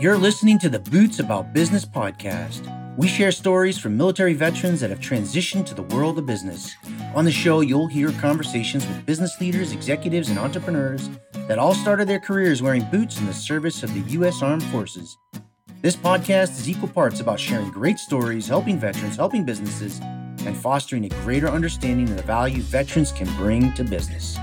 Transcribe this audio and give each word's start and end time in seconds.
You're 0.00 0.16
listening 0.16 0.60
to 0.60 0.68
the 0.68 0.78
Boots 0.78 1.18
About 1.18 1.52
Business 1.52 1.84
podcast. 1.84 2.62
We 2.96 3.08
share 3.08 3.32
stories 3.32 3.78
from 3.78 3.96
military 3.96 4.32
veterans 4.32 4.78
that 4.78 4.90
have 4.90 5.00
transitioned 5.00 5.66
to 5.66 5.74
the 5.74 5.82
world 5.82 6.20
of 6.20 6.26
business. 6.26 6.72
On 7.16 7.24
the 7.24 7.32
show, 7.32 7.62
you'll 7.62 7.88
hear 7.88 8.12
conversations 8.12 8.86
with 8.86 9.04
business 9.04 9.40
leaders, 9.40 9.72
executives, 9.72 10.28
and 10.28 10.38
entrepreneurs 10.38 11.10
that 11.48 11.58
all 11.58 11.74
started 11.74 12.06
their 12.06 12.20
careers 12.20 12.62
wearing 12.62 12.88
boots 12.92 13.18
in 13.18 13.26
the 13.26 13.34
service 13.34 13.82
of 13.82 13.92
the 13.92 14.12
U.S. 14.12 14.40
Armed 14.40 14.62
Forces. 14.66 15.18
This 15.82 15.96
podcast 15.96 16.50
is 16.60 16.68
equal 16.68 16.90
parts 16.90 17.18
about 17.18 17.40
sharing 17.40 17.68
great 17.68 17.98
stories, 17.98 18.46
helping 18.46 18.78
veterans, 18.78 19.16
helping 19.16 19.44
businesses, 19.44 19.98
and 20.46 20.56
fostering 20.56 21.06
a 21.06 21.20
greater 21.24 21.48
understanding 21.48 22.08
of 22.08 22.16
the 22.16 22.22
value 22.22 22.62
veterans 22.62 23.10
can 23.10 23.26
bring 23.36 23.72
to 23.72 23.82
business. 23.82 24.38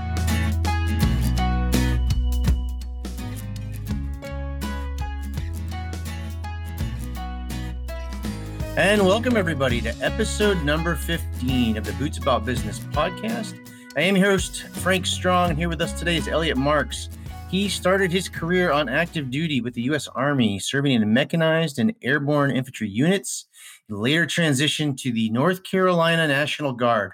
And 8.76 9.06
welcome, 9.06 9.38
everybody, 9.38 9.80
to 9.80 9.88
episode 10.02 10.62
number 10.62 10.96
15 10.96 11.78
of 11.78 11.84
the 11.86 11.94
Boots 11.94 12.18
About 12.18 12.44
Business 12.44 12.78
podcast. 12.78 13.54
I 13.96 14.02
am 14.02 14.18
your 14.18 14.32
host, 14.32 14.64
Frank 14.64 15.06
Strong, 15.06 15.56
here 15.56 15.70
with 15.70 15.80
us 15.80 15.98
today 15.98 16.16
is 16.16 16.28
Elliot 16.28 16.58
Marks. 16.58 17.08
He 17.50 17.70
started 17.70 18.12
his 18.12 18.28
career 18.28 18.70
on 18.70 18.90
active 18.90 19.30
duty 19.30 19.62
with 19.62 19.72
the 19.72 19.80
U.S. 19.84 20.08
Army, 20.08 20.58
serving 20.58 20.92
in 20.92 21.10
mechanized 21.10 21.78
and 21.78 21.94
airborne 22.02 22.50
infantry 22.50 22.86
units. 22.86 23.46
He 23.88 23.94
later 23.94 24.26
transitioned 24.26 24.98
to 24.98 25.10
the 25.10 25.30
North 25.30 25.62
Carolina 25.62 26.28
National 26.28 26.74
Guard. 26.74 27.12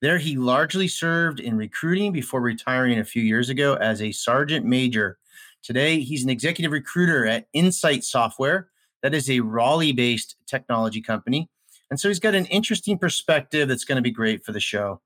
There, 0.00 0.16
he 0.16 0.38
largely 0.38 0.88
served 0.88 1.38
in 1.38 1.58
recruiting 1.58 2.12
before 2.12 2.40
retiring 2.40 2.98
a 2.98 3.04
few 3.04 3.22
years 3.22 3.50
ago 3.50 3.74
as 3.74 4.00
a 4.00 4.10
sergeant 4.12 4.64
major. 4.64 5.18
Today, 5.62 6.00
he's 6.00 6.24
an 6.24 6.30
executive 6.30 6.72
recruiter 6.72 7.26
at 7.26 7.46
Insight 7.52 8.04
Software 8.04 8.70
that 9.04 9.12
is 9.12 9.28
a 9.28 9.40
Raleigh 9.40 9.92
based 9.92 10.34
technology 10.46 11.02
company. 11.02 11.50
And 11.90 12.00
so 12.00 12.08
he's 12.08 12.18
got 12.18 12.34
an 12.34 12.46
interesting 12.46 12.96
perspective 12.96 13.68
that's 13.68 13.84
going 13.84 13.96
to 13.96 14.02
be 14.02 14.10
great 14.10 14.42
for 14.42 14.52
the 14.52 14.60
show. 14.60 15.02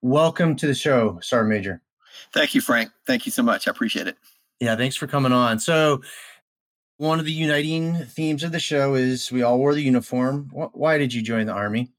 Welcome 0.00 0.56
to 0.56 0.66
the 0.66 0.74
show, 0.74 1.18
Sergeant 1.20 1.50
Major. 1.50 1.82
Thank 2.32 2.54
you, 2.54 2.62
Frank. 2.62 2.90
Thank 3.06 3.26
you 3.26 3.32
so 3.32 3.42
much. 3.42 3.68
I 3.68 3.70
appreciate 3.70 4.06
it. 4.06 4.16
Yeah, 4.58 4.74
thanks 4.74 4.96
for 4.96 5.06
coming 5.06 5.32
on. 5.32 5.58
So, 5.58 6.00
one 6.96 7.18
of 7.18 7.26
the 7.26 7.32
uniting 7.32 8.06
themes 8.06 8.42
of 8.42 8.52
the 8.52 8.60
show 8.60 8.94
is 8.94 9.30
we 9.30 9.42
all 9.42 9.58
wore 9.58 9.74
the 9.74 9.82
uniform. 9.82 10.50
Why 10.52 10.96
did 10.96 11.12
you 11.12 11.20
join 11.20 11.44
the 11.44 11.52
Army? 11.52 11.92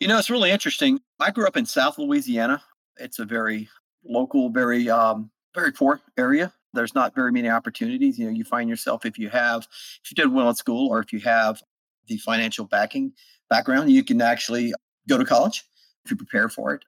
You 0.00 0.08
know, 0.08 0.18
it's 0.18 0.30
really 0.30 0.50
interesting. 0.50 1.00
I 1.20 1.30
grew 1.30 1.46
up 1.46 1.56
in 1.56 1.66
South 1.66 1.96
Louisiana. 1.96 2.60
It's 2.96 3.20
a 3.20 3.24
very 3.24 3.68
local, 4.04 4.50
very 4.50 4.90
um, 4.90 5.30
very 5.54 5.70
poor 5.70 6.00
area 6.18 6.52
there's 6.72 6.94
not 6.94 7.14
very 7.14 7.32
many 7.32 7.48
opportunities. 7.48 8.18
You 8.18 8.26
know, 8.26 8.32
you 8.32 8.44
find 8.44 8.68
yourself 8.68 9.04
if 9.04 9.18
you 9.18 9.28
have, 9.30 9.66
if 10.04 10.10
you 10.10 10.14
did 10.14 10.32
well 10.32 10.50
at 10.50 10.56
school 10.56 10.88
or 10.88 11.00
if 11.00 11.12
you 11.12 11.20
have 11.20 11.62
the 12.06 12.18
financial 12.18 12.64
backing 12.64 13.12
background, 13.48 13.90
you 13.90 14.04
can 14.04 14.20
actually 14.20 14.74
go 15.08 15.18
to 15.18 15.24
college 15.24 15.64
if 16.04 16.10
you 16.10 16.16
prepare 16.16 16.48
for 16.48 16.74
it. 16.74 16.84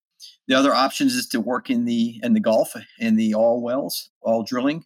The 0.47 0.55
other 0.55 0.75
options 0.75 1.15
is 1.15 1.29
to 1.29 1.41
work 1.41 1.71
in 1.71 1.85
the 1.85 2.21
in 2.23 2.33
the 2.33 2.41
Gulf 2.41 2.75
in 2.99 3.17
the 3.17 3.35
oil 3.35 3.63
wells, 3.63 4.11
oil 4.27 4.43
drilling, 4.43 4.85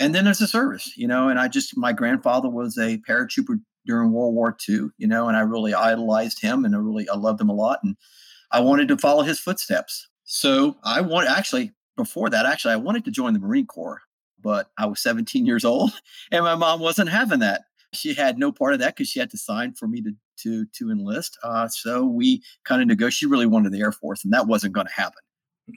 and 0.00 0.14
then 0.14 0.24
there's 0.24 0.38
the 0.38 0.46
service. 0.46 0.96
You 0.96 1.06
know, 1.06 1.28
and 1.28 1.38
I 1.38 1.48
just 1.48 1.76
my 1.76 1.92
grandfather 1.92 2.48
was 2.48 2.78
a 2.78 2.98
paratrooper 3.08 3.60
during 3.86 4.12
World 4.12 4.34
War 4.34 4.56
II. 4.66 4.88
You 4.96 5.06
know, 5.06 5.28
and 5.28 5.36
I 5.36 5.40
really 5.40 5.74
idolized 5.74 6.40
him, 6.40 6.64
and 6.64 6.74
I 6.74 6.78
really 6.78 7.08
I 7.08 7.16
loved 7.16 7.40
him 7.40 7.50
a 7.50 7.54
lot, 7.54 7.80
and 7.82 7.96
I 8.50 8.60
wanted 8.60 8.88
to 8.88 8.96
follow 8.96 9.22
his 9.22 9.38
footsteps. 9.38 10.08
So 10.24 10.76
I 10.82 11.02
want 11.02 11.28
actually 11.28 11.72
before 11.96 12.30
that 12.30 12.46
actually 12.46 12.72
I 12.72 12.76
wanted 12.76 13.04
to 13.04 13.10
join 13.10 13.34
the 13.34 13.38
Marine 13.38 13.66
Corps 13.66 14.00
but 14.44 14.70
I 14.78 14.86
was 14.86 15.00
17 15.00 15.46
years 15.46 15.64
old 15.64 15.90
and 16.30 16.44
my 16.44 16.54
mom 16.54 16.78
wasn't 16.78 17.08
having 17.08 17.40
that. 17.40 17.62
She 17.92 18.14
had 18.14 18.38
no 18.38 18.52
part 18.52 18.74
of 18.74 18.80
that 18.80 18.94
because 18.94 19.08
she 19.08 19.18
had 19.18 19.30
to 19.30 19.38
sign 19.38 19.72
for 19.72 19.88
me 19.88 20.02
to 20.02 20.12
to 20.42 20.66
to 20.66 20.90
enlist. 20.90 21.38
Uh, 21.42 21.68
so 21.68 22.04
we 22.04 22.42
kind 22.64 22.82
of 22.82 22.88
negotiated. 22.88 23.14
She 23.14 23.26
really 23.26 23.46
wanted 23.46 23.72
the 23.72 23.80
Air 23.80 23.92
Force, 23.92 24.24
and 24.24 24.32
that 24.32 24.46
wasn't 24.46 24.74
going 24.74 24.86
to 24.86 24.92
happen. 24.92 25.20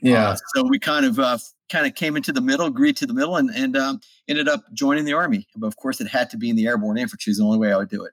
Yeah. 0.02 0.30
Uh, 0.30 0.36
so 0.54 0.64
we 0.64 0.78
kind 0.78 1.06
of 1.06 1.18
uh, 1.18 1.38
kind 1.70 1.86
of 1.86 1.94
came 1.94 2.16
into 2.16 2.32
the 2.32 2.40
middle, 2.40 2.66
agreed 2.66 2.96
to 2.98 3.06
the 3.06 3.14
middle, 3.14 3.36
and 3.36 3.50
and 3.50 3.76
um, 3.76 4.00
ended 4.26 4.48
up 4.48 4.64
joining 4.74 5.04
the 5.04 5.12
Army. 5.12 5.46
But 5.56 5.68
of 5.68 5.76
course, 5.76 6.00
it 6.00 6.08
had 6.08 6.28
to 6.30 6.36
be 6.36 6.50
in 6.50 6.56
the 6.56 6.66
airborne 6.66 6.98
infantry. 6.98 7.30
Is 7.30 7.38
the 7.38 7.44
only 7.44 7.58
way 7.58 7.72
I 7.72 7.76
would 7.76 7.88
do 7.88 8.04
it. 8.04 8.12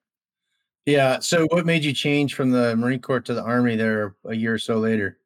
Yeah. 0.86 1.20
So 1.20 1.48
what 1.48 1.66
made 1.66 1.84
you 1.84 1.94
change 1.94 2.36
from 2.36 2.52
the 2.52 2.76
Marine 2.76 3.02
Corps 3.02 3.22
to 3.22 3.34
the 3.34 3.44
Army 3.44 3.76
there 3.76 4.16
a 4.26 4.36
year 4.36 4.54
or 4.54 4.60
so 4.60 4.78
later? 4.78 5.18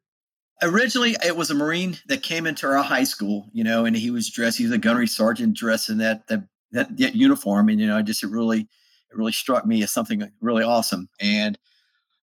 Originally 0.61 1.15
it 1.25 1.35
was 1.35 1.51
a 1.51 1.55
marine 1.55 1.97
that 2.07 2.21
came 2.23 2.45
into 2.45 2.67
our 2.67 2.83
high 2.83 3.03
school 3.03 3.49
you 3.53 3.63
know 3.63 3.85
and 3.85 3.95
he 3.95 4.11
was 4.11 4.29
dressed 4.29 4.57
he 4.57 4.65
was 4.65 4.73
a 4.73 4.77
gunnery 4.77 5.07
sergeant 5.07 5.55
dressed 5.55 5.89
in 5.89 5.97
that 5.97 6.27
that 6.27 6.43
that, 6.71 6.97
that 6.97 7.15
uniform. 7.15 7.69
And 7.69 7.79
you 7.79 7.87
know 7.87 7.97
I 7.97 8.01
just 8.01 8.23
it 8.23 8.29
really 8.29 8.61
it 8.61 9.17
really 9.17 9.31
struck 9.31 9.65
me 9.65 9.81
as 9.83 9.91
something 9.91 10.29
really 10.41 10.63
awesome. 10.63 11.09
And 11.19 11.57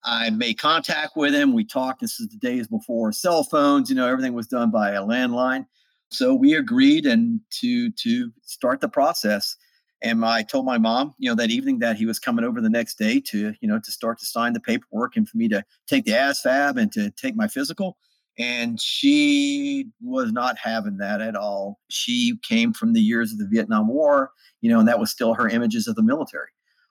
i 0.04 0.30
made 0.30 0.58
contact 0.58 1.16
with 1.16 1.34
him. 1.34 1.52
We 1.52 1.64
talked. 1.64 2.00
This 2.00 2.20
is 2.20 2.28
the 2.28 2.36
days 2.36 2.68
before 2.68 3.12
cell 3.12 3.44
phones 3.44 3.90
you 3.90 3.96
know 3.96 4.08
everything 4.08 4.34
was 4.34 4.46
done 4.46 4.70
by 4.70 4.92
a 4.92 5.02
landline. 5.02 5.66
So 6.10 6.34
we 6.34 6.54
agreed 6.54 7.06
and 7.06 7.40
to 7.60 7.90
to 7.92 8.32
start 8.42 8.80
the 8.80 8.88
process. 8.88 9.56
And 10.02 10.22
I 10.26 10.42
told 10.42 10.66
my 10.66 10.76
mom, 10.76 11.14
you 11.18 11.28
know, 11.28 11.34
that 11.36 11.50
evening 11.50 11.78
that 11.78 11.96
he 11.96 12.04
was 12.04 12.18
coming 12.18 12.44
over 12.44 12.60
the 12.60 12.68
next 12.68 12.98
day 12.98 13.18
to, 13.28 13.54
you 13.60 13.66
know, 13.66 13.80
to 13.80 13.90
start 13.90 14.18
to 14.18 14.26
sign 14.26 14.52
the 14.52 14.60
paperwork 14.60 15.16
and 15.16 15.26
for 15.26 15.38
me 15.38 15.48
to 15.48 15.64
take 15.88 16.04
the 16.04 16.12
ASVAB 16.12 16.76
and 16.76 16.92
to 16.92 17.10
take 17.12 17.34
my 17.34 17.48
physical 17.48 17.96
and 18.38 18.80
she 18.80 19.88
was 20.02 20.32
not 20.32 20.58
having 20.58 20.98
that 20.98 21.20
at 21.20 21.36
all. 21.36 21.78
She 21.88 22.38
came 22.42 22.72
from 22.72 22.92
the 22.92 23.00
years 23.00 23.32
of 23.32 23.38
the 23.38 23.48
Vietnam 23.50 23.88
War, 23.88 24.30
you 24.60 24.70
know, 24.70 24.78
and 24.78 24.88
that 24.88 24.98
was 24.98 25.10
still 25.10 25.34
her 25.34 25.48
images 25.48 25.88
of 25.88 25.94
the 25.94 26.02
military. 26.02 26.48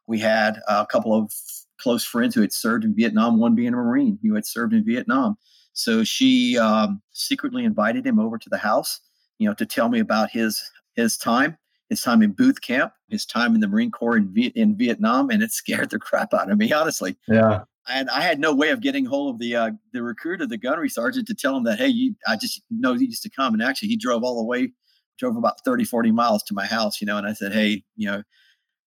We 0.07 0.19
had 0.19 0.59
a 0.67 0.85
couple 0.85 1.13
of 1.13 1.31
close 1.79 2.03
friends 2.03 2.33
who 2.33 2.41
had 2.41 2.53
served 2.53 2.83
in 2.83 2.95
Vietnam, 2.95 3.39
one 3.39 3.56
being 3.56 3.73
a 3.73 3.78
Marine 3.78 4.17
who 4.23 4.33
had 4.35 4.45
served 4.45 4.73
in 4.73 4.85
Vietnam. 4.85 5.38
So 5.73 6.03
she 6.03 6.57
um, 6.57 7.01
secretly 7.11 7.66
invited 7.66 8.06
him 8.07 8.19
over 8.19 8.38
to 8.38 8.50
the 8.50 8.57
house, 8.57 9.01
you 9.39 9.47
know, 9.47 9.53
to 9.56 9.66
tell 9.66 9.89
me 9.89 10.00
about 10.00 10.31
his 10.31 10.63
his 10.95 11.17
time, 11.17 11.57
his 11.89 12.01
time 12.01 12.22
in 12.22 12.31
booth 12.31 12.62
camp, 12.62 12.94
his 13.09 13.25
time 13.25 13.53
in 13.53 13.59
the 13.59 13.67
Marine 13.67 13.91
Corps 13.91 14.16
in, 14.16 14.33
Viet- 14.33 14.56
in 14.56 14.77
Vietnam, 14.77 15.29
and 15.29 15.44
it 15.44 15.51
scared 15.51 15.89
the 15.89 16.00
crap 16.00 16.33
out 16.33 16.50
of 16.50 16.57
me, 16.57 16.72
honestly. 16.72 17.17
Yeah 17.27 17.63
and 17.88 18.09
I 18.09 18.22
had 18.22 18.40
no 18.40 18.53
way 18.53 18.69
of 18.69 18.81
getting 18.81 19.06
hold 19.06 19.35
of 19.35 19.40
the 19.40 19.56
uh, 19.56 19.72
the 19.94 20.03
recruiter, 20.03 20.46
the 20.46 20.57
gunnery 20.57 20.90
sergeant, 20.90 21.28
to 21.28 21.35
tell 21.35 21.56
him 21.56 21.63
that, 21.66 21.78
hey, 21.78 21.88
you, 21.88 22.16
I 22.28 22.35
just 22.35 22.62
know 22.69 22.94
he 22.94 23.06
used 23.06 23.23
to 23.23 23.29
come. 23.29 23.53
And 23.53 23.62
actually, 23.62 23.90
he 23.90 23.97
drove 23.97 24.23
all 24.23 24.38
the 24.38 24.44
way, 24.44 24.72
drove 25.19 25.35
about 25.35 25.63
30, 25.63 25.84
40 25.84 26.12
miles 26.12 26.44
to 26.44 26.53
my 26.53 26.66
house, 26.66 27.00
you 27.00 27.07
know. 27.07 27.18
And 27.18 27.28
I 27.28 27.34
said, 27.34 27.53
hey, 27.53 27.84
you 27.95 28.07
know, 28.07 28.24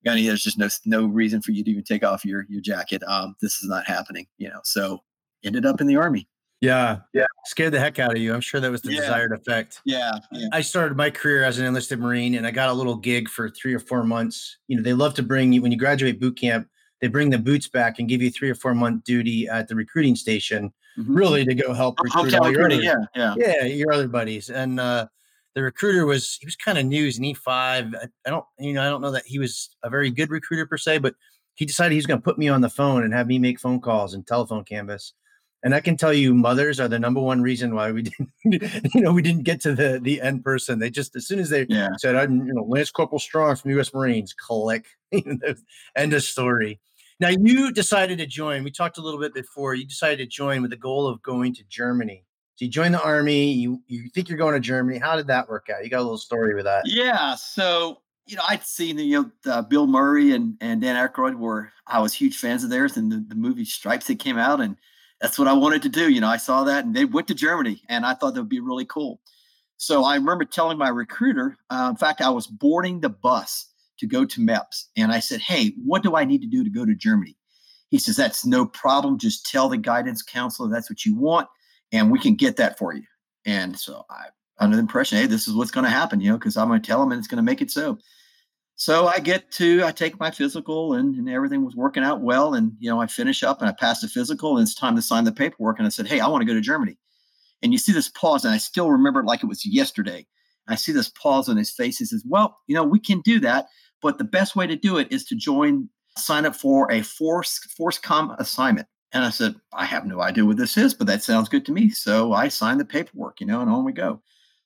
Gunny, 0.04 0.26
there's 0.26 0.42
just 0.42 0.58
no 0.58 0.68
no 0.84 1.06
reason 1.06 1.42
for 1.42 1.52
you 1.52 1.64
to 1.64 1.70
even 1.70 1.84
take 1.84 2.04
off 2.04 2.24
your 2.24 2.44
your 2.48 2.60
jacket. 2.60 3.02
Um, 3.06 3.36
this 3.40 3.62
is 3.62 3.68
not 3.68 3.86
happening, 3.86 4.26
you 4.38 4.48
know. 4.48 4.60
So 4.64 5.00
ended 5.44 5.66
up 5.66 5.80
in 5.80 5.86
the 5.86 5.96
army. 5.96 6.28
Yeah, 6.60 6.98
yeah, 7.14 7.26
scared 7.46 7.72
the 7.72 7.78
heck 7.78 8.00
out 8.00 8.16
of 8.16 8.18
you. 8.18 8.34
I'm 8.34 8.40
sure 8.40 8.60
that 8.60 8.70
was 8.70 8.82
the 8.82 8.92
yeah. 8.92 9.02
desired 9.02 9.32
effect. 9.32 9.80
Yeah, 9.84 10.18
yeah, 10.32 10.48
I 10.52 10.60
started 10.60 10.96
my 10.96 11.08
career 11.08 11.44
as 11.44 11.58
an 11.60 11.66
enlisted 11.66 12.00
Marine, 12.00 12.34
and 12.34 12.44
I 12.44 12.50
got 12.50 12.68
a 12.68 12.72
little 12.72 12.96
gig 12.96 13.28
for 13.28 13.48
three 13.48 13.74
or 13.74 13.78
four 13.78 14.02
months. 14.02 14.58
You 14.66 14.76
know, 14.76 14.82
they 14.82 14.92
love 14.92 15.14
to 15.14 15.22
bring 15.22 15.52
you 15.52 15.62
when 15.62 15.70
you 15.70 15.78
graduate 15.78 16.18
boot 16.18 16.36
camp 16.36 16.66
they 17.00 17.08
bring 17.08 17.30
the 17.30 17.38
boots 17.38 17.68
back 17.68 17.98
and 17.98 18.08
give 18.08 18.22
you 18.22 18.30
three 18.30 18.50
or 18.50 18.54
four 18.54 18.74
month 18.74 19.04
duty 19.04 19.48
at 19.48 19.68
the 19.68 19.74
recruiting 19.74 20.16
station, 20.16 20.72
mm-hmm. 20.98 21.14
really 21.14 21.44
to 21.44 21.54
go 21.54 21.72
help 21.72 21.98
recruit 22.00 22.34
all 22.34 22.50
your 22.50 22.64
other, 22.64 22.80
yeah, 22.80 22.96
yeah, 23.14 23.34
yeah, 23.36 23.64
your 23.64 23.92
other 23.92 24.08
buddies. 24.08 24.50
And 24.50 24.80
uh, 24.80 25.06
the 25.54 25.62
recruiter 25.62 26.06
was 26.06 26.36
he 26.40 26.46
was 26.46 26.56
kind 26.56 26.78
of 26.78 26.86
new. 26.86 27.04
He's 27.04 27.18
an 27.18 27.24
E 27.24 27.34
five. 27.34 27.94
I, 27.94 28.06
I 28.26 28.30
don't, 28.30 28.44
you 28.58 28.72
know, 28.72 28.82
I 28.82 28.88
don't 28.88 29.00
know 29.00 29.12
that 29.12 29.26
he 29.26 29.38
was 29.38 29.70
a 29.82 29.90
very 29.90 30.10
good 30.10 30.30
recruiter 30.30 30.66
per 30.66 30.78
se, 30.78 30.98
but 30.98 31.14
he 31.54 31.66
decided 31.66 31.94
he's 31.94 32.06
going 32.06 32.20
to 32.20 32.24
put 32.24 32.38
me 32.38 32.48
on 32.48 32.60
the 32.60 32.68
phone 32.68 33.02
and 33.02 33.12
have 33.12 33.26
me 33.26 33.38
make 33.38 33.58
phone 33.58 33.80
calls 33.80 34.14
and 34.14 34.26
telephone 34.26 34.64
canvas. 34.64 35.14
And 35.64 35.74
I 35.74 35.80
can 35.80 35.96
tell 35.96 36.12
you, 36.12 36.34
mothers 36.34 36.78
are 36.78 36.86
the 36.86 37.00
number 37.00 37.20
one 37.20 37.42
reason 37.42 37.74
why 37.74 37.90
we 37.90 38.02
didn't, 38.44 38.94
you 38.94 39.00
know, 39.00 39.12
we 39.12 39.22
didn't 39.22 39.42
get 39.42 39.60
to 39.62 39.74
the 39.74 39.98
the 40.00 40.20
end 40.20 40.44
person. 40.44 40.78
They 40.78 40.90
just 40.90 41.16
as 41.16 41.26
soon 41.26 41.40
as 41.40 41.50
they 41.50 41.66
yeah. 41.68 41.88
said, 41.98 42.14
"I'm, 42.14 42.46
you 42.46 42.54
know, 42.54 42.62
Lance 42.62 42.90
Corporal 42.90 43.18
Strong 43.18 43.56
from 43.56 43.72
U.S. 43.72 43.92
Marines," 43.92 44.32
click, 44.32 44.86
end 45.96 46.12
of 46.12 46.22
story. 46.22 46.80
Now 47.20 47.28
you 47.28 47.72
decided 47.72 48.18
to 48.18 48.26
join. 48.26 48.62
We 48.62 48.70
talked 48.70 48.98
a 48.98 49.02
little 49.02 49.20
bit 49.20 49.34
before. 49.34 49.74
You 49.74 49.84
decided 49.84 50.18
to 50.18 50.26
join 50.26 50.62
with 50.62 50.70
the 50.70 50.76
goal 50.76 51.06
of 51.06 51.22
going 51.22 51.54
to 51.54 51.64
Germany. 51.64 52.24
So 52.56 52.64
you 52.64 52.70
joined 52.70 52.94
the 52.94 53.02
army. 53.02 53.52
You 53.52 53.82
you 53.86 54.08
think 54.10 54.28
you're 54.28 54.38
going 54.38 54.54
to 54.54 54.60
Germany. 54.60 54.98
How 54.98 55.16
did 55.16 55.26
that 55.28 55.48
work 55.48 55.68
out? 55.70 55.84
You 55.84 55.90
got 55.90 56.00
a 56.00 56.02
little 56.02 56.18
story 56.18 56.54
with 56.54 56.64
that. 56.64 56.82
Yeah. 56.86 57.34
So 57.34 57.98
you 58.26 58.36
know, 58.36 58.42
I'd 58.48 58.62
seen 58.62 58.98
you 58.98 59.22
know 59.22 59.52
uh, 59.52 59.62
Bill 59.62 59.86
Murray 59.86 60.32
and 60.32 60.56
and 60.60 60.80
Dan 60.80 60.96
Aykroyd 60.96 61.36
were 61.36 61.72
I 61.86 62.00
was 62.00 62.12
huge 62.12 62.36
fans 62.36 62.62
of 62.62 62.70
theirs, 62.70 62.96
and 62.96 63.10
the, 63.10 63.24
the 63.26 63.34
movie 63.34 63.64
Stripes 63.64 64.06
that 64.06 64.18
came 64.18 64.38
out, 64.38 64.60
and 64.60 64.76
that's 65.20 65.38
what 65.38 65.48
I 65.48 65.54
wanted 65.54 65.82
to 65.82 65.88
do. 65.88 66.10
You 66.10 66.20
know, 66.20 66.28
I 66.28 66.36
saw 66.36 66.64
that, 66.64 66.84
and 66.84 66.94
they 66.94 67.04
went 67.04 67.28
to 67.28 67.34
Germany, 67.34 67.82
and 67.88 68.04
I 68.04 68.14
thought 68.14 68.34
that 68.34 68.40
would 68.40 68.48
be 68.48 68.60
really 68.60 68.84
cool. 68.84 69.20
So 69.76 70.04
I 70.04 70.16
remember 70.16 70.44
telling 70.44 70.78
my 70.78 70.88
recruiter. 70.88 71.56
Uh, 71.70 71.88
in 71.90 71.96
fact, 71.96 72.20
I 72.20 72.30
was 72.30 72.46
boarding 72.46 73.00
the 73.00 73.08
bus 73.08 73.66
to 73.98 74.06
go 74.06 74.24
to 74.24 74.40
MEPS. 74.40 74.84
And 74.96 75.12
I 75.12 75.20
said, 75.20 75.40
Hey, 75.40 75.74
what 75.84 76.02
do 76.02 76.16
I 76.16 76.24
need 76.24 76.40
to 76.42 76.48
do 76.48 76.64
to 76.64 76.70
go 76.70 76.84
to 76.84 76.94
Germany? 76.94 77.36
He 77.90 77.98
says, 77.98 78.16
That's 78.16 78.44
no 78.44 78.66
problem. 78.66 79.18
Just 79.18 79.46
tell 79.46 79.68
the 79.68 79.76
guidance 79.76 80.22
counselor 80.22 80.68
that's 80.68 80.90
what 80.90 81.04
you 81.04 81.16
want, 81.16 81.48
and 81.92 82.10
we 82.10 82.18
can 82.18 82.34
get 82.34 82.56
that 82.56 82.78
for 82.78 82.94
you. 82.94 83.04
And 83.46 83.78
so 83.78 84.04
I, 84.10 84.26
under 84.58 84.76
the 84.76 84.82
impression, 84.82 85.18
hey, 85.18 85.26
this 85.26 85.48
is 85.48 85.54
what's 85.54 85.70
going 85.70 85.84
to 85.84 85.90
happen, 85.90 86.20
you 86.20 86.30
know, 86.30 86.38
because 86.38 86.56
I'm 86.56 86.68
going 86.68 86.82
to 86.82 86.86
tell 86.86 87.00
them 87.00 87.12
and 87.12 87.18
it's 87.18 87.28
going 87.28 87.36
to 87.36 87.42
make 87.42 87.62
it 87.62 87.70
so. 87.70 87.98
So 88.74 89.06
I 89.06 89.18
get 89.18 89.50
to, 89.52 89.82
I 89.84 89.90
take 89.90 90.20
my 90.20 90.30
physical 90.30 90.94
and, 90.94 91.14
and 91.16 91.28
everything 91.28 91.64
was 91.64 91.74
working 91.74 92.04
out 92.04 92.20
well. 92.20 92.54
And, 92.54 92.72
you 92.78 92.88
know, 92.88 93.00
I 93.00 93.06
finish 93.06 93.42
up 93.42 93.60
and 93.60 93.68
I 93.68 93.72
pass 93.72 94.00
the 94.00 94.08
physical 94.08 94.56
and 94.56 94.64
it's 94.64 94.74
time 94.74 94.94
to 94.96 95.02
sign 95.02 95.24
the 95.24 95.32
paperwork. 95.32 95.78
And 95.78 95.86
I 95.86 95.90
said, 95.90 96.06
Hey, 96.06 96.20
I 96.20 96.28
want 96.28 96.42
to 96.42 96.46
go 96.46 96.54
to 96.54 96.60
Germany. 96.60 96.96
And 97.62 97.72
you 97.72 97.78
see 97.78 97.92
this 97.92 98.08
pause, 98.08 98.44
and 98.44 98.54
I 98.54 98.58
still 98.58 98.90
remember 98.90 99.20
it 99.20 99.26
like 99.26 99.42
it 99.42 99.48
was 99.48 99.66
yesterday. 99.66 100.26
I 100.68 100.76
see 100.76 100.92
this 100.92 101.08
pause 101.08 101.48
on 101.48 101.56
his 101.56 101.70
face. 101.70 101.98
He 101.98 102.04
says, 102.04 102.22
Well, 102.26 102.56
you 102.66 102.74
know, 102.74 102.84
we 102.84 103.00
can 103.00 103.20
do 103.22 103.40
that, 103.40 103.66
but 104.02 104.18
the 104.18 104.24
best 104.24 104.56
way 104.56 104.66
to 104.66 104.76
do 104.76 104.98
it 104.98 105.08
is 105.10 105.24
to 105.26 105.36
join, 105.36 105.88
sign 106.16 106.46
up 106.46 106.56
for 106.56 106.90
a 106.90 107.02
force 107.02 107.60
FORSCOM 107.78 108.38
assignment. 108.38 108.86
And 109.12 109.24
I 109.24 109.30
said, 109.30 109.54
I 109.72 109.86
have 109.86 110.04
no 110.04 110.20
idea 110.20 110.44
what 110.44 110.58
this 110.58 110.76
is, 110.76 110.92
but 110.92 111.06
that 111.06 111.22
sounds 111.22 111.48
good 111.48 111.64
to 111.66 111.72
me. 111.72 111.90
So 111.90 112.32
I 112.32 112.48
signed 112.48 112.78
the 112.78 112.84
paperwork, 112.84 113.40
you 113.40 113.46
know, 113.46 113.60
and 113.60 113.70
on 113.70 113.84
we 113.84 113.92
go 113.92 114.20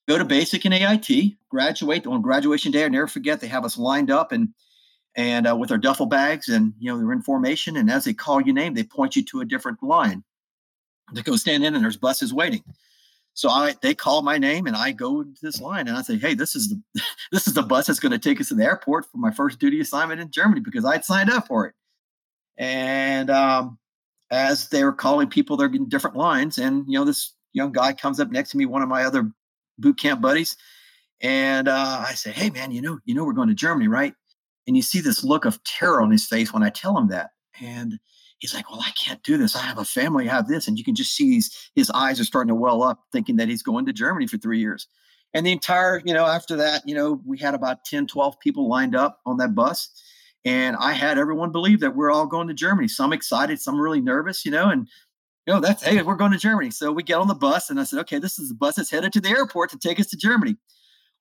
go 0.09 0.19
to 0.19 0.25
basic 0.25 0.65
and 0.65 0.75
AIT, 0.75 1.37
graduate 1.49 2.07
on 2.07 2.23
graduation 2.23 2.73
day. 2.73 2.85
I 2.85 2.89
never 2.89 3.07
forget 3.07 3.41
they 3.41 3.47
have 3.47 3.65
us 3.65 3.79
lined 3.79 4.11
up 4.11 4.33
and 4.33 4.49
and 5.15 5.47
uh, 5.47 5.55
with 5.55 5.71
our 5.71 5.79
duffel 5.79 6.07
bags 6.07 6.49
and 6.49 6.73
you 6.79 6.91
know 6.91 6.99
they're 6.99 7.13
in 7.13 7.23
formation. 7.23 7.77
And 7.77 7.91
as 7.91 8.05
they 8.05 8.15
call 8.15 8.41
your 8.41 8.55
name, 8.55 8.75
they 8.75 8.83
point 8.83 9.15
you 9.15 9.25
to 9.27 9.41
a 9.41 9.45
different 9.45 9.83
line 9.83 10.25
to 11.15 11.23
go 11.23 11.37
stand 11.37 11.65
in, 11.65 11.75
and 11.75 11.85
there's 11.85 11.97
buses 11.97 12.33
waiting. 12.33 12.65
So 13.35 13.49
I 13.49 13.75
they 13.81 13.95
call 13.95 14.23
my 14.23 14.39
name 14.39 14.67
and 14.67 14.77
I 14.77 14.93
go 14.93 15.23
to 15.23 15.35
this 15.41 15.61
line 15.61 15.89
and 15.89 15.97
I 15.97 16.03
say, 16.03 16.19
hey, 16.19 16.35
this 16.35 16.55
is 16.55 16.69
the 16.69 17.03
this 17.33 17.47
is 17.47 17.55
the 17.55 17.63
bus 17.63 17.87
that's 17.87 18.01
going 18.01 18.13
to 18.13 18.19
take 18.19 18.41
us 18.41 18.49
to 18.49 18.55
the 18.55 18.65
airport 18.65 19.07
for 19.11 19.19
my 19.19 19.31
first 19.31 19.59
duty 19.59 19.81
assignment 19.81 20.21
in 20.21 20.31
Germany 20.31 20.61
because 20.61 20.85
I'd 20.85 21.05
signed 21.05 21.31
up 21.31 21.47
for 21.47 21.67
it. 21.67 21.75
And 22.59 23.31
um, 23.31 23.79
as 24.31 24.69
they 24.69 24.85
were 24.85 24.93
calling 24.93 25.29
people, 25.29 25.57
they're 25.57 25.73
in 25.73 25.89
different 25.89 26.17
lines, 26.17 26.59
and 26.59 26.85
you 26.87 26.99
know 26.99 27.05
this 27.05 27.35
young 27.53 27.73
guy 27.73 27.93
comes 27.93 28.21
up 28.21 28.31
next 28.31 28.51
to 28.51 28.57
me, 28.57 28.67
one 28.67 28.83
of 28.83 28.89
my 28.89 29.05
other 29.05 29.31
boot 29.79 29.99
camp 29.99 30.21
buddies. 30.21 30.57
And 31.21 31.69
uh, 31.69 32.05
I 32.07 32.15
say, 32.15 32.33
hey, 32.33 32.51
man, 32.51 32.73
you 32.73 32.83
know, 32.83 32.99
you 33.05 33.15
know, 33.15 33.25
we're 33.25 33.33
going 33.33 33.49
to 33.49 33.55
Germany, 33.55 33.89
right? 33.89 34.15
And 34.67 34.77
you 34.77 34.83
see 34.83 35.01
this 35.01 35.23
look 35.23 35.45
of 35.45 35.63
terror 35.65 36.03
on 36.03 36.11
his 36.11 36.27
face 36.27 36.53
when 36.53 36.63
I 36.63 36.71
tell 36.71 36.97
him 36.99 37.09
that. 37.09 37.31
And 37.61 37.99
he's 38.43 38.53
like, 38.53 38.69
well, 38.69 38.81
I 38.85 38.91
can't 38.91 39.23
do 39.23 39.39
this. 39.39 39.55
I 39.55 39.61
have 39.61 39.79
a 39.79 39.85
family, 39.85 40.29
I 40.29 40.35
have 40.35 40.49
this. 40.49 40.67
And 40.67 40.77
you 40.77 40.83
can 40.83 40.97
just 40.97 41.15
see 41.15 41.37
his, 41.37 41.71
his 41.77 41.91
eyes 41.95 42.19
are 42.19 42.25
starting 42.25 42.49
to 42.49 42.57
well 42.57 42.83
up, 42.83 43.05
thinking 43.13 43.37
that 43.37 43.49
he's 43.49 43.63
going 43.63 43.87
to 43.87 43.93
Germany 43.93 44.27
for 44.27 44.37
three 44.37 44.59
years. 44.59 44.89
And 45.33 45.47
the 45.47 45.53
entire, 45.53 46.03
you 46.05 46.13
know, 46.13 46.27
after 46.27 46.57
that, 46.57 46.83
you 46.85 46.95
know, 46.95 47.23
we 47.25 47.39
had 47.39 47.55
about 47.55 47.85
10, 47.85 48.09
12 48.09 48.41
people 48.41 48.69
lined 48.69 48.97
up 48.97 49.21
on 49.25 49.37
that 49.37 49.55
bus. 49.55 49.89
And 50.45 50.75
I 50.77 50.93
had 50.93 51.19
everyone 51.19 51.53
believe 51.53 51.79
that 51.81 51.95
we're 51.95 52.11
all 52.11 52.27
going 52.27 52.49
to 52.49 52.55
Germany. 52.55 52.89
Some 52.89 53.13
excited, 53.13 53.61
some 53.61 53.81
really 53.81 54.01
nervous, 54.01 54.45
you 54.45 54.51
know, 54.51 54.69
and 54.69 54.89
you 55.47 55.55
know, 55.55 55.61
that's 55.61 55.85
hey, 55.85 56.03
we're 56.03 56.17
going 56.17 56.33
to 56.33 56.39
Germany. 56.39 56.73
So 56.73 56.91
we 56.91 57.05
get 57.05 57.19
on 57.19 57.29
the 57.29 57.35
bus, 57.35 57.71
and 57.71 57.79
I 57.79 57.85
said, 57.85 58.01
okay, 58.01 58.19
this 58.19 58.39
is 58.39 58.49
the 58.49 58.55
bus 58.55 58.75
that's 58.75 58.91
headed 58.91 59.13
to 59.13 59.21
the 59.21 59.31
airport 59.31 59.71
to 59.71 59.79
take 59.79 60.01
us 60.01 60.09
to 60.09 60.17
Germany. 60.17 60.57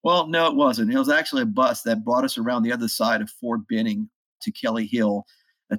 Well, 0.04 0.28
no, 0.28 0.48
it 0.48 0.56
wasn't. 0.56 0.92
It 0.92 0.98
was 0.98 1.10
actually 1.10 1.44
a 1.44 1.48
bus 1.48 1.84
that 1.84 2.04
brought 2.04 2.24
us 2.24 2.38
around 2.38 2.64
the 2.64 2.72
other 2.72 2.88
side 2.88 3.22
of 3.22 3.30
Fort 3.30 3.62
Benning 3.70 4.10
to 4.42 4.52
Kelly 4.52 4.88
Hill 4.88 5.26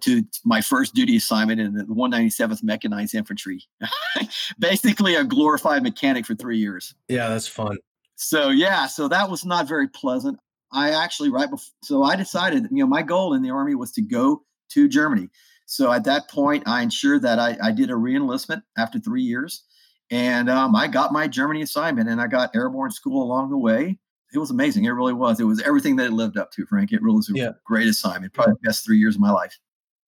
to 0.00 0.22
my 0.44 0.60
first 0.60 0.94
duty 0.94 1.16
assignment 1.16 1.60
in 1.60 1.74
the 1.74 1.84
197th 1.84 2.62
Mechanized 2.62 3.14
Infantry. 3.14 3.62
Basically, 4.58 5.14
a 5.14 5.24
glorified 5.24 5.82
mechanic 5.82 6.26
for 6.26 6.34
three 6.34 6.58
years. 6.58 6.94
Yeah, 7.08 7.28
that's 7.28 7.46
fun. 7.46 7.76
So 8.16 8.50
yeah, 8.50 8.86
so 8.86 9.08
that 9.08 9.30
was 9.30 9.44
not 9.44 9.68
very 9.68 9.88
pleasant. 9.88 10.38
I 10.72 10.90
actually 10.90 11.28
right 11.28 11.50
before, 11.50 11.72
so 11.82 12.02
I 12.02 12.16
decided, 12.16 12.68
you 12.70 12.78
know, 12.78 12.86
my 12.86 13.02
goal 13.02 13.34
in 13.34 13.42
the 13.42 13.50
army 13.50 13.74
was 13.74 13.92
to 13.92 14.02
go 14.02 14.42
to 14.70 14.88
Germany. 14.88 15.28
So 15.66 15.92
at 15.92 16.04
that 16.04 16.28
point, 16.30 16.64
I 16.66 16.82
ensured 16.82 17.22
that 17.22 17.38
I, 17.38 17.56
I 17.62 17.72
did 17.72 17.90
a 17.90 17.94
reenlistment 17.94 18.62
after 18.76 18.98
three 18.98 19.22
years. 19.22 19.64
And 20.10 20.50
um, 20.50 20.76
I 20.76 20.88
got 20.88 21.12
my 21.12 21.26
Germany 21.26 21.62
assignment 21.62 22.08
and 22.08 22.20
I 22.20 22.26
got 22.26 22.54
airborne 22.54 22.90
school 22.90 23.22
along 23.22 23.50
the 23.50 23.58
way. 23.58 23.98
It 24.34 24.38
was 24.38 24.50
amazing. 24.50 24.84
It 24.84 24.90
really 24.90 25.12
was. 25.12 25.40
It 25.40 25.44
was 25.44 25.60
everything 25.62 25.96
that 25.96 26.06
it 26.06 26.12
lived 26.12 26.38
up 26.38 26.52
to, 26.52 26.66
Frank. 26.66 26.92
It 26.92 27.02
really 27.02 27.16
was 27.16 27.30
a 27.30 27.34
yeah. 27.34 27.50
great 27.64 27.88
assignment. 27.88 28.32
Probably 28.32 28.54
the 28.54 28.68
best 28.68 28.84
three 28.84 28.98
years 28.98 29.14
of 29.14 29.20
my 29.20 29.30
life. 29.30 29.58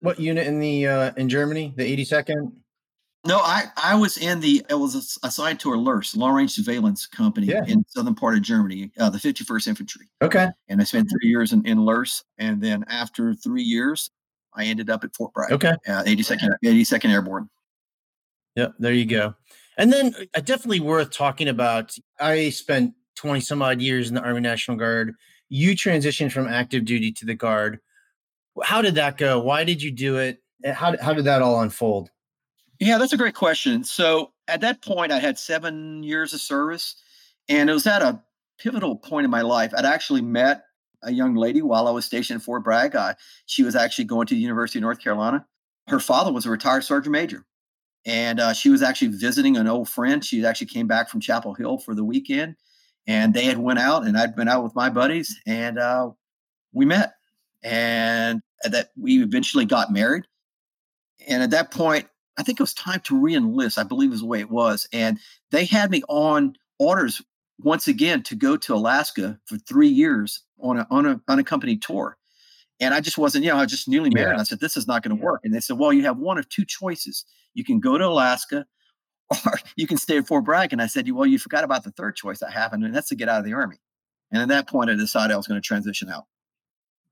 What 0.04 0.20
unit 0.20 0.46
in 0.46 0.58
the 0.58 0.86
uh, 0.86 1.12
in 1.16 1.30
Germany? 1.30 1.72
The 1.76 1.96
82nd? 1.96 2.52
No, 3.26 3.38
I, 3.38 3.64
I 3.76 3.94
was 3.94 4.18
in 4.18 4.40
the 4.40 4.62
it 4.68 4.74
was 4.74 5.18
assigned 5.22 5.58
to 5.60 5.72
a 5.72 5.78
LRS, 5.78 6.14
Long 6.14 6.34
Range 6.34 6.50
Surveillance 6.50 7.06
Company 7.06 7.46
yeah. 7.46 7.64
in 7.66 7.82
southern 7.88 8.14
part 8.14 8.34
of 8.34 8.42
Germany, 8.42 8.92
uh, 9.00 9.08
the 9.08 9.16
51st 9.16 9.68
Infantry. 9.68 10.06
Okay. 10.20 10.48
And 10.68 10.80
I 10.82 10.84
spent 10.84 11.08
three 11.08 11.30
years 11.30 11.54
in, 11.54 11.64
in 11.66 11.78
LRS. 11.78 12.22
And 12.36 12.62
then 12.62 12.84
after 12.88 13.32
three 13.32 13.62
years, 13.62 14.10
I 14.54 14.66
ended 14.66 14.90
up 14.90 15.04
at 15.04 15.16
Fort 15.16 15.32
Bragg. 15.32 15.52
Okay. 15.52 15.72
Uh, 15.88 16.02
82nd, 16.04 16.50
82nd 16.62 17.10
Airborne. 17.10 17.48
Yep. 18.56 18.74
There 18.78 18.92
you 18.92 19.06
go. 19.06 19.34
And 19.78 19.90
then 19.90 20.14
uh, 20.36 20.40
definitely 20.40 20.80
worth 20.80 21.10
talking 21.10 21.48
about. 21.48 21.96
I 22.20 22.50
spent 22.50 22.92
20 23.16 23.40
some 23.40 23.62
odd 23.62 23.80
years 23.80 24.10
in 24.10 24.14
the 24.16 24.20
Army 24.20 24.40
National 24.40 24.76
Guard. 24.76 25.14
You 25.48 25.74
transitioned 25.74 26.30
from 26.30 26.46
active 26.46 26.84
duty 26.84 27.10
to 27.12 27.24
the 27.24 27.34
Guard. 27.34 27.80
How 28.62 28.82
did 28.82 28.94
that 28.96 29.18
go? 29.18 29.40
Why 29.40 29.64
did 29.64 29.82
you 29.82 29.90
do 29.90 30.18
it? 30.18 30.42
How, 30.64 30.96
how 31.00 31.12
did 31.12 31.24
that 31.24 31.42
all 31.42 31.60
unfold? 31.60 32.10
Yeah, 32.80 32.98
that's 32.98 33.12
a 33.12 33.16
great 33.16 33.34
question. 33.34 33.84
So 33.84 34.32
at 34.48 34.60
that 34.60 34.82
point, 34.82 35.12
I 35.12 35.18
had 35.18 35.38
seven 35.38 36.02
years 36.02 36.32
of 36.32 36.40
service, 36.40 36.96
and 37.48 37.70
it 37.70 37.72
was 37.72 37.86
at 37.86 38.02
a 38.02 38.22
pivotal 38.58 38.96
point 38.96 39.24
in 39.24 39.30
my 39.30 39.42
life. 39.42 39.72
I'd 39.76 39.84
actually 39.84 40.22
met 40.22 40.64
a 41.02 41.12
young 41.12 41.34
lady 41.34 41.62
while 41.62 41.86
I 41.86 41.90
was 41.90 42.04
stationed 42.04 42.40
at 42.40 42.44
Fort 42.44 42.64
Bragg. 42.64 42.96
Uh, 42.96 43.14
she 43.46 43.62
was 43.62 43.76
actually 43.76 44.06
going 44.06 44.26
to 44.26 44.34
the 44.34 44.40
University 44.40 44.78
of 44.78 44.82
North 44.82 45.00
Carolina. 45.00 45.46
Her 45.88 46.00
father 46.00 46.32
was 46.32 46.46
a 46.46 46.50
retired 46.50 46.84
sergeant 46.84 47.12
major, 47.12 47.44
and 48.06 48.40
uh, 48.40 48.52
she 48.54 48.70
was 48.70 48.82
actually 48.82 49.08
visiting 49.08 49.56
an 49.56 49.68
old 49.68 49.88
friend. 49.88 50.24
She 50.24 50.44
actually 50.44 50.68
came 50.68 50.86
back 50.86 51.10
from 51.10 51.20
Chapel 51.20 51.54
Hill 51.54 51.78
for 51.78 51.94
the 51.94 52.04
weekend, 52.04 52.56
and 53.06 53.34
they 53.34 53.44
had 53.44 53.58
went 53.58 53.78
out, 53.78 54.06
and 54.06 54.16
I'd 54.16 54.34
been 54.34 54.48
out 54.48 54.64
with 54.64 54.74
my 54.74 54.88
buddies, 54.88 55.38
and 55.46 55.78
uh, 55.78 56.10
we 56.72 56.86
met, 56.86 57.14
and 57.64 58.43
uh, 58.64 58.69
that 58.69 58.90
we 58.96 59.22
eventually 59.22 59.64
got 59.64 59.93
married. 59.93 60.25
And 61.26 61.43
at 61.43 61.50
that 61.50 61.70
point, 61.72 62.06
I 62.37 62.43
think 62.43 62.61
it 62.61 62.62
was 62.62 62.75
time 62.75 63.00
to 63.05 63.14
reenlist. 63.14 63.78
I 63.78 63.82
believe 63.82 64.12
is 64.12 64.20
the 64.20 64.26
way 64.26 64.40
it 64.40 64.50
was, 64.50 64.87
and 64.93 65.19
they 65.50 65.64
had 65.64 65.90
me 65.90 66.02
on 66.08 66.56
orders 66.78 67.22
once 67.61 67.88
again 67.88 68.22
to 68.25 68.34
go 68.34 68.56
to 68.56 68.75
Alaska 68.75 69.38
for 69.46 69.56
three 69.56 69.88
years 69.88 70.43
on 70.61 70.78
a 70.78 70.87
on 70.90 71.06
a 71.06 71.20
unaccompanied 71.28 71.82
tour. 71.82 72.16
And 72.81 72.93
I 72.93 73.00
just 73.00 73.16
wasn't, 73.19 73.44
you 73.44 73.50
know, 73.50 73.58
I 73.58 73.62
was 73.62 73.70
just 73.70 73.88
newly 73.88 74.11
married. 74.11 74.34
Yeah. 74.34 74.40
I 74.40 74.43
said, 74.43 74.58
this 74.58 74.76
is 74.76 74.88
not 74.88 75.05
going 75.05 75.16
to 75.16 75.22
work. 75.22 75.43
And 75.44 75.55
they 75.55 75.61
said, 75.61 75.78
well, 75.78 75.93
you 75.93 76.02
have 76.02 76.19
one 76.19 76.38
of 76.38 76.49
two 76.49 76.64
choices. 76.64 77.25
You 77.55 77.64
can 77.64 77.78
go 77.78 77.96
to 77.96 78.05
Alaska 78.05 78.66
or 79.46 79.58
you 79.76 79.87
can 79.87 79.96
stay 79.96 80.19
at 80.19 80.26
Fort 80.26 80.44
Bragg. 80.44 80.72
And 80.72 80.82
I 80.82 80.87
said, 80.87 81.11
well, 81.11 81.26
you 81.26 81.38
forgot 81.38 81.64
about 81.64 81.84
the 81.84 81.93
third 81.93 82.16
choice 82.16 82.43
I 82.43 82.50
have, 82.50 82.72
and 82.72 82.94
that's 82.94 83.08
to 83.08 83.14
get 83.14 83.28
out 83.28 83.38
of 83.38 83.44
the 83.44 83.52
Army. 83.52 83.76
And 84.32 84.43
at 84.43 84.49
that 84.49 84.69
point, 84.69 84.90
I 84.90 84.94
decided 84.94 85.32
I 85.32 85.37
was 85.37 85.46
going 85.46 85.61
to 85.61 85.66
transition 85.66 86.11
out. 86.11 86.25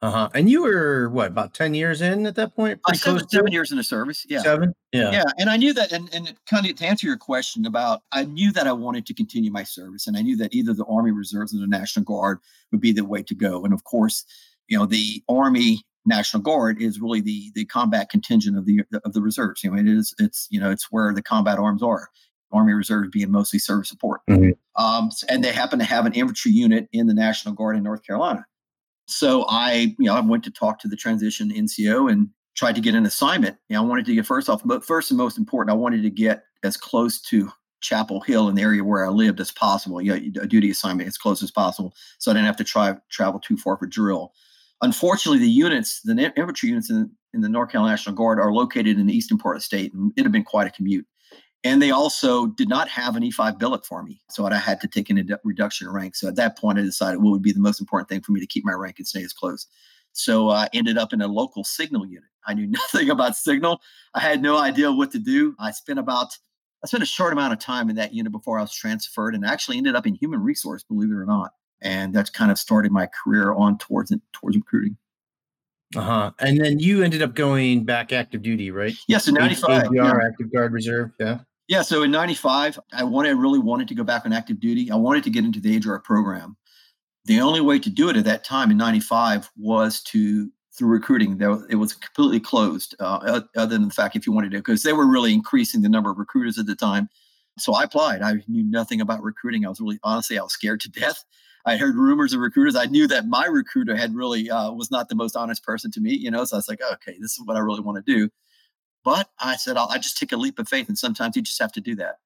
Uh 0.03 0.11
huh. 0.11 0.29
And 0.35 0.51
you 0.51 0.63
were 0.63 1.09
what 1.11 1.29
about 1.29 1.55
ten 1.55 1.75
years 1.75 2.03
in 2.03 2.27
at 2.27 2.35
that 2.35 2.57
point? 2.57 2.81
I 2.89 2.97
seven, 2.97 3.27
seven 3.29 3.53
years 3.53 3.71
in 3.71 3.77
the 3.77 3.85
service. 3.85 4.27
Yeah, 4.29 4.41
seven. 4.41 4.75
Yeah, 4.93 5.13
yeah. 5.13 5.25
And 5.39 5.49
I 5.49 5.57
knew 5.57 5.73
that. 5.75 5.93
And 5.93 6.13
and 6.13 6.35
kind 6.51 6.67
of 6.67 6.75
to 6.75 6.85
answer 6.85 7.07
your 7.07 7.17
question 7.17 7.67
about, 7.67 8.03
I 8.11 8.25
knew 8.25 8.51
that 8.53 8.67
I 8.67 8.73
wanted 8.73 9.07
to 9.07 9.15
continue 9.15 9.53
my 9.53 9.63
service, 9.63 10.09
and 10.09 10.17
I 10.17 10.23
knew 10.23 10.37
that 10.39 10.53
either 10.53 10.75
the 10.75 10.85
Army 10.87 11.13
Reserves 11.13 11.55
or 11.55 11.59
the 11.59 11.69
National 11.69 12.05
Guard 12.05 12.41
would 12.73 12.81
be 12.81 12.91
the 12.91 13.05
way 13.05 13.23
to 13.23 13.35
go. 13.35 13.65
And 13.65 13.73
of 13.73 13.85
course, 13.85 14.25
you 14.67 14.77
know, 14.77 14.87
the 14.87 15.23
Army 15.29 15.85
National 16.05 16.43
Guard 16.43 16.83
is 16.83 17.01
really 17.01 17.21
the 17.21 17.53
the 17.55 17.65
combat 17.67 18.11
contingent 18.11 18.59
of 18.59 18.67
the 18.67 18.83
of 19.05 19.13
the 19.13 19.23
reserves. 19.23 19.63
You 19.63 19.71
know, 19.71 19.79
it 19.79 19.87
is 19.87 20.17
it's 20.19 20.49
you 20.51 20.59
know 20.59 20.73
it's 20.73 20.91
where 20.91 21.15
the 21.15 21.23
combat 21.23 21.61
arms 21.61 21.83
are. 21.83 22.09
Army 22.51 22.73
Reserves 22.75 23.09
being 23.11 23.31
mostly 23.31 23.59
service 23.59 23.89
support. 23.89 24.21
Mm-hmm. 24.29 24.51
Um, 24.83 25.11
and 25.29 25.43
they 25.43 25.53
happen 25.53 25.79
to 25.79 25.85
have 25.85 26.07
an 26.07 26.13
infantry 26.13 26.53
unit 26.53 26.89
in 26.93 27.07
the 27.07 27.15
National 27.15 27.55
Guard 27.55 27.77
in 27.77 27.83
North 27.83 28.05
Carolina. 28.05 28.45
So 29.15 29.45
I, 29.49 29.95
you 29.99 30.07
know, 30.07 30.15
I 30.15 30.21
went 30.21 30.45
to 30.45 30.51
talk 30.51 30.79
to 30.81 30.89
the 30.89 30.97
transition 30.97 31.51
NCO 31.51 32.11
and 32.11 32.29
tried 32.55 32.75
to 32.75 32.81
get 32.81 32.95
an 32.95 33.07
assignment. 33.07 33.57
You 33.69 33.77
know, 33.77 33.83
I 33.83 33.87
wanted 33.87 34.07
to 34.07 34.15
get 34.15 34.27
first 34.27 34.49
off, 34.49 34.63
but 34.65 34.85
first 34.85 35.11
and 35.11 35.19
most 35.19 35.39
important, 35.39 35.71
I 35.71 35.79
wanted 35.79 36.03
to 36.03 36.11
get 36.11 36.45
as 36.63 36.77
close 36.77 37.21
to 37.23 37.51
Chapel 37.81 38.21
Hill 38.21 38.49
in 38.49 38.55
the 38.55 38.63
area 38.63 38.85
where 38.85 39.05
I 39.05 39.09
lived 39.09 39.41
as 39.41 39.51
possible. 39.51 40.01
You 40.01 40.13
know, 40.13 40.43
a 40.43 40.47
duty 40.47 40.71
assignment 40.71 41.09
as 41.09 41.19
close 41.19 41.43
as 41.43 41.51
possible, 41.51 41.95
so 42.19 42.31
I 42.31 42.35
didn't 42.35 42.47
have 42.47 42.57
to 42.57 42.65
try 42.65 42.95
travel 43.11 43.41
too 43.41 43.57
far 43.57 43.77
for 43.77 43.87
drill. 43.87 44.33
Unfortunately, 44.81 45.39
the 45.39 45.51
units, 45.51 46.01
the 46.03 46.33
infantry 46.37 46.69
units 46.69 46.91
in, 46.91 47.11
in 47.33 47.41
the 47.41 47.49
North 47.49 47.71
Carolina 47.71 47.93
National 47.93 48.17
Guard, 48.17 48.41
are 48.41 48.53
located 48.53 48.99
in 48.99 49.07
the 49.07 49.17
eastern 49.17 49.39
part 49.39 49.57
of 49.57 49.63
the 49.63 49.65
state, 49.65 49.93
and 49.93 50.13
it 50.17 50.23
had 50.23 50.33
been 50.33 50.45
quite 50.45 50.67
a 50.67 50.71
commute. 50.71 51.07
And 51.65 51.81
they 51.81 51.93
also 51.93 52.47
did 52.47 52.69
not 52.69 52.89
have 52.89 53.15
an 53.15 53.23
E5 53.23 53.59
billet 53.59 53.87
for 53.87 54.03
me. 54.03 54.21
So 54.29 54.45
I 54.47 54.55
had 54.55 54.81
to 54.81 54.89
take 54.89 55.11
an 55.11 55.19
a 55.19 55.39
reduction 55.45 55.87
in 55.87 55.93
rank. 55.93 56.17
So 56.17 56.27
at 56.27 56.35
that 56.37 56.59
point, 56.59 56.79
I 56.79 56.83
decided 56.83 57.23
what 57.23 57.31
would 57.31 57.43
be 57.43 57.53
the 57.53 57.61
most 57.61 57.81
important 57.81 58.09
thing 58.09 58.21
for 58.21 58.33
me 58.33 58.41
to 58.41 58.47
keep 58.47 58.65
my 58.65 58.73
rank 58.73 58.97
and 58.99 59.07
stay 59.07 59.23
as 59.23 59.33
close. 59.33 59.67
So 60.13 60.51
I 60.51 60.69
ended 60.73 60.99
up 60.99 61.13
in 61.13 61.21
a 61.21 61.29
local 61.29 61.63
signal 61.65 62.07
unit. 62.07 62.29
I 62.47 62.55
knew 62.55 62.67
nothing 62.69 63.11
about 63.11 63.37
signal. 63.37 63.81
I 64.15 64.21
had 64.21 64.43
no 64.43 64.59
idea 64.59 64.93
what 64.93 65.13
to 65.13 65.19
do. 65.19 65.55
I 65.59 65.71
spent 65.71 65.99
about 65.99 66.37
I 66.85 66.89
spent 66.89 67.05
a 67.05 67.07
short 67.07 67.33
amount 67.33 67.53
of 67.53 67.61
time 67.61 67.89
in 67.91 67.97
that 67.97 68.13
unit 68.13 68.33
before 68.33 68.59
I 68.59 68.63
was 68.63 68.75
transferred 68.75 69.37
and 69.37 69.47
actually 69.47 69.79
ended 69.79 69.95
up 69.95 70.05
in 70.05 70.17
human 70.17 70.41
resource, 70.41 70.83
believe 70.83 71.11
it 71.11 71.15
or 71.15 71.25
not. 71.25 71.53
And 71.81 72.13
that's 72.13 72.29
kind 72.29 72.51
of 72.51 72.59
started 72.59 72.91
my 72.91 73.07
career 73.07 73.53
on 73.53 73.79
towards 73.79 74.13
towards 74.33 74.57
recruiting. 74.57 74.97
Uh 75.95 76.01
huh. 76.01 76.31
And 76.41 76.59
then 76.59 76.79
you 76.81 77.03
ended 77.03 77.23
up 77.23 77.35
going 77.35 77.85
back 77.85 78.13
active 78.13 78.43
duty, 78.43 78.71
right? 78.71 78.95
Yes, 79.09 79.29
in 79.29 79.35
'95. 79.35 79.85
AGR, 79.85 79.95
yeah. 79.95 80.13
active 80.27 80.53
guard 80.53 80.73
reserve. 80.73 81.11
Yeah. 81.21 81.41
Yeah, 81.69 81.83
so 81.83 82.03
in 82.03 82.11
'95, 82.11 82.79
I 82.93 83.05
wanted, 83.05 83.31
I 83.31 83.33
really 83.33 83.59
wanted 83.59 83.89
to 83.89 83.95
go 83.95 84.05
back 84.05 84.27
on 84.27 84.33
active 84.33 84.61
duty. 84.61 84.91
I 84.91 84.97
wanted 84.97 85.25
to 85.25 85.31
get 85.31 85.45
into 85.45 85.61
the 85.61 85.77
AGR 85.77 85.99
program, 85.99 86.57
the 87.25 87.41
only 87.41 87.61
way 87.61 87.79
to 87.79 87.91
do 87.91 88.09
it 88.09 88.17
at 88.17 88.25
that 88.25 88.45
time 88.45 88.71
in 88.71 88.77
95 88.77 89.51
was 89.57 90.03
to 90.05 90.51
through 90.77 90.89
recruiting 90.89 91.39
it 91.69 91.75
was 91.75 91.93
completely 91.93 92.41
closed 92.41 92.97
uh, 92.99 93.43
other 93.57 93.75
than 93.75 93.89
the 93.89 93.95
fact 93.95 94.17
if 94.17 94.27
you 94.27 94.33
wanted 94.33 94.51
to 94.51 94.57
because 94.57 94.83
they 94.83 94.95
were 94.95 95.07
really 95.07 95.33
increasing 95.33 95.83
the 95.83 95.89
number 95.89 96.11
of 96.11 96.19
recruiters 96.19 96.59
at 96.59 96.67
the 96.67 96.75
time. 96.75 97.09
So 97.59 97.75
i 97.75 97.85
applied. 97.85 98.23
I 98.23 98.43
knew 98.49 98.65
nothing 98.65 99.01
about 99.01 99.23
recruiting. 99.23 99.67
I 99.67 99.69
was 99.69 99.81
really 99.81 99.99
honestly 100.03 100.39
i 100.39 100.43
was 100.43 100.53
scared 100.53 100.81
to 100.81 100.91
death. 101.01 101.25
I 101.65 101.77
heard 101.77 101.95
rumors 101.95 102.33
of 102.33 102.41
recruiters. 102.41 102.75
I 102.75 102.87
knew 102.87 103.07
that 103.07 103.29
my 103.29 103.45
recruiter 103.45 103.95
had 103.95 104.17
really 104.17 104.51
uh, 104.51 104.73
was 104.73 104.91
not 104.91 105.09
the 105.09 105.15
most 105.15 105.37
honest 105.37 105.63
person 105.63 105.91
to 105.93 106.01
me 106.01 106.15
you 106.15 106.31
know? 106.31 106.45
So 106.45 106.57
i 106.57 106.59
was 106.59 106.69
like 106.69 106.81
okay 106.81 107.17
this 107.21 107.33
is 107.33 107.43
what 107.45 107.57
i 107.57 107.61
really 107.61 107.83
want 107.83 108.05
to 108.05 108.13
do 108.13 108.31
but 109.05 109.31
i 109.39 109.57
said 109.57 109.77
I'll, 109.77 109.89
i 109.91 109.99
just 109.99 110.19
take 110.19 110.33
a 110.33 110.37
leap 110.37 110.59
of 110.59 110.69
faith 110.69 110.89
and 110.89 110.99
sometimes 110.99 111.37
you 111.37 111.43
just 111.43 111.61
have 111.61 111.73
to 111.73 111.81
do 111.81 111.95
that 111.97 112.19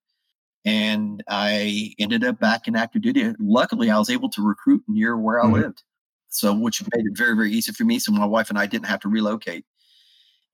and 0.67 1.23
I 1.29 1.95
ended 1.97 2.25
up 2.25 2.41
back 2.41 2.67
in 2.67 2.75
active 2.75 3.01
duty. 3.01 3.33
Luckily, 3.39 3.89
I 3.89 3.99
was 3.99 4.11
able 4.11 4.29
to 4.31 4.43
recruit 4.43 4.83
near 4.89 5.17
where 5.17 5.41
I 5.41 5.45
mm-hmm. 5.45 5.55
lived, 5.55 5.85
so 6.29 6.53
which 6.53 6.83
made 6.83 7.07
it 7.07 7.17
very 7.17 7.37
very 7.37 7.53
easy 7.53 7.73
for 7.73 7.85
me. 7.85 8.01
So 8.01 8.13
my 8.13 8.27
wife 8.27 8.51
and 8.51 8.59
I 8.59 8.67
didn't 8.67 8.87
have 8.87 9.01
to 9.01 9.09
relocate. 9.09 9.65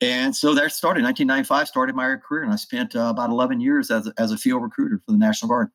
And 0.03 0.37
so 0.37 0.55
that 0.55 0.73
started 0.73 1.03
1995. 1.03 1.67
Started 1.67 1.97
my 1.97 2.17
career, 2.17 2.43
and 2.43 2.53
I 2.53 2.57
spent 2.57 2.95
uh, 2.95 3.09
about 3.11 3.31
11 3.31 3.61
years 3.61 3.91
as 3.91 4.07
a, 4.07 4.13
as 4.19 4.33
a 4.33 4.37
field 4.37 4.63
recruiter 4.63 5.01
for 5.05 5.13
the 5.13 5.19
National 5.19 5.49
Guard. 5.49 5.71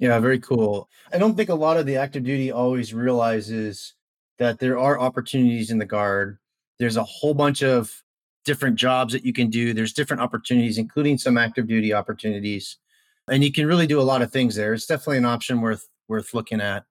Yeah, 0.00 0.18
very 0.18 0.40
cool. 0.40 0.88
I 1.12 1.18
don't 1.18 1.36
think 1.36 1.48
a 1.48 1.54
lot 1.54 1.76
of 1.76 1.86
the 1.86 1.96
active 1.96 2.24
duty 2.24 2.50
always 2.50 2.92
realizes 2.92 3.94
that 4.38 4.58
there 4.58 4.78
are 4.78 4.98
opportunities 4.98 5.70
in 5.70 5.78
the 5.78 5.86
Guard. 5.86 6.38
There's 6.78 6.96
a 6.96 7.04
whole 7.04 7.34
bunch 7.34 7.62
of 7.62 8.02
different 8.44 8.76
jobs 8.76 9.12
that 9.12 9.24
you 9.24 9.32
can 9.32 9.50
do. 9.50 9.72
There's 9.72 9.92
different 9.92 10.22
opportunities, 10.22 10.78
including 10.78 11.18
some 11.18 11.36
active 11.36 11.66
duty 11.66 11.92
opportunities 11.92 12.78
and 13.30 13.44
you 13.44 13.52
can 13.52 13.66
really 13.66 13.86
do 13.86 14.00
a 14.00 14.02
lot 14.02 14.22
of 14.22 14.32
things 14.32 14.54
there. 14.54 14.72
It's 14.72 14.86
definitely 14.86 15.18
an 15.18 15.24
option 15.24 15.60
worth 15.60 15.88
worth 16.08 16.34
looking 16.34 16.60
at. 16.60 16.84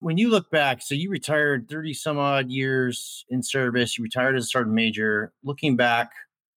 When 0.00 0.18
you 0.18 0.28
look 0.28 0.50
back, 0.50 0.82
so 0.82 0.94
you 0.94 1.10
retired 1.10 1.68
30 1.68 1.94
some 1.94 2.18
odd 2.18 2.50
years 2.50 3.24
in 3.28 3.42
service, 3.42 3.96
you 3.96 4.04
retired 4.04 4.36
as 4.36 4.44
a 4.44 4.48
sergeant 4.48 4.74
major. 4.74 5.32
Looking 5.42 5.76
back 5.76 6.10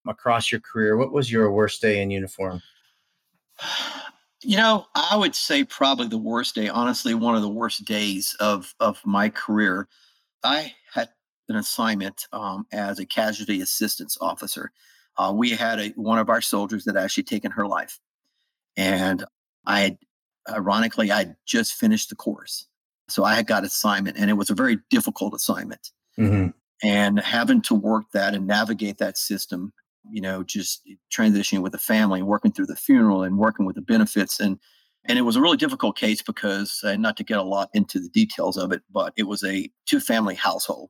across 0.08 0.52
your 0.52 0.62
career, 0.62 0.98
what 0.98 1.12
was 1.12 1.32
your 1.32 1.52
worst 1.52 1.82
day 1.82 2.02
in 2.02 2.12
uniform? 2.12 2.62
You 4.44 4.58
know, 4.58 4.86
I 4.96 5.16
would 5.16 5.36
say 5.36 5.64
probably 5.64 6.08
the 6.08 6.18
worst 6.18 6.56
day, 6.56 6.70
honestly, 6.70 7.14
one 7.14 7.36
of 7.36 7.42
the 7.42 7.50
worst 7.50 7.86
days 7.86 8.36
of 8.40 8.74
of 8.80 9.02
my 9.06 9.30
career. 9.30 9.88
I 10.44 10.74
had 10.94 11.10
an 11.50 11.56
assignment 11.56 12.28
um, 12.32 12.66
as 12.72 13.00
a 13.00 13.06
casualty 13.06 13.62
assistance 13.62 14.18
officer. 14.22 14.72
Uh, 15.18 15.34
we 15.36 15.52
had 15.52 15.80
a, 15.80 15.90
one 15.90 16.20
of 16.20 16.30
our 16.30 16.42
soldiers 16.42 16.86
that 16.86 16.96
actually 16.96 17.24
taken 17.24 17.52
her 17.52 17.68
life. 17.68 18.00
And 18.76 19.24
I 19.66 19.82
had, 19.82 19.98
ironically, 20.50 21.12
I 21.12 21.36
just 21.46 21.74
finished 21.74 22.10
the 22.10 22.16
course. 22.16 22.68
So 23.10 23.24
I 23.24 23.36
had 23.36 23.48
got 23.48 23.64
assignment 23.64 24.18
and 24.18 24.30
it 24.30 24.34
was 24.34 24.50
a 24.50 24.56
very 24.56 24.80
difficult 24.90 25.34
assignment. 25.34 25.92
Mm-hmm. 26.20 26.50
And 26.84 27.20
having 27.20 27.62
to 27.64 27.76
work 27.76 28.06
that 28.14 28.36
and 28.36 28.46
navigate 28.46 29.00
that 29.00 29.18
system, 29.18 29.74
you 30.12 30.22
know, 30.22 30.44
just 30.44 30.84
transitioning 31.12 31.64
with 31.64 31.72
the 31.72 31.80
family, 31.80 32.22
working 32.22 32.52
through 32.52 32.68
the 32.68 32.76
funeral 32.76 33.24
and 33.24 33.38
working 33.38 33.66
with 33.66 33.76
the 33.76 33.82
benefits. 33.82 34.40
And 34.40 34.60
and 35.06 35.18
it 35.18 35.22
was 35.22 35.38
a 35.38 35.42
really 35.42 35.58
difficult 35.58 35.98
case 35.98 36.22
because 36.22 36.82
uh, 36.84 36.98
not 36.98 37.16
to 37.18 37.24
get 37.24 37.38
a 37.38 37.44
lot 37.44 37.70
into 37.74 38.00
the 38.00 38.10
details 38.10 38.58
of 38.58 38.74
it, 38.74 38.82
but 38.92 39.14
it 39.16 39.24
was 39.24 39.44
a 39.44 39.70
two 39.86 40.02
family 40.02 40.36
household. 40.36 40.90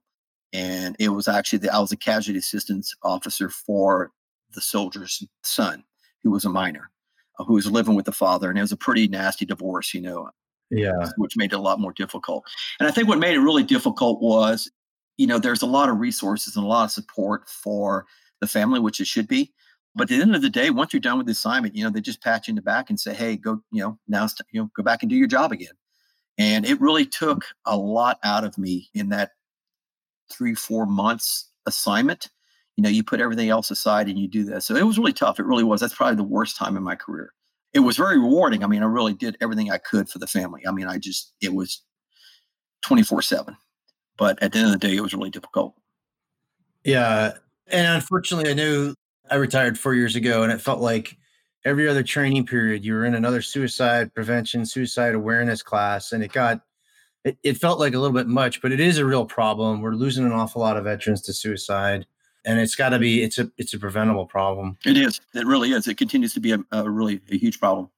And 0.53 0.95
it 0.99 1.09
was 1.09 1.27
actually 1.27 1.59
the, 1.59 1.73
I 1.73 1.79
was 1.79 1.91
a 1.91 1.97
casualty 1.97 2.39
assistance 2.39 2.95
officer 3.03 3.49
for 3.49 4.11
the 4.53 4.61
soldier's 4.61 5.23
son, 5.43 5.83
who 6.23 6.31
was 6.31 6.45
a 6.45 6.49
minor 6.49 6.89
uh, 7.39 7.43
who 7.43 7.53
was 7.53 7.69
living 7.69 7.95
with 7.95 8.05
the 8.05 8.11
father, 8.11 8.49
and 8.49 8.57
it 8.57 8.61
was 8.61 8.71
a 8.71 8.77
pretty 8.77 9.07
nasty 9.07 9.45
divorce, 9.45 9.93
you 9.93 10.01
know. 10.01 10.29
Yeah, 10.69 10.91
which 11.15 11.37
made 11.37 11.53
it 11.53 11.55
a 11.55 11.61
lot 11.61 11.79
more 11.79 11.93
difficult. 11.93 12.43
And 12.79 12.89
I 12.89 12.91
think 12.91 13.07
what 13.07 13.19
made 13.19 13.35
it 13.35 13.39
really 13.39 13.63
difficult 13.63 14.21
was, 14.21 14.69
you 15.15 15.25
know, 15.25 15.39
there's 15.39 15.61
a 15.61 15.67
lot 15.67 15.87
of 15.87 15.99
resources 15.99 16.57
and 16.57 16.65
a 16.65 16.67
lot 16.67 16.83
of 16.83 16.91
support 16.91 17.47
for 17.47 18.05
the 18.41 18.47
family, 18.47 18.81
which 18.81 18.99
it 18.99 19.07
should 19.07 19.29
be. 19.29 19.53
But 19.95 20.03
at 20.03 20.09
the 20.09 20.21
end 20.21 20.35
of 20.35 20.41
the 20.41 20.49
day, 20.49 20.69
once 20.69 20.91
you're 20.91 20.99
done 20.99 21.17
with 21.17 21.25
the 21.25 21.31
assignment, 21.31 21.73
you 21.73 21.85
know, 21.85 21.89
they 21.89 22.01
just 22.01 22.21
pat 22.21 22.47
you 22.47 22.51
in 22.51 22.55
the 22.57 22.61
back 22.61 22.89
and 22.89 22.99
say, 22.99 23.13
"Hey, 23.13 23.37
go, 23.37 23.61
you 23.71 23.81
know, 23.81 23.97
now 24.09 24.25
it's 24.25 24.35
you 24.51 24.61
know, 24.61 24.69
go 24.75 24.83
back 24.83 25.03
and 25.03 25.09
do 25.09 25.15
your 25.15 25.27
job 25.27 25.53
again." 25.53 25.73
And 26.37 26.65
it 26.65 26.81
really 26.81 27.05
took 27.05 27.45
a 27.65 27.77
lot 27.77 28.19
out 28.23 28.43
of 28.43 28.57
me 28.57 28.89
in 28.93 29.09
that 29.09 29.31
three, 30.29 30.55
four 30.55 30.85
months 30.85 31.49
assignment 31.65 32.29
you 32.77 32.83
know, 32.83 32.89
you 32.89 33.03
put 33.03 33.19
everything 33.19 33.49
else 33.49 33.71
aside 33.71 34.07
and 34.07 34.17
you 34.19 34.27
do 34.27 34.43
this. 34.43 34.65
So 34.65 34.75
it 34.75 34.85
was 34.85 34.99
really 34.99 35.11
tough. 35.11 35.39
It 35.39 35.45
really 35.45 35.63
was. 35.63 35.81
That's 35.81 35.95
probably 35.95 36.15
the 36.15 36.23
worst 36.23 36.55
time 36.55 36.77
in 36.77 36.83
my 36.83 36.95
career. 36.95 37.33
It 37.73 37.79
was 37.79 37.97
very 37.97 38.19
rewarding. 38.19 38.63
I 38.63 38.67
mean, 38.67 38.83
I 38.83 38.85
really 38.85 39.13
did 39.13 39.35
everything 39.41 39.71
I 39.71 39.79
could 39.79 40.09
for 40.09 40.19
the 40.19 40.27
family. 40.27 40.61
I 40.65 40.71
mean, 40.71 40.87
I 40.87 40.99
just, 40.99 41.33
it 41.41 41.53
was 41.53 41.81
24 42.83 43.23
7. 43.23 43.57
But 44.15 44.41
at 44.41 44.51
the 44.51 44.59
end 44.59 44.67
of 44.67 44.79
the 44.79 44.87
day, 44.87 44.95
it 44.95 45.01
was 45.01 45.13
really 45.13 45.29
difficult. 45.31 45.73
Yeah. 46.83 47.33
And 47.67 47.95
unfortunately, 47.95 48.49
I 48.49 48.53
knew 48.53 48.93
I 49.29 49.35
retired 49.35 49.77
four 49.77 49.95
years 49.95 50.15
ago 50.15 50.43
and 50.43 50.51
it 50.51 50.61
felt 50.61 50.79
like 50.79 51.17
every 51.65 51.89
other 51.89 52.03
training 52.03 52.45
period, 52.45 52.85
you 52.85 52.93
were 52.93 53.05
in 53.05 53.15
another 53.15 53.41
suicide 53.41 54.13
prevention, 54.13 54.65
suicide 54.65 55.15
awareness 55.15 55.63
class. 55.63 56.11
And 56.11 56.23
it 56.23 56.31
got, 56.31 56.61
it, 57.27 57.37
it 57.43 57.57
felt 57.57 57.79
like 57.79 57.93
a 57.93 57.99
little 57.99 58.15
bit 58.15 58.27
much, 58.27 58.61
but 58.61 58.71
it 58.71 58.79
is 58.79 58.97
a 58.97 59.05
real 59.05 59.25
problem. 59.25 59.81
We're 59.81 59.93
losing 59.93 60.25
an 60.25 60.31
awful 60.31 60.61
lot 60.61 60.77
of 60.77 60.83
veterans 60.85 61.21
to 61.23 61.33
suicide 61.33 62.05
and 62.47 62.59
it's 62.59 62.75
got 62.75 62.89
to 62.89 62.99
be 62.99 63.21
it's 63.21 63.37
a 63.37 63.51
it's 63.57 63.73
a 63.73 63.79
preventable 63.79 64.25
problem. 64.25 64.77
It 64.85 64.97
is. 64.97 65.19
It 65.35 65.45
really 65.45 65.73
is. 65.73 65.87
It 65.87 65.97
continues 65.97 66.33
to 66.33 66.39
be 66.39 66.53
a, 66.53 66.59
a, 66.71 66.89
really 66.89 67.19
a 67.29 67.37
huge 67.37 67.59
problem. 67.59 67.89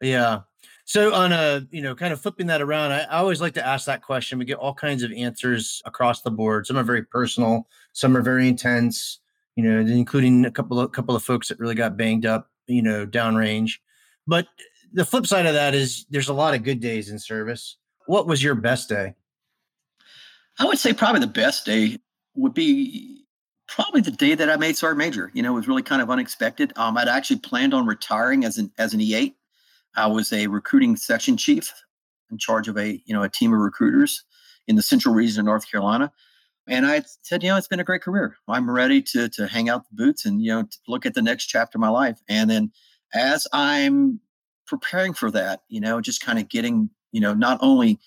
Yeah. 0.00 0.40
So 0.84 1.14
on 1.14 1.32
a 1.32 1.66
you 1.70 1.82
know 1.82 1.94
kind 1.94 2.12
of 2.12 2.20
flipping 2.20 2.46
that 2.48 2.60
around 2.60 2.92
I, 2.92 3.00
I, 3.04 3.18
always 3.18 3.40
like 3.40 3.54
to 3.54 3.66
ask 3.66 3.86
that 3.86 4.02
question. 4.02 4.38
We 4.38 4.44
get 4.44 4.58
all 4.58 4.74
kinds 4.74 5.02
of 5.02 5.10
answers 5.12 5.82
across 5.86 6.20
the 6.20 6.30
board. 6.30 6.66
Some 6.66 6.76
are 6.76 6.84
very 6.84 7.02
personal 7.02 7.66
some 7.92 8.16
are 8.16 8.22
very 8.22 8.46
intense 8.46 9.20
you 9.56 9.64
know 9.64 9.80
including 9.80 10.44
a 10.44 10.50
couple 10.50 10.78
of 10.78 10.92
couple 10.92 11.16
of 11.16 11.24
folks 11.24 11.48
that 11.48 11.58
really 11.58 11.74
got 11.74 11.96
banged 11.96 12.26
up 12.26 12.50
you 12.66 12.82
know 12.82 13.06
downrange. 13.06 13.78
But 14.26 14.46
the 14.92 15.06
flip 15.06 15.26
side 15.26 15.46
of 15.46 15.54
that 15.54 15.74
is 15.74 16.04
there's 16.10 16.28
a 16.28 16.34
lot 16.34 16.54
of 16.54 16.62
good 16.62 16.80
days 16.80 17.08
in 17.08 17.18
service 17.18 17.78
what 18.06 18.26
was 18.26 18.42
your 18.42 18.54
best 18.54 18.88
day 18.88 19.14
i 20.58 20.64
would 20.64 20.78
say 20.78 20.92
probably 20.92 21.20
the 21.20 21.26
best 21.26 21.64
day 21.64 21.98
would 22.34 22.54
be 22.54 23.24
probably 23.66 24.00
the 24.00 24.10
day 24.10 24.34
that 24.34 24.50
I 24.50 24.56
made 24.56 24.76
Sergeant 24.76 24.98
Major. 24.98 25.30
You 25.34 25.42
know, 25.42 25.52
it 25.52 25.56
was 25.56 25.68
really 25.68 25.82
kind 25.82 26.02
of 26.02 26.10
unexpected. 26.10 26.72
Um, 26.76 26.96
I'd 26.96 27.08
actually 27.08 27.38
planned 27.38 27.74
on 27.74 27.86
retiring 27.86 28.44
as 28.44 28.58
an 28.58 28.70
as 28.78 28.94
an 28.94 29.00
E8. 29.00 29.34
I 29.96 30.06
was 30.06 30.32
a 30.32 30.46
recruiting 30.48 30.96
section 30.96 31.36
chief 31.36 31.72
in 32.30 32.38
charge 32.38 32.68
of 32.68 32.76
a 32.76 33.00
you 33.04 33.14
know 33.14 33.22
a 33.22 33.28
team 33.28 33.52
of 33.52 33.60
recruiters 33.60 34.24
in 34.66 34.76
the 34.76 34.82
central 34.82 35.14
region 35.14 35.40
of 35.40 35.46
North 35.46 35.70
Carolina. 35.70 36.12
And 36.66 36.86
I 36.86 37.02
said, 37.22 37.42
you 37.42 37.50
know, 37.50 37.58
it's 37.58 37.68
been 37.68 37.80
a 37.80 37.84
great 37.84 38.02
career. 38.02 38.36
I'm 38.48 38.70
ready 38.70 39.02
to 39.02 39.28
to 39.30 39.46
hang 39.46 39.68
out 39.68 39.84
the 39.88 39.96
boots 39.96 40.24
and 40.24 40.42
you 40.42 40.50
know 40.50 40.64
look 40.88 41.06
at 41.06 41.14
the 41.14 41.22
next 41.22 41.46
chapter 41.46 41.78
of 41.78 41.80
my 41.80 41.90
life. 41.90 42.20
And 42.28 42.50
then 42.50 42.72
as 43.14 43.46
I'm 43.52 44.20
preparing 44.66 45.14
for 45.14 45.30
that, 45.30 45.62
you 45.68 45.80
know, 45.80 46.00
just 46.00 46.24
kind 46.24 46.38
of 46.38 46.48
getting 46.48 46.90
you 47.14 47.20
know 47.22 47.32
not 47.32 47.58
only 47.62 47.98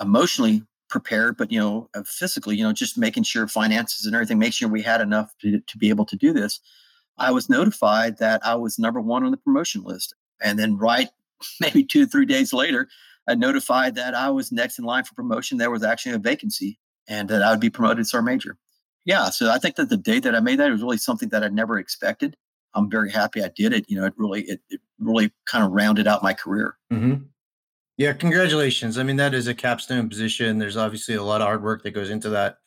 emotionally 0.00 0.62
prepared, 0.92 1.38
but 1.38 1.50
you 1.50 1.58
know, 1.58 1.88
uh, 1.94 2.02
physically, 2.04 2.54
you 2.54 2.62
know, 2.62 2.72
just 2.72 2.98
making 2.98 3.22
sure 3.22 3.48
finances 3.48 4.04
and 4.04 4.14
everything, 4.14 4.38
make 4.38 4.52
sure 4.52 4.68
we 4.68 4.82
had 4.82 5.00
enough 5.00 5.34
to, 5.40 5.58
to 5.60 5.78
be 5.78 5.88
able 5.88 6.04
to 6.04 6.16
do 6.16 6.34
this. 6.34 6.60
I 7.18 7.32
was 7.32 7.48
notified 7.48 8.18
that 8.18 8.44
I 8.44 8.56
was 8.56 8.78
number 8.78 9.00
one 9.00 9.24
on 9.24 9.30
the 9.30 9.38
promotion 9.38 9.82
list. 9.82 10.14
And 10.42 10.58
then 10.58 10.76
right 10.76 11.08
maybe 11.60 11.82
two, 11.82 12.06
three 12.06 12.26
days 12.26 12.52
later, 12.52 12.88
I 13.26 13.34
notified 13.34 13.94
that 13.94 14.14
I 14.14 14.28
was 14.30 14.52
next 14.52 14.78
in 14.78 14.84
line 14.84 15.04
for 15.04 15.14
promotion. 15.14 15.56
There 15.56 15.70
was 15.70 15.82
actually 15.82 16.14
a 16.14 16.18
vacancy 16.18 16.78
and 17.08 17.28
that 17.30 17.42
I 17.42 17.50
would 17.50 17.60
be 17.60 17.70
promoted 17.70 17.98
to 17.98 18.04
sergeant 18.04 18.26
major. 18.26 18.58
Yeah. 19.04 19.30
So 19.30 19.50
I 19.50 19.58
think 19.58 19.76
that 19.76 19.88
the 19.88 19.96
day 19.96 20.20
that 20.20 20.34
I 20.34 20.40
made 20.40 20.60
that 20.60 20.70
was 20.70 20.82
really 20.82 20.98
something 20.98 21.30
that 21.30 21.42
I 21.42 21.48
never 21.48 21.78
expected. 21.78 22.36
I'm 22.74 22.90
very 22.90 23.10
happy 23.10 23.42
I 23.42 23.50
did 23.54 23.72
it. 23.72 23.86
You 23.88 23.98
know, 23.98 24.06
it 24.06 24.14
really, 24.16 24.42
it, 24.42 24.60
it 24.68 24.80
really 24.98 25.32
kind 25.46 25.64
of 25.64 25.72
rounded 25.72 26.06
out 26.06 26.22
my 26.22 26.34
career. 26.34 26.76
Mm-hmm. 26.92 27.24
Yeah, 28.02 28.12
congratulations. 28.12 28.98
I 28.98 29.04
mean, 29.04 29.14
that 29.18 29.32
is 29.32 29.46
a 29.46 29.54
capstone 29.54 30.08
position. 30.08 30.58
There's 30.58 30.76
obviously 30.76 31.14
a 31.14 31.22
lot 31.22 31.40
of 31.40 31.46
hard 31.46 31.62
work 31.62 31.84
that 31.84 31.92
goes 31.92 32.10
into 32.10 32.30
that. 32.30 32.58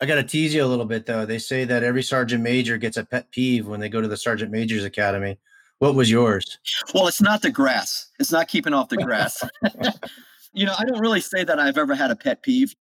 I 0.00 0.06
got 0.06 0.14
to 0.14 0.22
tease 0.22 0.54
you 0.54 0.64
a 0.64 0.66
little 0.66 0.86
bit 0.86 1.04
though. 1.04 1.26
They 1.26 1.36
say 1.38 1.66
that 1.66 1.84
every 1.84 2.02
sergeant 2.02 2.42
major 2.42 2.78
gets 2.78 2.96
a 2.96 3.04
pet 3.04 3.30
peeve 3.30 3.68
when 3.68 3.78
they 3.78 3.90
go 3.90 4.00
to 4.00 4.08
the 4.08 4.16
sergeant 4.16 4.50
majors 4.50 4.82
academy. 4.82 5.38
What 5.80 5.96
was 5.96 6.10
yours? 6.10 6.58
Well, 6.94 7.08
it's 7.08 7.20
not 7.20 7.42
the 7.42 7.50
grass. 7.50 8.08
It's 8.20 8.32
not 8.32 8.48
keeping 8.48 8.72
off 8.72 8.88
the 8.88 8.96
grass. 8.96 9.44
you 10.54 10.64
know, 10.64 10.74
I 10.78 10.86
don't 10.86 11.00
really 11.00 11.20
say 11.20 11.44
that 11.44 11.60
I've 11.60 11.76
ever 11.76 11.94
had 11.94 12.10
a 12.10 12.16
pet 12.16 12.42
peeve. 12.42 12.74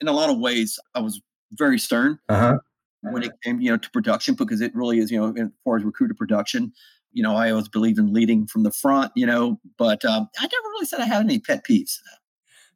In 0.00 0.08
a 0.08 0.12
lot 0.12 0.30
of 0.30 0.38
ways, 0.38 0.80
I 0.96 1.02
was 1.02 1.22
very 1.52 1.78
stern 1.78 2.18
uh-huh. 2.28 2.58
when 3.02 3.22
it 3.22 3.30
came, 3.44 3.60
you 3.60 3.70
know, 3.70 3.76
to 3.76 3.90
production 3.92 4.34
because 4.34 4.60
it 4.60 4.74
really 4.74 4.98
is, 4.98 5.08
you 5.08 5.20
know, 5.20 5.32
as 5.40 5.50
far 5.64 5.76
as 5.76 5.84
recruiter 5.84 6.14
production, 6.14 6.72
you 7.14 7.22
know, 7.22 7.36
I 7.36 7.50
always 7.50 7.68
believe 7.68 7.98
in 7.98 8.12
leading 8.12 8.46
from 8.46 8.64
the 8.64 8.70
front, 8.72 9.12
you 9.14 9.24
know, 9.24 9.58
but 9.78 10.04
um, 10.04 10.28
I 10.38 10.42
never 10.42 10.68
really 10.72 10.86
said 10.86 11.00
I 11.00 11.06
had 11.06 11.24
any 11.24 11.38
pet 11.38 11.64
peeves. 11.64 11.98